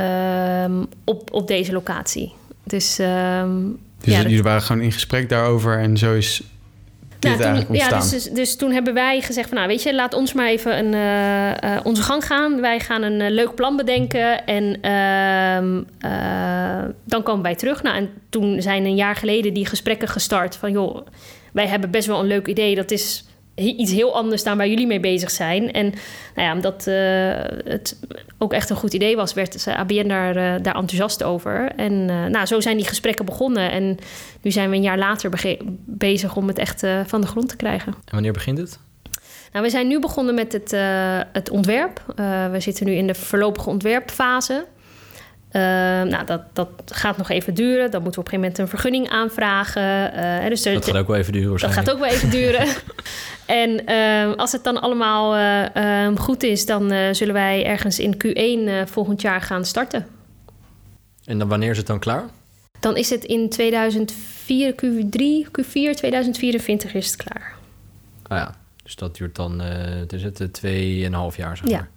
um, 0.00 0.86
op, 1.04 1.32
op 1.32 1.48
deze 1.48 1.72
locatie. 1.72 2.32
Dus 2.62 2.98
um, 2.98 3.78
dus 4.00 4.14
ja, 4.14 4.20
jullie 4.20 4.42
waren 4.42 4.62
gewoon 4.62 4.82
in 4.82 4.92
gesprek 4.92 5.28
daarover 5.28 5.78
en 5.78 5.96
zo 5.96 6.14
is 6.14 6.42
nou, 7.24 7.36
toen, 7.36 7.46
eigenlijk 7.46 7.70
ontstaan. 7.70 7.98
Ja, 7.98 8.10
dus, 8.10 8.22
dus, 8.22 8.32
dus, 8.32 8.56
toen 8.56 8.72
hebben 8.72 8.94
wij 8.94 9.20
gezegd 9.20 9.48
van... 9.48 9.56
nou, 9.56 9.68
weet 9.68 9.82
je, 9.82 9.94
laat 9.94 10.14
ons 10.14 10.32
maar 10.32 10.48
even 10.48 10.78
een, 10.78 10.92
uh, 10.92 11.70
uh, 11.70 11.80
onze 11.82 12.02
gang 12.02 12.26
gaan. 12.26 12.60
Wij 12.60 12.80
gaan 12.80 13.02
een 13.02 13.20
uh, 13.20 13.30
leuk 13.30 13.54
plan 13.54 13.76
bedenken 13.76 14.46
en 14.46 14.78
ehm, 14.80 15.82
dan 17.04 17.22
komen 17.22 17.42
wij 17.42 17.54
terug. 17.54 17.82
Nou, 17.82 17.96
en 17.96 18.10
toen 18.28 18.62
zijn 18.62 18.84
een 18.84 18.94
jaar 18.94 19.16
geleden 19.16 19.54
die 19.54 19.66
gesprekken 19.66 20.08
gestart 20.08 20.56
van... 20.56 20.72
joh, 20.72 21.06
wij 21.52 21.66
hebben 21.66 21.90
best 21.90 22.06
wel 22.06 22.20
een 22.20 22.26
leuk 22.26 22.46
idee. 22.46 22.74
Dat 22.74 22.90
is 22.90 23.24
iets 23.54 23.92
heel 23.92 24.14
anders 24.14 24.42
dan 24.42 24.56
waar 24.56 24.68
jullie 24.68 24.86
mee 24.86 25.00
bezig 25.00 25.30
zijn. 25.30 25.72
En 25.72 25.84
nou 26.34 26.48
ja, 26.48 26.54
omdat 26.54 26.86
uh, 26.86 26.94
het 27.72 28.00
ook 28.38 28.52
echt 28.52 28.70
een 28.70 28.76
goed 28.76 28.94
idee 28.94 29.16
was, 29.16 29.34
werd 29.34 29.66
ABN 29.66 30.08
daar, 30.08 30.36
uh, 30.36 30.62
daar 30.62 30.74
enthousiast 30.74 31.22
over. 31.22 31.72
En 31.76 31.92
uh, 31.92 32.24
nou, 32.24 32.46
zo 32.46 32.60
zijn 32.60 32.76
die 32.76 32.86
gesprekken 32.86 33.24
begonnen. 33.24 33.70
En 33.70 33.98
nu 34.42 34.50
zijn 34.50 34.70
we 34.70 34.76
een 34.76 34.82
jaar 34.82 34.98
later 34.98 35.56
bezig 35.84 36.36
om 36.36 36.48
het 36.48 36.58
echt 36.58 36.86
van 37.06 37.20
de 37.20 37.26
grond 37.26 37.48
te 37.48 37.56
krijgen. 37.56 37.92
En 37.92 38.10
wanneer 38.10 38.32
begint 38.32 38.58
het? 38.58 38.78
Nou, 39.52 39.64
we 39.64 39.70
zijn 39.70 39.88
nu 39.88 40.00
begonnen 40.00 40.34
met 40.34 40.52
het, 40.52 40.70
het 41.32 41.50
ontwerp. 41.50 42.02
we 42.50 42.56
zitten 42.58 42.86
nu 42.86 42.92
in 42.92 43.06
de 43.06 43.14
voorlopige 43.14 43.68
ontwerpfase. 43.68 44.66
Uh, 45.56 45.60
nou, 46.02 46.24
dat, 46.24 46.40
dat 46.52 46.68
gaat 46.86 47.16
nog 47.16 47.30
even 47.30 47.54
duren. 47.54 47.90
Dan 47.90 48.02
moeten 48.02 48.22
we 48.22 48.26
op 48.26 48.32
een 48.32 48.40
gegeven 48.40 48.40
moment 48.40 48.58
een 48.58 48.68
vergunning 48.68 49.08
aanvragen. 49.08 50.14
Uh, 50.42 50.48
dus 50.48 50.62
dat 50.62 50.84
gaat 50.84 50.96
ook 50.96 51.06
wel 51.06 51.16
even 51.16 51.32
duren. 51.32 51.60
Dat 51.60 51.72
gaat 51.72 51.90
ook 51.90 51.98
wel 51.98 52.08
even 52.08 52.30
duren. 52.30 52.66
en 53.62 53.90
uh, 53.92 54.36
als 54.36 54.52
het 54.52 54.64
dan 54.64 54.80
allemaal 54.80 55.36
ehm, 55.72 56.16
goed 56.16 56.42
is, 56.42 56.66
dan 56.66 57.14
zullen 57.14 57.34
wij 57.34 57.66
ergens 57.66 57.98
in 57.98 58.14
Q1 58.14 58.88
volgend 58.90 59.20
jaar 59.20 59.40
gaan 59.40 59.64
starten. 59.64 60.06
En 61.24 61.38
dan 61.38 61.48
wanneer 61.48 61.70
is 61.70 61.76
het 61.76 61.86
dan 61.86 61.98
klaar? 61.98 62.24
Dan 62.80 62.96
is 62.96 63.10
het 63.10 63.24
in 63.24 63.48
2004, 63.48 64.72
Q3, 64.72 65.48
Q4 65.48 65.94
2024 65.94 66.94
is 66.94 67.06
het 67.06 67.16
klaar. 67.16 67.54
Ah 68.22 68.38
ja, 68.38 68.54
dus 68.82 68.96
dat 68.96 69.16
duurt 69.16 69.36
dan, 69.36 69.60
het 69.60 70.12
is 70.12 70.22
het, 70.22 70.52
tweeënhalf 70.52 71.36
jaar 71.36 71.56
zeg 71.56 71.70
maar. 71.70 71.74
Ja. 71.80 71.93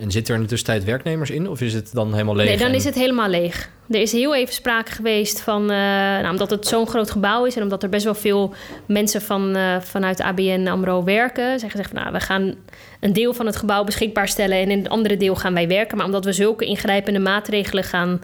En 0.00 0.10
zitten 0.10 0.34
er 0.34 0.40
in 0.40 0.46
de 0.46 0.52
tussentijd 0.52 0.84
werknemers 0.84 1.30
in? 1.30 1.48
Of 1.48 1.60
is 1.60 1.74
het 1.74 1.92
dan 1.92 2.12
helemaal 2.12 2.36
leeg? 2.36 2.48
Nee, 2.48 2.56
dan 2.58 2.70
is 2.70 2.84
het 2.84 2.94
helemaal 2.94 3.28
leeg. 3.28 3.70
Er 3.88 4.00
is 4.00 4.12
heel 4.12 4.34
even 4.34 4.54
sprake 4.54 4.92
geweest 4.92 5.40
van... 5.40 5.62
Uh, 5.62 5.68
nou, 5.68 6.30
omdat 6.30 6.50
het 6.50 6.66
zo'n 6.66 6.86
groot 6.86 7.10
gebouw 7.10 7.44
is... 7.44 7.56
en 7.56 7.62
omdat 7.62 7.82
er 7.82 7.88
best 7.88 8.04
wel 8.04 8.14
veel 8.14 8.54
mensen 8.86 9.22
van, 9.22 9.56
uh, 9.56 9.80
vanuit 9.80 10.20
ABN 10.20 10.66
AMRO 10.66 11.04
werken... 11.04 11.44
zeggen 11.44 11.70
gezegd 11.70 11.90
van, 11.90 12.00
nou, 12.00 12.12
we 12.12 12.20
gaan 12.20 12.54
een 13.00 13.12
deel 13.12 13.34
van 13.34 13.46
het 13.46 13.56
gebouw 13.56 13.84
beschikbaar 13.84 14.28
stellen... 14.28 14.58
en 14.58 14.70
in 14.70 14.78
het 14.78 14.88
andere 14.88 15.16
deel 15.16 15.34
gaan 15.34 15.54
wij 15.54 15.68
werken. 15.68 15.96
Maar 15.96 16.06
omdat 16.06 16.24
we 16.24 16.32
zulke 16.32 16.64
ingrijpende 16.64 17.20
maatregelen 17.20 17.84
gaan... 17.84 18.20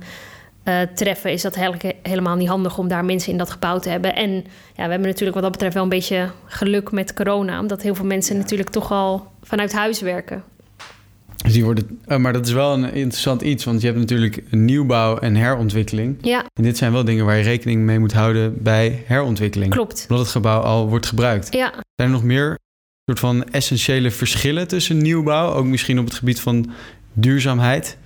Uh, 0.64 0.80
treffen, 0.94 1.32
is 1.32 1.42
dat 1.42 1.58
helemaal 2.02 2.36
niet 2.36 2.48
handig 2.48 2.78
om 2.78 2.88
daar 2.88 3.04
mensen 3.04 3.32
in 3.32 3.38
dat 3.38 3.50
gebouw 3.50 3.78
te 3.78 3.88
hebben. 3.88 4.14
En 4.14 4.30
ja, 4.74 4.84
we 4.84 4.90
hebben 4.90 5.00
natuurlijk 5.00 5.34
wat 5.34 5.42
dat 5.42 5.52
betreft 5.52 5.74
wel 5.74 5.82
een 5.82 5.88
beetje 5.88 6.30
geluk 6.44 6.90
met 6.90 7.14
corona, 7.14 7.60
omdat 7.60 7.82
heel 7.82 7.94
veel 7.94 8.04
mensen 8.04 8.36
natuurlijk 8.36 8.70
toch 8.70 8.92
al 8.92 9.26
vanuit 9.42 9.72
huis 9.72 10.00
werken. 10.00 10.44
Dus 11.44 11.52
die 11.52 11.64
worden, 11.64 12.00
uh, 12.08 12.16
maar 12.16 12.32
dat 12.32 12.46
is 12.46 12.52
wel 12.52 12.72
een 12.72 12.92
interessant 12.92 13.42
iets, 13.42 13.64
want 13.64 13.80
je 13.80 13.86
hebt 13.86 13.98
natuurlijk 13.98 14.42
nieuwbouw 14.50 15.18
en 15.18 15.34
herontwikkeling. 15.34 16.16
Ja. 16.20 16.44
En 16.52 16.62
dit 16.62 16.76
zijn 16.76 16.92
wel 16.92 17.04
dingen 17.04 17.24
waar 17.24 17.36
je 17.36 17.42
rekening 17.42 17.82
mee 17.82 17.98
moet 17.98 18.12
houden 18.12 18.62
bij 18.62 19.02
herontwikkeling. 19.06 19.70
Klopt. 19.70 20.06
Omdat 20.08 20.24
het 20.24 20.34
gebouw 20.34 20.60
al 20.60 20.88
wordt 20.88 21.06
gebruikt. 21.06 21.52
Ja. 21.52 21.70
Zijn 21.70 22.08
er 22.08 22.08
nog 22.08 22.22
meer 22.22 22.58
soort 23.04 23.18
van 23.18 23.50
essentiële 23.50 24.10
verschillen 24.10 24.68
tussen 24.68 24.98
nieuwbouw, 24.98 25.52
ook 25.52 25.64
misschien 25.64 25.98
op 25.98 26.04
het 26.04 26.14
gebied 26.14 26.40
van 26.40 26.70
duurzaamheid? 27.12 27.96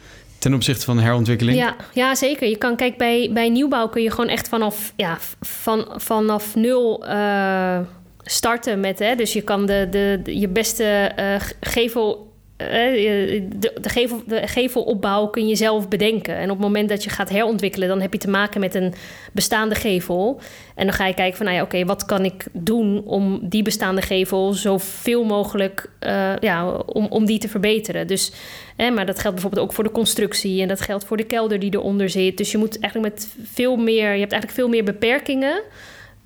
ten 0.41 0.55
opzichte 0.55 0.85
van 0.85 0.99
herontwikkeling? 0.99 1.59
Ja, 1.59 1.77
ja 1.93 2.15
zeker. 2.15 2.49
Je 2.49 2.57
kan, 2.57 2.77
kijk, 2.77 2.97
bij, 2.97 3.31
bij 3.33 3.49
nieuwbouw 3.49 3.89
kun 3.89 4.03
je 4.03 4.11
gewoon 4.11 4.29
echt 4.29 4.49
vanaf, 4.49 4.93
ja, 4.97 5.19
van, 5.41 5.87
vanaf 5.97 6.55
nul 6.55 7.09
uh, 7.09 7.79
starten 8.23 8.81
met. 8.81 8.99
Hè, 8.99 9.15
dus 9.15 9.33
je 9.33 9.43
kan 9.43 9.67
de, 9.67 9.87
de, 9.91 10.21
de 10.23 10.39
je 10.39 10.49
beste 10.49 11.13
uh, 11.19 11.35
gevel 11.61 12.13
eh, 12.13 12.30
de, 12.61 13.73
de, 13.81 13.89
gevel, 13.89 14.23
de 14.27 14.47
gevelopbouw 14.47 15.27
kun 15.27 15.49
je 15.49 15.57
zelf 15.57 15.89
bedenken. 15.89 16.37
En 16.37 16.51
op 16.51 16.57
het 16.57 16.67
moment 16.67 16.89
dat 16.89 17.05
je 17.05 17.11
gaat 17.11 17.29
herontwikkelen, 17.29 17.89
dan 17.89 18.01
heb 18.01 18.13
je 18.13 18.19
te 18.19 18.31
maken 18.31 18.61
met 18.61 18.75
een 18.75 18.95
bestaande 19.33 19.75
gevel. 19.75 20.41
En 20.75 20.87
dan 20.87 20.95
ga 20.95 21.07
je 21.07 21.15
kijken 21.15 21.37
van, 21.37 21.47
nou 21.47 21.59
ja, 21.59 21.65
oké, 21.65 21.85
wat 21.85 22.05
kan 22.05 22.25
ik 22.25 22.47
doen 22.53 23.03
om 23.05 23.39
die 23.43 23.63
bestaande 23.63 24.03
gevel 24.03 24.53
zoveel 24.53 25.25
mogelijk, 25.25 25.91
uh, 26.07 26.37
ja, 26.41 26.71
om, 26.73 27.07
om 27.07 27.27
die 27.27 27.39
te 27.39 27.49
verbeteren. 27.49 28.07
Dus, 28.07 28.33
hè, 28.77 28.91
maar 28.91 29.07
dat 29.07 29.19
geldt 29.19 29.35
bijvoorbeeld 29.35 29.67
ook 29.67 29.75
voor 29.75 29.85
de 29.85 29.91
constructie 29.91 30.63
en 30.63 30.69
dat 30.69 30.81
geldt 30.81 31.05
voor 31.05 31.17
de 31.17 31.25
kelder 31.25 31.59
die 31.59 31.75
eronder 31.75 32.11
zit. 32.11 32.37
Dus 32.37 32.51
je 32.51 32.59
moet 32.59 32.81
eigenlijk 32.81 33.15
met 33.15 33.35
veel 33.43 33.77
meer, 33.77 34.13
je 34.13 34.21
hebt 34.21 34.33
eigenlijk 34.33 34.53
veel 34.53 34.69
meer 34.69 34.85
beperkingen 34.85 35.63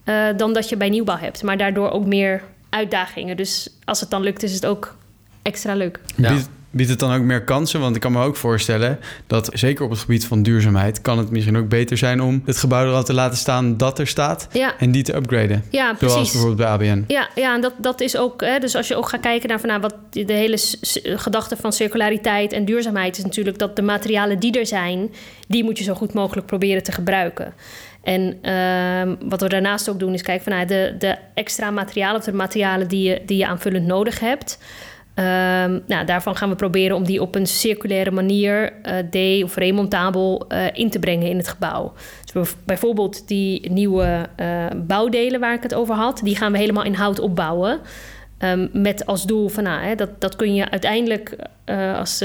uh, 0.05 0.27
dan 0.37 0.53
dat 0.53 0.69
je 0.69 0.77
bij 0.77 0.89
nieuwbouw 0.89 1.17
hebt. 1.17 1.43
Maar 1.43 1.57
daardoor 1.57 1.91
ook 1.91 2.07
meer 2.07 2.43
uitdagingen. 2.71 3.37
Dus 3.37 3.69
als 3.85 4.01
het 4.01 4.11
dan 4.11 4.23
lukt, 4.23 4.43
is 4.43 4.55
het 4.55 4.67
ook 4.67 4.97
extra 5.45 5.75
leuk. 5.75 6.01
Ja. 6.17 6.33
Biedt, 6.33 6.49
biedt 6.71 6.91
het 6.91 6.99
dan 6.99 7.15
ook 7.15 7.23
meer 7.23 7.45
kansen? 7.45 7.81
Want 7.81 7.95
ik 7.95 8.01
kan 8.01 8.13
me 8.13 8.23
ook 8.23 8.37
voorstellen 8.37 8.99
dat 9.27 9.51
zeker 9.53 9.85
op 9.85 9.91
het 9.91 9.99
gebied 9.99 10.27
van 10.27 10.43
duurzaamheid 10.43 11.01
kan 11.01 11.19
het 11.19 11.31
misschien 11.31 11.57
ook 11.57 11.69
beter 11.69 11.97
zijn 11.97 12.21
om 12.23 12.43
het 12.45 12.57
gebouw 12.57 12.87
er 12.87 12.93
al 12.93 13.05
te 13.05 13.13
laten 13.13 13.39
staan 13.39 13.77
dat 13.77 13.99
er 13.99 14.07
staat 14.07 14.49
ja. 14.53 14.79
en 14.79 14.91
die 14.91 15.03
te 15.03 15.15
upgraden. 15.15 15.65
Ja, 15.71 15.95
precies. 15.95 16.13
Zoals 16.13 16.33
bijvoorbeeld 16.33 16.79
bij 16.79 16.91
ABN. 16.91 17.05
Ja, 17.07 17.29
ja 17.35 17.55
en 17.55 17.61
dat, 17.61 17.73
dat 17.77 18.01
is 18.01 18.17
ook. 18.17 18.41
Hè, 18.41 18.59
dus 18.59 18.77
als 18.77 18.89
je 18.89 18.97
ook 18.97 19.09
gaat 19.09 19.21
kijken 19.21 19.49
naar 19.49 19.61
van, 19.61 19.69
nou, 19.69 19.81
wat 19.81 19.95
de 20.11 20.33
hele 20.33 20.59
gedachte 21.17 21.57
van 21.57 21.73
circulariteit 21.73 22.53
en 22.53 22.65
duurzaamheid 22.65 23.19
is 23.19 23.25
natuurlijk 23.25 23.59
dat 23.59 23.77
de 23.77 23.83
materialen 23.83 24.39
die 24.39 24.59
er 24.59 24.67
zijn, 24.67 25.11
die 25.49 25.65
moet 25.65 25.79
je 25.79 25.85
zo 25.85 25.95
goed 25.95 26.15
mogelijk 26.15 26.47
proberen 26.47 26.83
te 26.83 26.93
gebruiken. 26.93 27.55
En 28.03 28.39
uh, 28.43 29.29
wat 29.29 29.41
we 29.41 29.49
daarnaast 29.49 29.89
ook 29.89 29.99
doen 29.99 30.15
is 30.15 30.23
kijken 30.23 30.45
van 30.45 30.53
nou, 30.53 30.67
de, 30.67 30.95
de 30.99 31.17
extra 31.35 31.71
materialen 31.71 32.17
of 32.17 32.25
de 32.25 32.33
materialen 32.33 32.89
die 32.89 33.09
je, 33.09 33.23
die 33.27 33.37
je 33.37 33.47
aanvullend 33.47 33.87
nodig 33.87 34.21
hebt. 34.21 34.59
Um, 35.17 35.83
nou, 35.87 36.05
daarvan 36.07 36.37
gaan 36.37 36.49
we 36.49 36.55
proberen 36.55 36.97
om 36.97 37.05
die 37.05 37.23
op 37.23 37.35
een 37.35 37.47
circulaire 37.47 38.11
manier 38.11 38.73
uh, 38.73 38.95
de- 39.11 39.41
of 39.45 39.57
remontabel 39.57 40.47
uh, 40.49 40.67
in 40.73 40.91
te 40.91 40.99
brengen 40.99 41.29
in 41.29 41.37
het 41.37 41.49
gebouw. 41.49 41.93
Dus 42.33 42.55
bijvoorbeeld 42.65 43.29
die 43.29 43.71
nieuwe 43.71 44.29
uh, 44.41 44.67
bouwdelen 44.77 45.41
waar 45.41 45.55
ik 45.55 45.63
het 45.63 45.75
over 45.75 45.95
had, 45.95 46.21
die 46.25 46.37
gaan 46.37 46.53
we 46.53 46.59
helemaal 46.59 46.85
in 46.85 46.95
hout 46.95 47.19
opbouwen. 47.19 47.81
Um, 48.39 48.69
met 48.73 49.07
als 49.07 49.27
doel 49.27 49.49
van 49.49 49.63
nou, 49.63 49.83
hè, 49.83 49.95
dat, 49.95 50.21
dat 50.21 50.37
kun 50.37 50.55
je 50.55 50.71
uiteindelijk, 50.71 51.37
als 51.97 52.21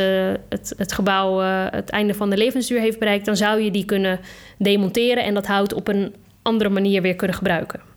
het, 0.49 0.73
het 0.77 0.93
gebouw 0.93 1.39
het 1.71 1.89
einde 1.89 2.13
van 2.13 2.29
de 2.29 2.37
levensduur 2.37 2.79
heeft 2.79 2.99
bereikt, 2.99 3.25
dan 3.25 3.37
zou 3.37 3.61
je 3.61 3.71
die 3.71 3.85
kunnen 3.85 4.19
demonteren 4.57 5.23
en 5.23 5.33
dat 5.33 5.47
hout 5.47 5.73
op 5.73 5.87
een 5.87 6.15
andere 6.41 6.69
manier 6.69 7.01
weer 7.01 7.15
kunnen 7.15 7.37
gebruiken. 7.37 7.88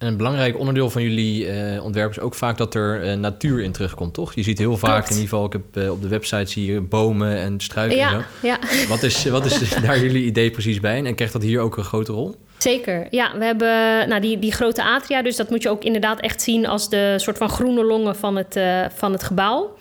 En 0.00 0.06
een 0.06 0.16
belangrijk 0.16 0.58
onderdeel 0.58 0.90
van 0.90 1.02
jullie 1.02 1.46
uh, 1.46 1.84
ontwerp 1.84 2.10
is 2.10 2.20
ook 2.20 2.34
vaak 2.34 2.58
dat 2.58 2.74
er 2.74 3.04
uh, 3.04 3.14
natuur 3.14 3.60
in 3.60 3.72
terugkomt, 3.72 4.14
toch? 4.14 4.34
Je 4.34 4.42
ziet 4.42 4.58
heel 4.58 4.76
vaak, 4.76 4.90
Klopt. 4.90 5.10
in 5.10 5.14
ieder 5.14 5.28
geval, 5.28 5.46
ik 5.46 5.52
heb 5.52 5.84
uh, 5.84 5.90
op 5.90 6.02
de 6.02 6.08
website 6.08 6.50
zie 6.50 6.72
je 6.72 6.80
bomen 6.80 7.36
en 7.36 7.60
struiken 7.60 7.98
ja, 7.98 8.12
en 8.12 8.24
zo. 8.40 8.46
Ja. 8.46 8.58
Wat 8.88 9.02
is, 9.02 9.24
wat 9.24 9.44
is 9.44 9.70
daar 9.86 10.00
jullie 10.00 10.24
idee 10.24 10.50
precies 10.50 10.80
bij? 10.80 11.04
En 11.04 11.14
krijgt 11.14 11.32
dat 11.32 11.42
hier 11.42 11.60
ook 11.60 11.76
een 11.76 11.84
grote 11.84 12.12
rol? 12.12 12.34
Zeker, 12.58 13.06
ja. 13.10 13.38
We 13.38 13.44
hebben 13.44 14.08
nou, 14.08 14.20
die, 14.20 14.38
die 14.38 14.52
grote 14.52 14.84
atria, 14.84 15.22
dus 15.22 15.36
dat 15.36 15.50
moet 15.50 15.62
je 15.62 15.68
ook 15.68 15.84
inderdaad 15.84 16.20
echt 16.20 16.42
zien 16.42 16.66
als 16.66 16.88
de 16.88 17.14
soort 17.16 17.38
van 17.38 17.48
groene 17.48 17.84
longen 17.84 18.16
van 18.16 18.36
het, 18.36 18.60
van 18.94 19.12
het 19.12 19.22
gebouw. 19.22 19.76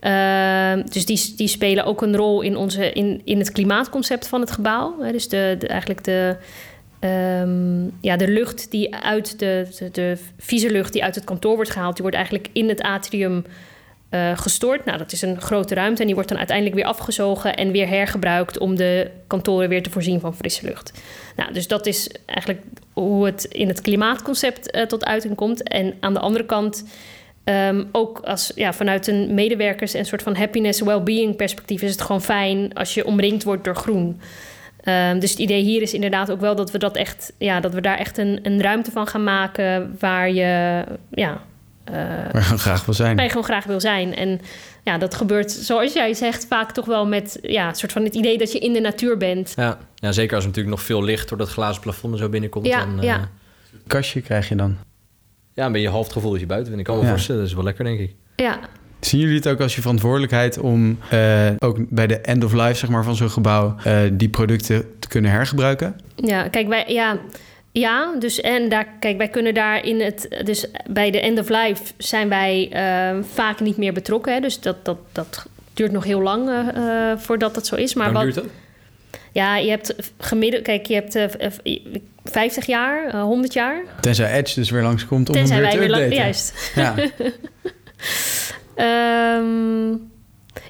Ehm, 0.00 0.82
dus 0.88 1.06
die, 1.06 1.32
die 1.36 1.48
spelen 1.48 1.84
ook 1.84 2.02
een 2.02 2.16
rol 2.16 2.42
in, 2.42 2.56
onze, 2.56 2.92
in, 2.92 3.20
in 3.24 3.38
het 3.38 3.52
klimaatconcept 3.52 4.28
van 4.28 4.40
het 4.40 4.50
gebouw. 4.50 5.12
dus 5.12 5.28
de, 5.28 5.56
de, 5.58 5.66
eigenlijk 5.66 6.04
de, 6.04 6.36
Um, 7.04 7.92
ja, 8.00 8.16
de 8.16 8.28
lucht 8.28 8.70
die 8.70 8.94
uit 8.94 9.38
de, 9.38 9.66
de, 9.92 10.16
vieze 10.38 10.70
lucht 10.70 10.92
die 10.92 11.04
uit 11.04 11.14
het 11.14 11.24
kantoor 11.24 11.54
wordt 11.54 11.70
gehaald, 11.70 11.92
die 11.92 12.02
wordt 12.02 12.16
eigenlijk 12.16 12.48
in 12.52 12.68
het 12.68 12.82
atrium 12.82 13.44
uh, 14.10 14.38
gestort. 14.38 14.84
Nou, 14.84 14.98
dat 14.98 15.12
is 15.12 15.22
een 15.22 15.40
grote 15.40 15.74
ruimte 15.74 16.00
en 16.00 16.06
die 16.06 16.14
wordt 16.14 16.28
dan 16.28 16.38
uiteindelijk 16.38 16.76
weer 16.76 16.86
afgezogen 16.86 17.56
en 17.56 17.70
weer 17.70 17.88
hergebruikt 17.88 18.58
om 18.58 18.76
de 18.76 19.10
kantoren 19.26 19.68
weer 19.68 19.82
te 19.82 19.90
voorzien 19.90 20.20
van 20.20 20.36
frisse 20.36 20.66
lucht. 20.66 20.92
Nou, 21.36 21.52
dus 21.52 21.66
dat 21.66 21.86
is 21.86 22.10
eigenlijk 22.26 22.62
hoe 22.92 23.26
het 23.26 23.44
in 23.44 23.68
het 23.68 23.80
klimaatconcept 23.80 24.76
uh, 24.76 24.82
tot 24.82 25.04
uiting 25.04 25.34
komt. 25.34 25.62
En 25.62 25.94
aan 26.00 26.14
de 26.14 26.20
andere 26.20 26.46
kant. 26.46 26.84
Um, 27.44 27.88
ook 27.92 28.18
als, 28.18 28.52
ja, 28.54 28.72
vanuit 28.72 29.06
een 29.06 29.34
medewerkers- 29.34 29.94
en 29.94 30.04
soort 30.04 30.22
van 30.22 30.36
happiness, 30.36 30.80
well-being 30.80 31.36
perspectief 31.36 31.82
is 31.82 31.90
het 31.90 32.00
gewoon 32.00 32.22
fijn 32.22 32.74
als 32.74 32.94
je 32.94 33.06
omringd 33.06 33.42
wordt 33.42 33.64
door 33.64 33.76
groen. 33.76 34.20
Um, 34.88 35.18
dus 35.18 35.30
het 35.30 35.38
idee 35.38 35.62
hier 35.62 35.82
is 35.82 35.94
inderdaad 35.94 36.30
ook 36.30 36.40
wel 36.40 36.54
dat 36.54 36.70
we 36.70 36.78
dat 36.78 36.96
echt, 36.96 37.32
ja, 37.38 37.60
dat 37.60 37.74
we 37.74 37.80
daar 37.80 37.98
echt 37.98 38.18
een, 38.18 38.38
een 38.42 38.62
ruimte 38.62 38.90
van 38.90 39.06
gaan 39.06 39.24
maken 39.24 39.96
waar 39.98 40.30
je, 40.30 40.84
ja, 41.10 41.42
uh, 41.90 41.94
waar 41.94 42.34
je 42.34 42.40
gewoon 42.40 42.58
graag 42.58 42.84
wil 42.84 42.94
zijn. 42.94 43.14
Waar 43.14 43.24
je 43.24 43.30
gewoon 43.30 43.44
graag 43.44 43.64
wil 43.64 43.80
zijn. 43.80 44.14
En 44.14 44.40
ja, 44.82 44.98
dat 44.98 45.14
gebeurt, 45.14 45.50
zoals 45.50 45.92
jij 45.92 46.14
zegt, 46.14 46.46
vaak 46.46 46.72
toch 46.72 46.84
wel 46.84 47.06
met 47.06 47.38
ja, 47.42 47.68
een 47.68 47.74
soort 47.74 47.92
van 47.92 48.04
het 48.04 48.14
idee 48.14 48.38
dat 48.38 48.52
je 48.52 48.58
in 48.58 48.72
de 48.72 48.80
natuur 48.80 49.16
bent. 49.16 49.52
Ja, 49.56 49.78
ja 49.94 50.12
zeker 50.12 50.34
als 50.34 50.44
er 50.44 50.50
natuurlijk 50.50 50.76
nog 50.76 50.86
veel 50.86 51.02
licht 51.02 51.28
door 51.28 51.38
dat 51.38 51.48
glazen 51.48 51.82
plafond 51.82 52.12
er 52.12 52.18
zo 52.18 52.28
binnenkomt. 52.28 52.66
Ja, 52.66 52.84
dan, 52.84 52.96
uh, 52.96 53.02
ja. 53.02 53.28
Kastje 53.86 54.20
krijg 54.20 54.48
je 54.48 54.56
dan. 54.56 54.76
Ja, 55.54 55.62
dan 55.62 55.72
ben 55.72 55.80
je 55.80 55.88
half 55.88 56.04
het 56.04 56.12
gevoel 56.12 56.30
dat 56.30 56.40
je 56.40 56.46
buiten 56.46 56.68
bent. 56.68 56.80
Ik 56.80 56.86
kan 56.86 56.96
me 56.96 57.04
Ja. 57.04 57.10
voorstellen, 57.10 57.40
dat 57.40 57.50
is 57.50 57.56
wel 57.56 57.64
lekker, 57.64 57.84
denk 57.84 57.98
ik. 58.00 58.14
Ja, 58.36 58.58
Zien 59.06 59.20
jullie 59.20 59.36
het 59.36 59.48
ook 59.48 59.60
als 59.60 59.74
je 59.74 59.80
verantwoordelijkheid 59.80 60.58
om 60.58 60.98
eh, 61.10 61.50
ook 61.58 61.76
bij 61.88 62.06
de 62.06 62.18
end 62.18 62.44
of 62.44 62.52
life 62.52 62.74
zeg 62.74 62.90
maar, 62.90 63.04
van 63.04 63.16
zo'n 63.16 63.30
gebouw 63.30 63.74
eh, 63.84 63.98
die 64.12 64.28
producten 64.28 64.98
te 64.98 65.08
kunnen 65.08 65.30
hergebruiken? 65.30 66.00
Ja, 66.16 66.48
kijk, 66.48 66.68
wij, 66.68 66.84
ja, 66.86 67.18
ja, 67.72 68.14
dus 68.18 68.40
en 68.40 68.68
daar, 68.68 68.86
kijk, 69.00 69.16
wij 69.16 69.28
kunnen 69.28 69.54
daar 69.54 69.84
in 69.84 70.00
het, 70.00 70.28
dus 70.44 70.66
bij 70.88 71.10
de 71.10 71.20
end 71.20 71.38
of 71.38 71.48
life 71.48 71.82
zijn 71.96 72.28
wij 72.28 72.68
eh, 72.72 73.22
vaak 73.32 73.60
niet 73.60 73.76
meer 73.76 73.92
betrokken. 73.92 74.32
Hè, 74.32 74.40
dus 74.40 74.60
dat, 74.60 74.84
dat, 74.84 74.98
dat 75.12 75.46
duurt 75.74 75.92
nog 75.92 76.04
heel 76.04 76.20
lang 76.20 76.48
eh, 76.48 77.10
eh, 77.10 77.18
voordat 77.18 77.54
dat 77.54 77.66
zo 77.66 77.74
is. 77.74 77.94
Maar 77.94 78.06
Hoe 78.06 78.14
lang 78.14 78.26
wat, 78.26 78.34
duurt 78.34 78.46
dat? 78.46 78.56
Ja, 79.32 79.56
je 79.56 79.70
hebt 79.70 79.94
gemiddeld, 80.18 80.62
kijk, 80.62 80.86
je 80.86 80.94
hebt 80.94 81.16
uh, 81.16 81.26
50 82.24 82.66
jaar, 82.66 83.14
uh, 83.14 83.22
100 83.22 83.52
jaar. 83.52 83.82
Tenzij 84.00 84.32
Edge 84.32 84.54
dus 84.54 84.70
weer 84.70 84.82
langskomt 84.82 85.28
om 85.28 85.34
Tenzij 85.34 85.56
hem 85.56 85.78
weer 85.78 85.78
wij 85.78 85.88
te 85.88 85.94
weer 85.94 86.04
updaten. 86.04 86.24
Juist. 86.24 86.72
Ja. 86.74 86.94
Ehm, 88.74 89.96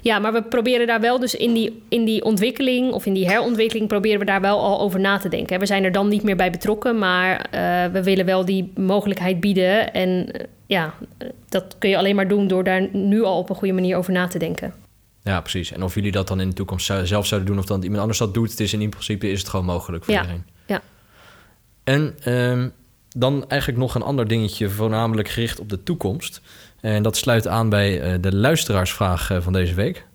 ja, 0.01 0.19
maar 0.19 0.33
we 0.33 0.41
proberen 0.41 0.87
daar 0.87 1.01
wel 1.01 1.19
dus 1.19 1.35
in 1.35 1.53
die, 1.53 1.83
in 1.89 2.05
die 2.05 2.23
ontwikkeling 2.23 2.91
of 2.91 3.05
in 3.05 3.13
die 3.13 3.29
herontwikkeling 3.29 3.87
proberen 3.87 4.19
we 4.19 4.25
daar 4.25 4.41
wel 4.41 4.59
al 4.59 4.79
over 4.79 4.99
na 4.99 5.17
te 5.17 5.29
denken. 5.29 5.59
We 5.59 5.65
zijn 5.65 5.83
er 5.83 5.91
dan 5.91 6.07
niet 6.07 6.23
meer 6.23 6.35
bij 6.35 6.51
betrokken, 6.51 6.97
maar 6.97 7.47
uh, 7.53 7.85
we 7.91 8.03
willen 8.03 8.25
wel 8.25 8.45
die 8.45 8.71
mogelijkheid 8.75 9.39
bieden. 9.39 9.93
En 9.93 10.09
uh, 10.09 10.41
ja, 10.65 10.93
dat 11.49 11.75
kun 11.79 11.89
je 11.89 11.97
alleen 11.97 12.15
maar 12.15 12.27
doen 12.27 12.47
door 12.47 12.63
daar 12.63 12.87
nu 12.91 13.23
al 13.23 13.37
op 13.37 13.49
een 13.49 13.55
goede 13.55 13.73
manier 13.73 13.97
over 13.97 14.13
na 14.13 14.27
te 14.27 14.39
denken. 14.39 14.73
Ja, 15.23 15.41
precies. 15.41 15.71
En 15.71 15.83
of 15.83 15.95
jullie 15.95 16.11
dat 16.11 16.27
dan 16.27 16.39
in 16.39 16.49
de 16.49 16.55
toekomst 16.55 16.85
zelf 16.85 17.25
zouden 17.25 17.49
doen 17.49 17.59
of 17.59 17.65
dan 17.65 17.81
iemand 17.81 18.01
anders 18.01 18.19
dat 18.19 18.33
doet, 18.33 18.51
het 18.51 18.59
is 18.59 18.73
in 18.73 18.89
principe 18.89 19.31
is 19.31 19.39
het 19.39 19.49
gewoon 19.49 19.65
mogelijk 19.65 20.03
voor 20.03 20.13
ja. 20.13 20.21
iedereen. 20.21 20.45
Ja. 20.65 20.81
En 21.83 22.33
um, 22.33 22.73
dan 23.17 23.45
eigenlijk 23.47 23.81
nog 23.81 23.95
een 23.95 24.01
ander 24.01 24.27
dingetje, 24.27 24.69
voornamelijk 24.69 25.29
gericht 25.29 25.59
op 25.59 25.69
de 25.69 25.83
toekomst. 25.83 26.41
En 26.81 27.03
dat 27.03 27.17
sluit 27.17 27.47
aan 27.47 27.69
bij 27.69 28.13
uh, 28.13 28.21
de 28.21 28.35
luisteraarsvraag 28.35 29.31
uh, 29.31 29.41
van 29.41 29.53
deze 29.53 29.73
week. 29.73 30.05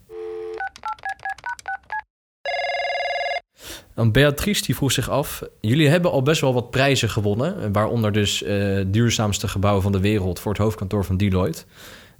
Dan 3.94 4.12
Beatrice 4.12 4.62
die 4.62 4.74
vroeg 4.74 4.92
zich 4.92 5.10
af: 5.10 5.42
jullie 5.60 5.88
hebben 5.88 6.10
al 6.10 6.22
best 6.22 6.40
wel 6.40 6.54
wat 6.54 6.70
prijzen 6.70 7.10
gewonnen, 7.10 7.72
waaronder 7.72 8.12
dus 8.12 8.42
uh, 8.42 8.84
duurzaamste 8.86 9.48
gebouw 9.48 9.80
van 9.80 9.92
de 9.92 10.00
wereld 10.00 10.40
voor 10.40 10.52
het 10.52 10.60
hoofdkantoor 10.60 11.04
van 11.04 11.16
Deloitte. 11.16 11.64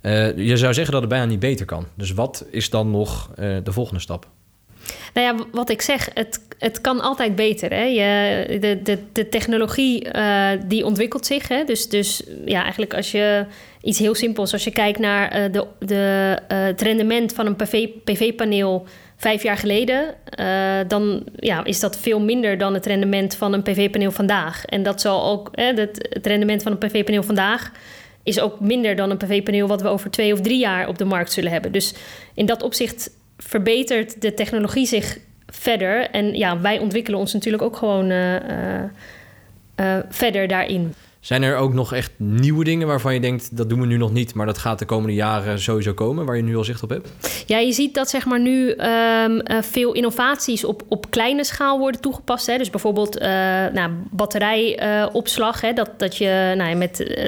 Uh, 0.02 0.36
je 0.36 0.56
zou 0.56 0.74
zeggen 0.74 0.92
dat 0.92 1.00
het 1.00 1.10
bijna 1.10 1.24
niet 1.24 1.40
beter 1.40 1.66
kan. 1.66 1.86
Dus 1.94 2.12
wat 2.12 2.46
is 2.50 2.70
dan 2.70 2.90
nog 2.90 3.30
de 3.34 3.72
volgende 3.72 4.00
stap? 4.00 4.28
Nou 5.14 5.26
ja, 5.26 5.44
wat 5.52 5.70
ik 5.70 5.82
zeg, 5.82 6.08
het, 6.14 6.40
het 6.58 6.80
kan 6.80 7.00
altijd 7.00 7.34
beter. 7.34 7.70
Hè? 7.70 7.82
Je, 7.82 8.58
de, 8.58 8.82
de, 8.82 8.98
de 9.12 9.28
technologie 9.28 10.06
uh, 10.16 10.48
die 10.66 10.84
ontwikkelt 10.84 11.26
zich. 11.26 11.48
Hè? 11.48 11.64
Dus, 11.64 11.88
dus 11.88 12.22
ja, 12.44 12.62
eigenlijk 12.62 12.94
als 12.94 13.10
je 13.10 13.44
iets 13.82 13.98
heel 13.98 14.14
simpels, 14.14 14.52
als 14.52 14.64
je 14.64 14.70
kijkt 14.70 14.98
naar 14.98 15.36
uh, 15.36 15.52
de, 15.52 15.66
de, 15.78 16.38
uh, 16.52 16.62
het 16.64 16.80
rendement 16.80 17.32
van 17.32 17.46
een 17.46 17.56
PV-paneel 18.04 18.86
vijf 19.16 19.42
jaar 19.42 19.56
geleden, 19.56 20.14
dan 20.88 21.22
ja, 21.36 21.64
is 21.64 21.80
dat 21.80 21.98
veel 21.98 22.20
minder 22.20 22.58
dan 22.58 22.74
het 22.74 22.86
rendement 22.86 23.36
van 23.36 23.52
een 23.52 23.62
PV-paneel 23.62 24.10
vandaag. 24.10 24.64
En 24.64 24.82
dat 24.82 25.00
zal 25.00 25.24
ook, 25.24 25.48
het, 25.52 26.08
het 26.10 26.26
rendement 26.26 26.62
van 26.62 26.72
een 26.72 26.78
PV-paneel 26.78 27.22
vandaag 27.22 27.72
is 28.22 28.40
ook 28.40 28.60
minder 28.60 28.96
dan 28.96 29.10
een 29.10 29.16
PV-paneel 29.16 29.66
wat 29.66 29.82
we 29.82 29.88
over 29.88 30.10
twee 30.10 30.32
of 30.32 30.40
drie 30.40 30.58
jaar 30.58 30.88
op 30.88 30.98
de 30.98 31.04
markt 31.04 31.32
zullen 31.32 31.52
hebben. 31.52 31.72
Dus 31.72 31.94
in 32.34 32.46
dat 32.46 32.62
opzicht 32.62 33.10
verbetert 33.46 34.22
de 34.22 34.34
technologie 34.34 34.86
zich 34.86 35.18
verder. 35.46 36.10
En 36.10 36.34
ja, 36.34 36.60
wij 36.60 36.78
ontwikkelen 36.78 37.18
ons 37.18 37.32
natuurlijk 37.32 37.62
ook 37.62 37.76
gewoon 37.76 38.10
uh, 38.10 38.34
uh, 38.34 38.40
uh, 39.76 39.96
verder 40.08 40.48
daarin. 40.48 40.94
Zijn 41.20 41.42
er 41.42 41.56
ook 41.56 41.72
nog 41.72 41.94
echt 41.94 42.12
nieuwe 42.16 42.64
dingen 42.64 42.86
waarvan 42.86 43.14
je 43.14 43.20
denkt... 43.20 43.56
dat 43.56 43.68
doen 43.68 43.80
we 43.80 43.86
nu 43.86 43.96
nog 43.96 44.12
niet, 44.12 44.34
maar 44.34 44.46
dat 44.46 44.58
gaat 44.58 44.78
de 44.78 44.84
komende 44.84 45.14
jaren 45.14 45.60
sowieso 45.60 45.94
komen... 45.94 46.26
waar 46.26 46.36
je 46.36 46.42
nu 46.42 46.56
al 46.56 46.64
zicht 46.64 46.82
op 46.82 46.90
hebt? 46.90 47.10
Ja, 47.46 47.58
je 47.58 47.72
ziet 47.72 47.94
dat 47.94 48.10
zeg 48.10 48.26
maar, 48.26 48.40
nu 48.40 48.68
um, 48.68 49.42
veel 49.62 49.92
innovaties 49.92 50.64
op, 50.64 50.82
op 50.88 51.10
kleine 51.10 51.44
schaal 51.44 51.78
worden 51.78 52.00
toegepast. 52.00 52.46
Hè? 52.46 52.58
Dus 52.58 52.70
bijvoorbeeld 52.70 53.18
nou, 53.72 53.90
batterijopslag. 54.10 55.60
Hè? 55.60 55.72
Dat, 55.72 55.90
dat, 55.96 56.16
je, 56.16 56.54
nou, 56.56 56.74
met, 56.74 57.20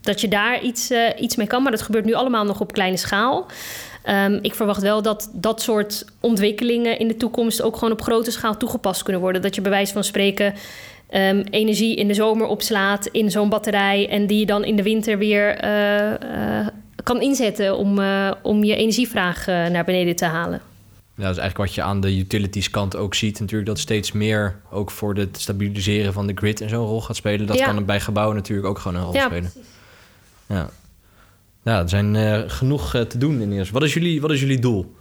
dat 0.00 0.20
je 0.20 0.28
daar 0.28 0.62
iets, 0.62 0.90
iets 1.18 1.36
mee 1.36 1.46
kan. 1.46 1.62
Maar 1.62 1.72
dat 1.72 1.82
gebeurt 1.82 2.04
nu 2.04 2.12
allemaal 2.12 2.44
nog 2.44 2.60
op 2.60 2.72
kleine 2.72 2.96
schaal. 2.96 3.46
Um, 4.08 4.38
ik 4.42 4.54
verwacht 4.54 4.82
wel 4.82 5.02
dat 5.02 5.30
dat 5.32 5.62
soort 5.62 6.04
ontwikkelingen 6.20 6.98
in 6.98 7.08
de 7.08 7.16
toekomst 7.16 7.62
ook 7.62 7.76
gewoon 7.76 7.92
op 7.92 8.02
grote 8.02 8.30
schaal 8.30 8.56
toegepast 8.56 9.02
kunnen 9.02 9.22
worden. 9.22 9.42
Dat 9.42 9.54
je 9.54 9.60
bij 9.60 9.70
wijze 9.70 9.92
van 9.92 10.04
spreken 10.04 10.54
um, 11.10 11.44
energie 11.50 11.96
in 11.96 12.08
de 12.08 12.14
zomer 12.14 12.46
opslaat 12.46 13.06
in 13.06 13.30
zo'n 13.30 13.48
batterij 13.48 14.08
en 14.08 14.26
die 14.26 14.38
je 14.38 14.46
dan 14.46 14.64
in 14.64 14.76
de 14.76 14.82
winter 14.82 15.18
weer 15.18 15.64
uh, 15.64 16.10
uh, 16.10 16.66
kan 17.02 17.20
inzetten 17.20 17.76
om, 17.76 17.98
uh, 17.98 18.30
om 18.42 18.64
je 18.64 18.76
energievraag 18.76 19.46
naar 19.46 19.84
beneden 19.84 20.16
te 20.16 20.24
halen. 20.24 20.60
Ja, 21.16 21.22
dat 21.22 21.32
is 21.32 21.38
eigenlijk 21.38 21.56
wat 21.56 21.74
je 21.74 21.82
aan 21.82 22.00
de 22.00 22.18
utilities 22.18 22.70
kant 22.70 22.96
ook 22.96 23.14
ziet. 23.14 23.40
Natuurlijk 23.40 23.68
dat 23.68 23.78
steeds 23.78 24.12
meer 24.12 24.60
ook 24.70 24.90
voor 24.90 25.14
het 25.14 25.40
stabiliseren 25.40 26.12
van 26.12 26.26
de 26.26 26.32
grid 26.34 26.60
en 26.60 26.68
zo'n 26.68 26.86
rol 26.86 27.00
gaat 27.00 27.16
spelen. 27.16 27.46
Dat 27.46 27.58
Ja. 27.58 27.64
kan 27.64 27.84
bij 27.84 28.00
gebouwen 28.00 28.36
natuurlijk 28.36 28.68
ook 28.68 28.78
gewoon 28.78 28.96
een 28.96 29.04
rol 29.04 29.14
Ja, 29.14 29.26
spelen. 29.26 29.52
Ja. 30.46 30.70
Ja, 31.64 31.78
er 31.80 31.88
zijn 31.88 32.16
eh, 32.16 32.42
genoeg 32.46 32.94
eh, 32.94 33.00
te 33.00 33.18
doen 33.18 33.40
in 33.40 33.52
eerst. 33.52 33.70
Wat 33.70 33.82
is, 33.82 33.94
jullie, 33.94 34.20
wat 34.20 34.30
is 34.30 34.40
jullie 34.40 34.58
doel 34.58 34.94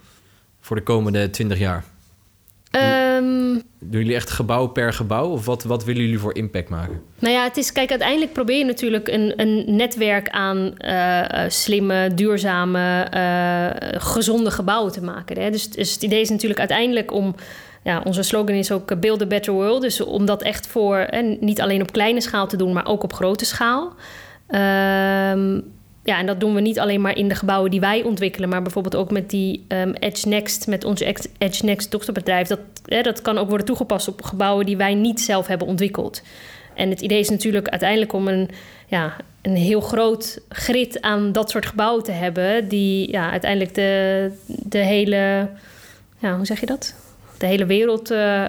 voor 0.59 0.75
de 0.75 0.83
komende 0.83 1.29
20 1.29 1.59
jaar? 1.59 1.83
Ehm, 2.71 3.53
Doen 3.79 4.01
jullie 4.01 4.15
echt 4.15 4.29
gebouw 4.29 4.67
per 4.67 4.93
gebouw? 4.93 5.29
Of 5.29 5.45
wat, 5.45 5.63
wat 5.63 5.83
willen 5.83 6.01
jullie 6.01 6.19
voor 6.19 6.35
impact 6.35 6.69
maken? 6.69 7.01
Nou 7.19 7.33
ja, 7.33 7.43
het 7.43 7.57
is, 7.57 7.71
kijk, 7.71 7.89
uiteindelijk 7.89 8.33
probeer 8.33 8.57
je 8.57 8.65
natuurlijk 8.65 9.07
een, 9.07 9.33
een 9.35 9.75
netwerk 9.75 10.29
aan 10.29 10.77
eh, 10.77 11.49
slimme, 11.49 12.13
duurzame, 12.13 13.07
gezonde 13.97 14.51
gebouwen 14.51 14.91
te 14.91 15.03
maken. 15.03 15.41
Hè? 15.41 15.49
Dus, 15.49 15.69
dus 15.69 15.93
het 15.93 16.03
idee 16.03 16.21
is 16.21 16.29
natuurlijk 16.29 16.59
uiteindelijk 16.59 17.11
om. 17.11 17.35
Ja, 17.83 18.01
onze 18.03 18.23
slogan 18.23 18.55
is 18.55 18.71
ook 18.71 18.99
Build 18.99 19.21
a 19.21 19.25
Better 19.25 19.53
World. 19.53 19.81
Dus 19.81 20.01
om 20.01 20.25
dat 20.25 20.41
echt 20.41 20.67
voor 20.67 20.97
en 20.97 21.37
niet 21.39 21.61
alleen 21.61 21.81
op 21.81 21.91
kleine 21.91 22.21
schaal 22.21 22.47
te 22.47 22.57
doen, 22.57 22.73
maar 22.73 22.85
ook 22.85 23.03
op 23.03 23.13
grote 23.13 23.45
schaal. 23.45 23.95
Ehm, 24.47 25.59
ja, 26.03 26.19
en 26.19 26.25
dat 26.25 26.39
doen 26.39 26.53
we 26.53 26.61
niet 26.61 26.79
alleen 26.79 27.01
maar 27.01 27.17
in 27.17 27.27
de 27.27 27.35
gebouwen 27.35 27.71
die 27.71 27.79
wij 27.79 28.03
ontwikkelen, 28.03 28.49
maar 28.49 28.61
bijvoorbeeld 28.61 28.95
ook 28.95 29.11
met 29.11 29.29
die 29.29 29.65
ehm, 29.67 29.93
Edge 29.99 30.27
Next, 30.27 30.67
met 30.67 31.01
Ex- 31.01 31.27
Edge 31.37 31.65
Next 31.65 31.91
dochterbedrijf. 31.91 32.47
Dat, 32.47 32.59
hè, 32.85 33.01
dat 33.01 33.21
kan 33.21 33.37
ook 33.37 33.47
worden 33.47 33.65
toegepast 33.65 34.07
op 34.07 34.21
gebouwen 34.21 34.65
die 34.65 34.77
wij 34.77 34.93
niet 34.93 35.21
zelf 35.21 35.47
hebben 35.47 35.67
ontwikkeld. 35.67 36.21
En 36.73 36.89
het 36.89 37.01
idee 37.01 37.19
is 37.19 37.29
natuurlijk 37.29 37.67
uiteindelijk 37.67 38.13
om 38.13 38.27
een, 38.27 38.49
ja, 38.87 39.15
een 39.41 39.55
heel 39.55 39.81
groot 39.81 40.41
grid 40.49 41.01
aan 41.01 41.31
dat 41.31 41.49
soort 41.49 41.65
gebouwen 41.65 42.03
te 42.03 42.11
hebben, 42.11 42.67
die 42.67 43.11
ja, 43.11 43.31
uiteindelijk 43.31 43.75
de, 43.75 44.31
de 44.45 44.77
hele, 44.77 45.49
ja, 46.19 46.35
hoe 46.35 46.45
zeg 46.45 46.59
je 46.59 46.65
dat? 46.65 46.95
De 47.37 47.45
hele 47.45 47.65
wereld, 47.65 48.11
eh, 48.11 48.45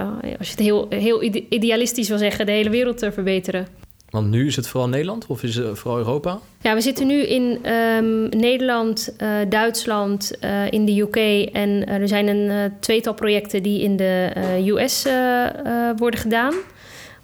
eh, 0.00 0.08
als 0.38 0.46
je 0.46 0.54
het 0.54 0.62
heel, 0.62 0.86
heel 0.88 1.22
ide- 1.22 1.44
idealistisch 1.48 2.08
wil 2.08 2.18
zeggen, 2.18 2.46
de 2.46 2.52
hele 2.52 2.70
wereld 2.70 2.98
te 2.98 3.12
verbeteren. 3.12 3.66
Want 4.14 4.30
nu 4.30 4.46
is 4.46 4.56
het 4.56 4.68
vooral 4.68 4.88
Nederland 4.88 5.26
of 5.26 5.42
is 5.42 5.56
het 5.56 5.78
vooral 5.78 5.98
Europa? 5.98 6.38
Ja, 6.60 6.74
we 6.74 6.80
zitten 6.80 7.06
nu 7.06 7.22
in 7.22 7.58
ehm, 7.62 8.22
Nederland, 8.28 9.14
eh, 9.16 9.28
Duitsland, 9.48 10.38
eh, 10.40 10.70
in 10.72 10.84
de 10.84 11.00
UK. 11.00 11.16
En 11.52 11.86
eh, 11.86 12.00
er 12.00 12.08
zijn 12.08 12.26
een 12.28 12.50
eh, 12.50 12.70
tweetal 12.80 13.14
projecten 13.14 13.62
die 13.62 13.82
in 13.82 13.96
de 13.96 14.30
eh, 14.34 14.66
US 14.66 15.04
eh, 15.04 15.44
eh, 15.44 15.96
worden 15.96 16.20
gedaan. 16.20 16.54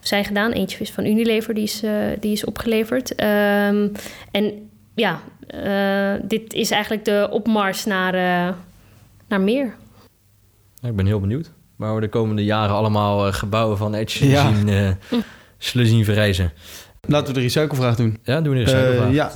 Of 0.01 0.07
zijn 0.07 0.25
gedaan. 0.25 0.53
Eentje 0.53 0.79
is 0.79 0.91
van 0.91 1.05
Unilever, 1.07 1.55
die 1.55 1.63
is, 1.63 1.83
die 2.21 2.33
is 2.33 2.45
opgeleverd. 2.45 3.15
Ehm, 3.15 3.89
en 4.31 4.71
ja, 4.95 5.21
eh, 5.47 6.13
dit 6.29 6.53
is 6.53 6.71
eigenlijk 6.71 7.05
de 7.05 7.29
opmars 7.31 7.85
naar, 7.85 8.15
eh, 8.15 8.55
naar 9.29 9.41
meer. 9.41 9.75
Ja, 10.81 10.89
ik 10.89 10.97
ben 10.97 11.07
heel 11.07 11.21
benieuwd. 11.21 11.51
Waar 11.77 11.95
we 11.95 12.01
de 12.01 12.09
komende 12.09 12.45
jaren 12.45 12.75
allemaal 12.75 13.33
gebouwen 13.33 13.77
van 13.79 13.95
Edge 13.95 14.29
Ja. 14.29 14.53
zien, 14.55 14.69
eh, 14.69 14.89
zullen 15.61 15.87
zien 15.87 16.05
verrijzen. 16.05 16.53
Laten 17.09 17.27
we 17.27 17.33
de 17.33 17.41
recyclevraag 17.41 17.97
doen. 17.97 18.19
Ja, 18.25 18.41
doen 18.41 18.55
we 18.55 18.61
eens 18.61 18.73
Eh, 18.73 19.13
ja, 19.13 19.33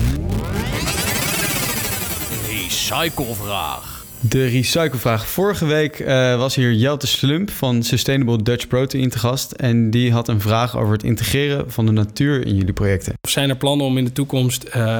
Recyclevraag. 2.49 4.05
de 4.21 4.47
recyclevraag. 4.47 5.27
Vorige 5.29 5.67
week 5.67 5.99
eh, 5.99 6.37
was 6.39 6.55
hier 6.55 6.73
Jelte 6.73 7.07
Slump 7.07 7.51
van 7.51 7.83
Sustainable 7.83 8.43
Dutch 8.43 8.67
Protein 8.67 9.09
te 9.09 9.19
gast. 9.19 9.53
En 9.53 9.91
die 9.91 10.13
had 10.13 10.29
een 10.29 10.41
vraag 10.41 10.77
over 10.77 10.93
het 10.93 11.03
integreren 11.03 11.71
van 11.73 11.87
de 11.87 11.93
natuur 11.93 12.47
in 12.47 12.55
jullie 12.57 12.73
projecten. 12.73 13.13
Of 13.21 13.31
zijn 13.31 13.49
er 13.49 13.57
plannen 13.57 13.87
om 13.87 13.99
in 13.99 14.05
de 14.05 14.13
toekomst 14.13 14.63
eh 14.63 14.99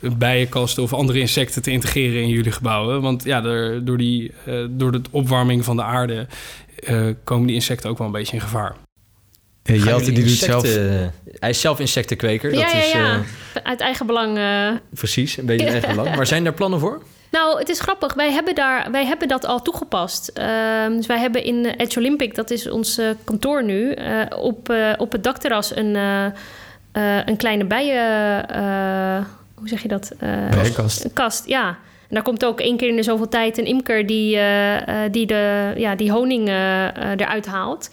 bijenkasten 0.00 0.82
of 0.82 0.92
andere 0.92 1.18
insecten 1.18 1.62
te 1.62 1.70
integreren 1.70 2.22
in 2.22 2.28
jullie 2.28 2.52
gebouwen? 2.52 3.00
Want 3.00 3.24
ja, 3.24 3.44
er, 3.44 3.84
door, 3.84 3.98
die, 3.98 4.32
eh, 4.46 4.54
door 4.70 4.92
de 4.92 5.00
opwarming 5.10 5.64
van 5.64 5.76
de 5.76 5.82
aarde 5.82 6.26
eh, 6.76 7.00
komen 7.24 7.46
die 7.46 7.54
insecten 7.56 7.90
ook 7.90 7.98
wel 7.98 8.06
een 8.06 8.12
beetje 8.12 8.34
in 8.36 8.42
gevaar. 8.42 8.76
Jelte 9.78 10.12
die 10.12 10.24
doet 10.24 10.32
zelf... 10.32 10.62
Hij 11.38 11.50
is 11.50 11.60
zelf 11.60 11.80
insectenkweker. 11.80 12.54
ja, 12.54 12.62
dat 12.62 12.72
ja, 12.72 12.78
is 12.78 12.92
ja. 12.92 13.14
eh, 13.54 13.62
Uit 13.62 13.80
eigen 13.80 14.06
belang. 14.06 14.38
eh, 14.38 14.68
precies 14.94 15.36
een 15.36 15.46
beetje 15.46 15.66
eigen 15.66 15.94
belang. 15.96 16.16
Maar 16.16 16.26
zijn 16.26 16.44
daar 16.44 16.52
plannen 16.52 16.80
voor? 16.80 17.02
Nou, 17.30 17.58
het 17.58 17.68
is 17.68 17.80
grappig. 17.80 18.14
Wij 18.14 18.32
hebben, 18.32 18.54
daar, 18.54 18.90
wij 18.90 19.06
hebben 19.06 19.28
dat 19.28 19.44
al 19.46 19.62
toegepast. 19.62 20.28
Ehm, 20.28 20.96
dus 20.96 21.06
wij 21.06 21.18
hebben 21.18 21.44
in 21.44 21.64
Edge 21.66 21.98
Olympic, 21.98 22.34
dat 22.34 22.50
is 22.50 22.68
ons 22.70 22.98
eh, 22.98 23.06
kantoor 23.24 23.64
nu, 23.64 23.92
eh, 23.92 24.20
op, 24.38 24.68
eh, 24.70 24.92
op 24.98 25.12
het 25.12 25.24
dakterras 25.24 25.76
een, 25.76 25.96
eh, 25.96 26.24
eh, 26.92 27.26
een 27.26 27.36
kleine 27.36 27.64
bijen... 27.64 28.48
eh, 28.48 29.24
hoe 29.54 29.68
zeg 29.68 29.82
je 29.82 29.88
dat? 29.88 30.12
Eh, 30.18 30.48
Bijenkast. 30.50 31.04
Een 31.04 31.12
kast, 31.12 31.46
ja. 31.46 31.68
En 31.68 32.16
daar 32.16 32.22
komt 32.22 32.44
ook 32.44 32.60
één 32.60 32.76
keer 32.76 32.88
in 32.88 32.96
de 32.96 33.02
zoveel 33.02 33.28
tijd 33.28 33.58
een 33.58 33.66
imker 33.66 34.06
die, 34.06 34.38
die, 35.10 35.26
de, 35.26 35.72
ja, 35.76 35.94
die 35.94 36.10
honing 36.12 36.48
eruit 36.48 37.46
haalt. 37.46 37.90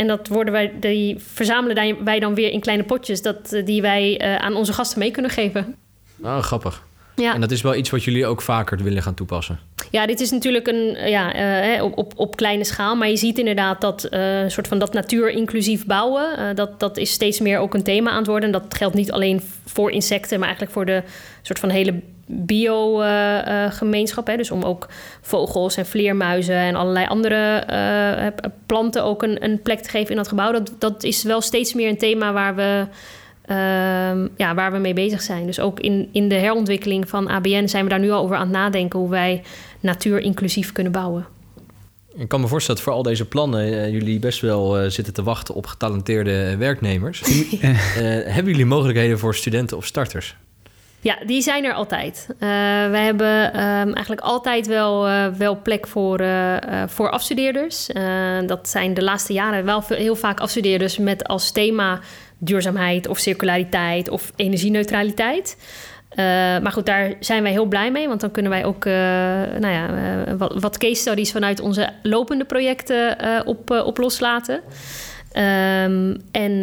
En 0.00 0.06
dat 0.06 0.28
worden 0.28 0.52
wij, 0.52 0.72
die 0.80 1.18
verzamelen 1.18 2.04
wij- 2.04 2.18
dan 2.20 2.34
weer 2.34 2.50
in 2.50 2.60
kleine 2.60 2.84
potjes... 2.84 3.22
Dat, 3.22 3.52
eh, 3.52 3.64
die 3.64 3.82
wij 3.82 4.18
eh, 4.18 4.36
aan 4.36 4.54
onze 4.54 4.72
gasten 4.72 4.98
mee 4.98 5.10
kunnen 5.10 5.30
geven. 5.30 5.76
Oh, 6.22 6.38
grappig. 6.38 6.82
Ja. 7.20 7.34
En 7.34 7.40
dat 7.40 7.50
is 7.50 7.62
wel 7.62 7.74
iets 7.74 7.90
wat 7.90 8.04
jullie 8.04 8.26
ook 8.26 8.42
vaker 8.42 8.82
willen 8.82 9.02
gaan 9.02 9.14
toepassen. 9.14 9.58
Ja, 9.90 10.06
dit 10.06 10.20
is 10.20 10.30
natuurlijk 10.30 10.66
een, 10.66 11.10
ja, 11.10 11.34
eh, 11.34 11.82
op, 11.82 11.98
op, 11.98 12.12
op 12.16 12.36
kleine 12.36 12.64
schaal. 12.64 12.96
Maar 12.96 13.08
je 13.08 13.16
ziet 13.16 13.38
inderdaad 13.38 13.80
dat 13.80 14.04
eh, 14.04 14.40
een 14.40 14.50
soort 14.50 14.68
van 14.68 14.78
dat 14.78 14.92
natuur-inclusief 14.92 15.86
bouwen. 15.86 16.36
eh, 16.36 16.44
dat, 16.54 16.80
dat 16.80 16.96
is 16.96 17.10
steeds 17.10 17.40
meer 17.40 17.58
ook 17.58 17.74
een 17.74 17.82
thema 17.82 18.10
aan 18.10 18.16
het 18.16 18.26
worden. 18.26 18.52
En 18.52 18.60
dat 18.60 18.74
geldt 18.74 18.94
niet 18.94 19.12
alleen 19.12 19.42
voor 19.64 19.90
insecten, 19.90 20.38
maar 20.38 20.48
eigenlijk 20.48 20.76
voor 20.76 20.86
de 20.86 21.02
soort 21.42 21.58
van 21.58 21.68
hele 21.68 22.00
bio-gemeenschap. 22.26 24.26
dus 24.36 24.50
om 24.50 24.62
ook 24.62 24.88
vogels 25.20 25.76
en 25.76 25.86
vleermuizen 25.86 26.56
en 26.56 26.74
allerlei 26.74 27.06
andere 27.06 27.56
eh, 27.56 28.26
planten 28.66 29.04
ook 29.04 29.22
een, 29.22 29.44
een 29.44 29.62
plek 29.62 29.80
te 29.80 29.90
geven 29.90 30.10
in 30.10 30.16
dat 30.16 30.28
gebouw. 30.28 30.52
Dat, 30.52 30.72
dat 30.78 31.02
is 31.02 31.22
wel 31.22 31.40
steeds 31.40 31.74
meer 31.74 31.88
een 31.88 31.98
thema 31.98 32.32
waar 32.32 32.54
we. 32.54 32.86
Ehm, 33.50 34.28
ja, 34.36 34.54
waar 34.54 34.72
we 34.72 34.78
mee 34.78 34.94
bezig 34.94 35.22
zijn. 35.22 35.46
Dus 35.46 35.60
ook 35.60 35.80
in, 35.80 36.08
in 36.12 36.28
de 36.28 36.34
herontwikkeling 36.34 37.08
van 37.08 37.28
ABN 37.28 37.66
zijn 37.66 37.84
we 37.84 37.90
daar 37.90 37.98
nu 37.98 38.10
al 38.10 38.22
over 38.22 38.36
aan 38.36 38.42
het 38.42 38.50
nadenken 38.50 38.98
hoe 38.98 39.10
wij 39.10 39.42
natuur 39.80 40.20
inclusief 40.20 40.72
kunnen 40.72 40.92
bouwen. 40.92 41.26
Ik 42.14 42.28
kan 42.28 42.40
me 42.40 42.46
voorstellen 42.46 42.80
dat 42.80 42.88
voor 42.90 42.96
al 42.96 43.02
deze 43.02 43.28
plannen 43.28 43.82
eh, 43.82 43.92
jullie 43.92 44.18
best 44.18 44.40
wel 44.40 44.78
eh, 44.78 44.90
zitten 44.90 45.14
te 45.14 45.22
wachten 45.22 45.54
op 45.54 45.66
getalenteerde 45.66 46.56
werknemers. 46.56 47.22
Eh, 47.60 48.02
hebben 48.06 48.52
jullie 48.52 48.66
mogelijkheden 48.66 49.18
voor 49.18 49.34
studenten 49.34 49.76
of 49.76 49.86
starters? 49.86 50.36
Ja, 51.02 51.18
die 51.26 51.42
zijn 51.42 51.64
er 51.64 51.72
altijd. 51.72 52.26
Eh 52.38 52.48
we 52.90 52.96
hebben 52.96 53.52
ehm, 53.52 53.92
eigenlijk 53.92 54.20
altijd 54.20 54.66
wel, 54.66 55.08
eh, 55.08 55.26
wel 55.26 55.62
plek 55.62 55.86
voor, 55.86 56.18
eh, 56.18 56.82
eh, 56.82 56.88
voor 56.88 57.10
afstudeerders. 57.10 57.88
Eh, 57.88 58.38
dat 58.46 58.68
zijn 58.68 58.94
de 58.94 59.02
laatste 59.02 59.32
jaren 59.32 59.64
wel 59.64 59.82
veel, 59.82 59.96
heel 59.96 60.16
vaak 60.16 60.40
afstudeerders 60.40 60.98
met 60.98 61.24
als 61.24 61.52
thema 61.52 62.00
duurzaamheid 62.40 63.08
of 63.08 63.18
circulariteit 63.18 64.08
of 64.08 64.32
energieneutraliteit. 64.36 65.56
Eh, 66.10 66.24
maar 66.62 66.72
goed, 66.72 66.86
daar 66.86 67.12
zijn 67.20 67.42
wij 67.42 67.52
heel 67.52 67.64
blij 67.64 67.90
mee, 67.90 68.08
want 68.08 68.20
dan 68.20 68.30
kunnen 68.30 68.50
wij 68.50 68.64
ook 68.64 68.84
eh, 68.84 68.92
nou 69.58 69.68
ja, 69.68 69.88
eh, 70.26 70.34
wat, 70.36 70.78
case 70.78 71.00
studies 71.00 71.32
vanuit 71.32 71.60
onze 71.60 71.88
lopende 72.02 72.44
projecten 72.44 73.16
op, 73.46 73.70
op 73.70 73.98
loslaten. 73.98 74.60
Ehm, 75.32 76.16
en 76.30 76.62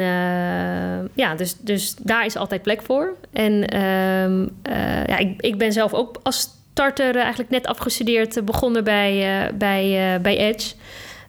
ja, 1.13 1.35
dus, 1.35 1.55
dus 1.59 1.95
daar 1.95 2.25
is 2.25 2.35
altijd 2.35 2.61
plek 2.61 2.81
voor. 2.81 3.15
En 3.33 3.67
ehm, 3.67 4.47
eh, 4.61 5.05
ja, 5.05 5.17
ik, 5.17 5.41
ik 5.41 5.57
ben 5.57 5.71
zelf 5.73 5.93
ook 5.93 6.19
als 6.23 6.39
starter 6.71 7.15
eigenlijk 7.15 7.49
net 7.49 7.67
afgestudeerd, 7.67 8.45
begonnen 8.45 8.83
bij, 8.83 9.51
bij, 9.57 10.19
bij 10.21 10.37
Edge. 10.37 10.73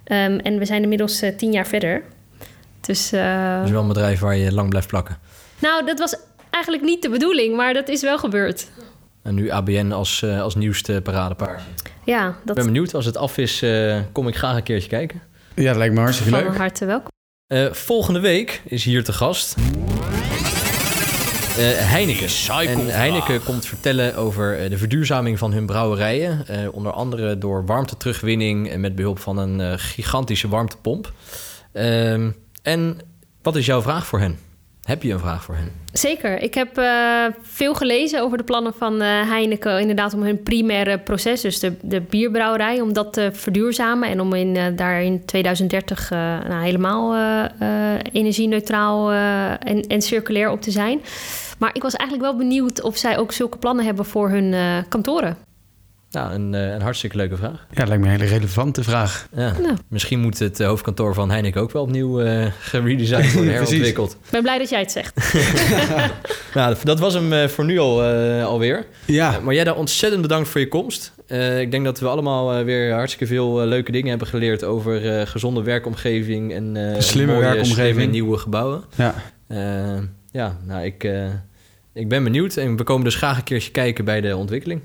Ehm, 0.05 0.39
en 0.39 0.59
we 0.59 0.65
zijn 0.65 0.83
inmiddels 0.83 1.23
tien 1.37 1.53
jaar 1.53 1.67
verder. 1.67 2.03
Dus 2.89 3.13
eh, 3.13 3.57
Dat 3.57 3.65
is 3.65 3.71
wel 3.71 3.83
een 3.83 3.89
bedrijf 3.89 4.21
waar 4.21 4.37
je 4.37 4.53
lang 4.53 4.69
blijft 4.69 4.89
plakken. 4.89 5.19
nou, 5.59 5.87
dat 5.87 5.99
was 5.99 6.17
eigenlijk 6.51 6.85
niet 6.85 7.03
de 7.03 7.09
bedoeling, 7.09 7.57
maar 7.57 7.75
dat 7.75 7.89
is 7.89 8.03
wel 8.03 8.19
gebeurd. 8.19 8.69
En 9.23 9.35
nu 9.35 9.51
ABN 9.51 9.91
als, 9.93 10.23
eh, 10.23 10.41
als 10.43 10.55
nieuwste 10.55 11.01
paradepaardje. 11.03 11.67
Ja, 12.05 12.29
Ik 12.29 12.35
dat 12.45 12.57
ben 12.57 12.65
benieuwd. 12.65 12.95
Als 12.95 13.05
het 13.05 13.17
af 13.17 13.39
is, 13.39 13.63
eh, 13.63 13.99
kom 14.13 14.29
ik 14.29 14.37
graag 14.37 14.57
een 14.57 14.63
keertje 14.63 14.89
kijken. 14.89 15.23
Ja, 15.55 15.65
dat 15.65 15.77
lijkt 15.77 15.95
me 15.95 16.01
hartstikke 16.01 16.33
van 16.33 16.43
leuk. 16.43 16.57
harte 16.57 16.85
welkom. 16.85 17.11
Eh, 17.47 17.73
volgende 17.73 18.21
week 18.21 18.63
is 18.65 18.85
hier 18.85 19.05
te 19.05 19.13
gast 19.13 19.55
eh, 21.59 21.65
Heineken. 21.77 22.29
En 22.67 22.87
Heineken 22.87 23.45
komt 23.45 23.67
vertellen 23.67 24.17
over 24.17 24.59
eh, 24.59 24.71
de 24.71 24.79
verduurzaming 24.79 25.39
van 25.39 25.53
hun 25.53 25.67
brouwerijen. 25.67 26.47
Eh, 26.47 26.75
onder 26.75 26.93
andere 26.93 27.39
door 27.39 27.67
warmteterugwinning 27.67 28.71
en 28.71 28.81
met 28.81 28.95
behulp 28.95 29.19
van 29.19 29.39
een 29.39 29.61
eh, 29.61 29.73
gigantische 29.77 30.49
warmtepomp. 30.49 31.13
En 32.69 32.99
wat 33.43 33.57
is 33.57 33.67
jouw 33.67 33.83
vraag 33.83 34.07
voor 34.07 34.19
hen? 34.19 34.39
Heb 34.83 35.03
je 35.03 35.13
een 35.13 35.19
vraag 35.19 35.45
voor 35.45 35.55
hen? 35.55 35.73
Zeker. 35.93 36.43
Ik 36.43 36.55
heb 36.55 36.79
eh, 36.79 37.25
veel 37.43 37.75
gelezen 37.75 38.23
over 38.23 38.39
de 38.39 38.45
plannen 38.45 38.75
van 38.75 39.01
eh, 39.01 39.09
Heineken. 39.29 39.81
Inderdaad, 39.81 40.15
om 40.15 40.23
hun 40.23 40.43
primaire 40.43 40.99
proces, 40.99 41.41
dus 41.41 41.59
de, 41.59 41.73
de 41.83 42.01
bierbrouwerij, 42.01 42.81
om 42.81 42.93
dat 42.93 43.13
te 43.13 43.31
verduurzamen. 43.33 44.09
En 44.09 44.21
om 44.21 44.33
in, 44.35 44.57
eh, 44.57 44.65
daar 44.77 45.03
in 45.03 45.25
2030 45.25 46.11
eh, 46.11 46.19
nou, 46.19 46.65
helemaal 46.65 47.17
energie-neutraal 48.13 49.13
en, 49.13 49.83
en 49.83 50.03
circulair 50.03 50.51
op 50.51 50.61
te 50.61 50.71
zijn. 50.71 51.01
Maar 51.59 51.71
ik 51.73 51.83
was 51.83 51.95
eigenlijk 51.95 52.31
wel 52.31 52.39
benieuwd 52.39 52.83
of 52.83 52.97
zij 52.97 53.19
ook 53.19 53.33
zulke 53.33 53.59
plannen 53.59 53.85
hebben 53.85 54.05
voor 54.05 54.31
hun 54.31 54.55
kantoren. 54.89 55.48
Nou, 56.11 56.33
een, 56.35 56.55
eh, 56.55 56.73
een 56.73 56.81
hartstikke 56.83 57.17
leuke 57.17 57.37
vraag. 57.37 57.67
Ja, 57.71 57.75
dat 57.75 57.89
lijkt 57.89 58.03
me 58.05 58.09
een 58.13 58.21
hele 58.21 58.31
relevante 58.33 58.83
vraag. 58.83 59.29
Ja. 59.37 59.53
Nou. 59.63 59.77
Misschien 59.89 60.21
moet 60.21 60.39
het 60.39 60.61
eh, 60.61 60.67
hoofdkantoor 60.67 61.15
van 61.15 61.31
Heineken 61.31 61.61
ook 61.61 61.71
wel 61.73 61.83
opnieuw 61.83 62.21
eh 62.21 62.47
geredesigned 62.61 63.33
worden, 63.33 63.53
herontwikkeld. 63.55 64.13
Ik 64.13 64.31
ben 64.31 64.43
blij 64.43 64.59
dat 64.59 64.69
jij 64.69 64.81
het 64.81 64.91
zegt. 64.93 65.15
nou, 66.55 66.77
dat 66.85 66.99
was 66.99 67.15
hem 67.15 67.33
eh, 67.33 67.49
voor 67.49 67.65
nu 67.65 67.79
al, 67.79 68.05
eh, 68.05 68.45
alweer. 68.45 68.87
Ja, 69.05 69.41
Maar 69.43 69.55
jij 69.55 69.65
daar 69.65 69.77
ontzettend 69.77 70.23
bedankt 70.23 70.49
voor 70.49 70.61
je 70.61 70.69
komst. 70.69 71.13
Eh, 71.27 71.61
ik 71.61 71.71
denk 71.71 71.85
dat 71.85 72.01
we 72.01 72.07
allemaal 72.09 72.55
eh, 72.55 72.65
weer 72.65 72.93
hartstikke 72.93 73.27
veel 73.35 73.67
leuke 73.67 73.93
dingen 73.93 74.09
hebben 74.09 74.27
geleerd 74.29 74.65
over 74.65 75.19
eh, 75.19 75.27
gezonde 75.27 75.63
werkomgeving 75.63 76.53
en 76.53 76.77
eh, 76.95 77.01
Slimme 77.01 77.33
mooie, 77.33 77.45
werkomgeving. 77.45 77.95
slimme 77.95 78.05
nieuwe 78.13 78.39
gebouwen. 78.39 78.85
ja. 78.97 79.15
Ja, 80.33 80.57
nou, 80.67 80.85
ik, 80.85 81.05
eh, 81.05 81.27
ik 81.95 82.09
ben 82.09 82.25
benieuwd 82.25 82.57
en 82.57 82.77
we 82.77 82.83
komen 82.83 83.05
dus 83.05 83.15
graag 83.15 83.37
een 83.37 83.45
keertje 83.45 83.71
kijken 83.71 84.05
bij 84.05 84.21
de 84.21 84.37
ontwikkeling 84.37 84.81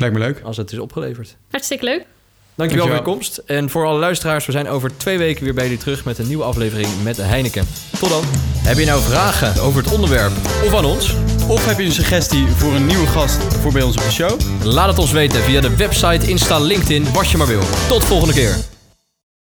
lijkt 0.00 0.14
me 0.14 0.20
leuk. 0.20 0.40
als 0.44 0.56
het 0.56 0.72
is 0.72 0.78
opgeleverd. 0.78 1.36
Hartstikke 1.50 1.84
leuk. 1.84 2.06
Dankjewel 2.54 2.86
voor 2.86 2.96
je 2.96 3.02
komst. 3.02 3.42
En 3.46 3.70
voor 3.70 3.86
alle 3.86 3.98
luisteraars, 3.98 4.46
we 4.46 4.52
zijn 4.52 4.68
over 4.68 4.96
twee 4.96 5.18
weken 5.18 5.44
weer 5.44 5.54
bij 5.54 5.64
jullie 5.64 5.78
terug 5.78 6.04
met 6.04 6.18
een 6.18 6.26
nieuwe 6.26 6.44
aflevering 6.44 6.88
met 7.02 7.16
Heineken. 7.16 7.66
Tot 7.98 8.08
dan. 8.08 8.24
Heb 8.58 8.78
je 8.78 8.84
nou 8.84 9.02
vragen 9.02 9.62
over 9.62 9.82
het 9.82 9.92
onderwerp 9.92 10.32
of 10.64 10.74
aan 10.74 10.84
ons? 10.84 11.14
Of 11.48 11.66
heb 11.66 11.78
je 11.78 11.84
een 11.84 11.92
suggestie 11.92 12.46
voor 12.46 12.72
een 12.72 12.86
nieuwe 12.86 13.06
gast 13.06 13.36
voor 13.36 13.72
bij 13.72 13.82
ons 13.82 13.96
op 13.96 14.02
de 14.02 14.10
show? 14.10 14.40
Laat 14.64 14.88
het 14.88 14.98
ons 14.98 15.12
weten 15.12 15.42
via 15.42 15.60
de 15.60 15.76
website, 15.76 16.28
Insta, 16.28 16.58
LinkedIn, 16.58 17.12
wat 17.12 17.30
je 17.30 17.36
maar 17.36 17.46
wil. 17.46 17.62
Tot 17.88 18.04
volgende 18.04 18.34
keer. 18.34 18.69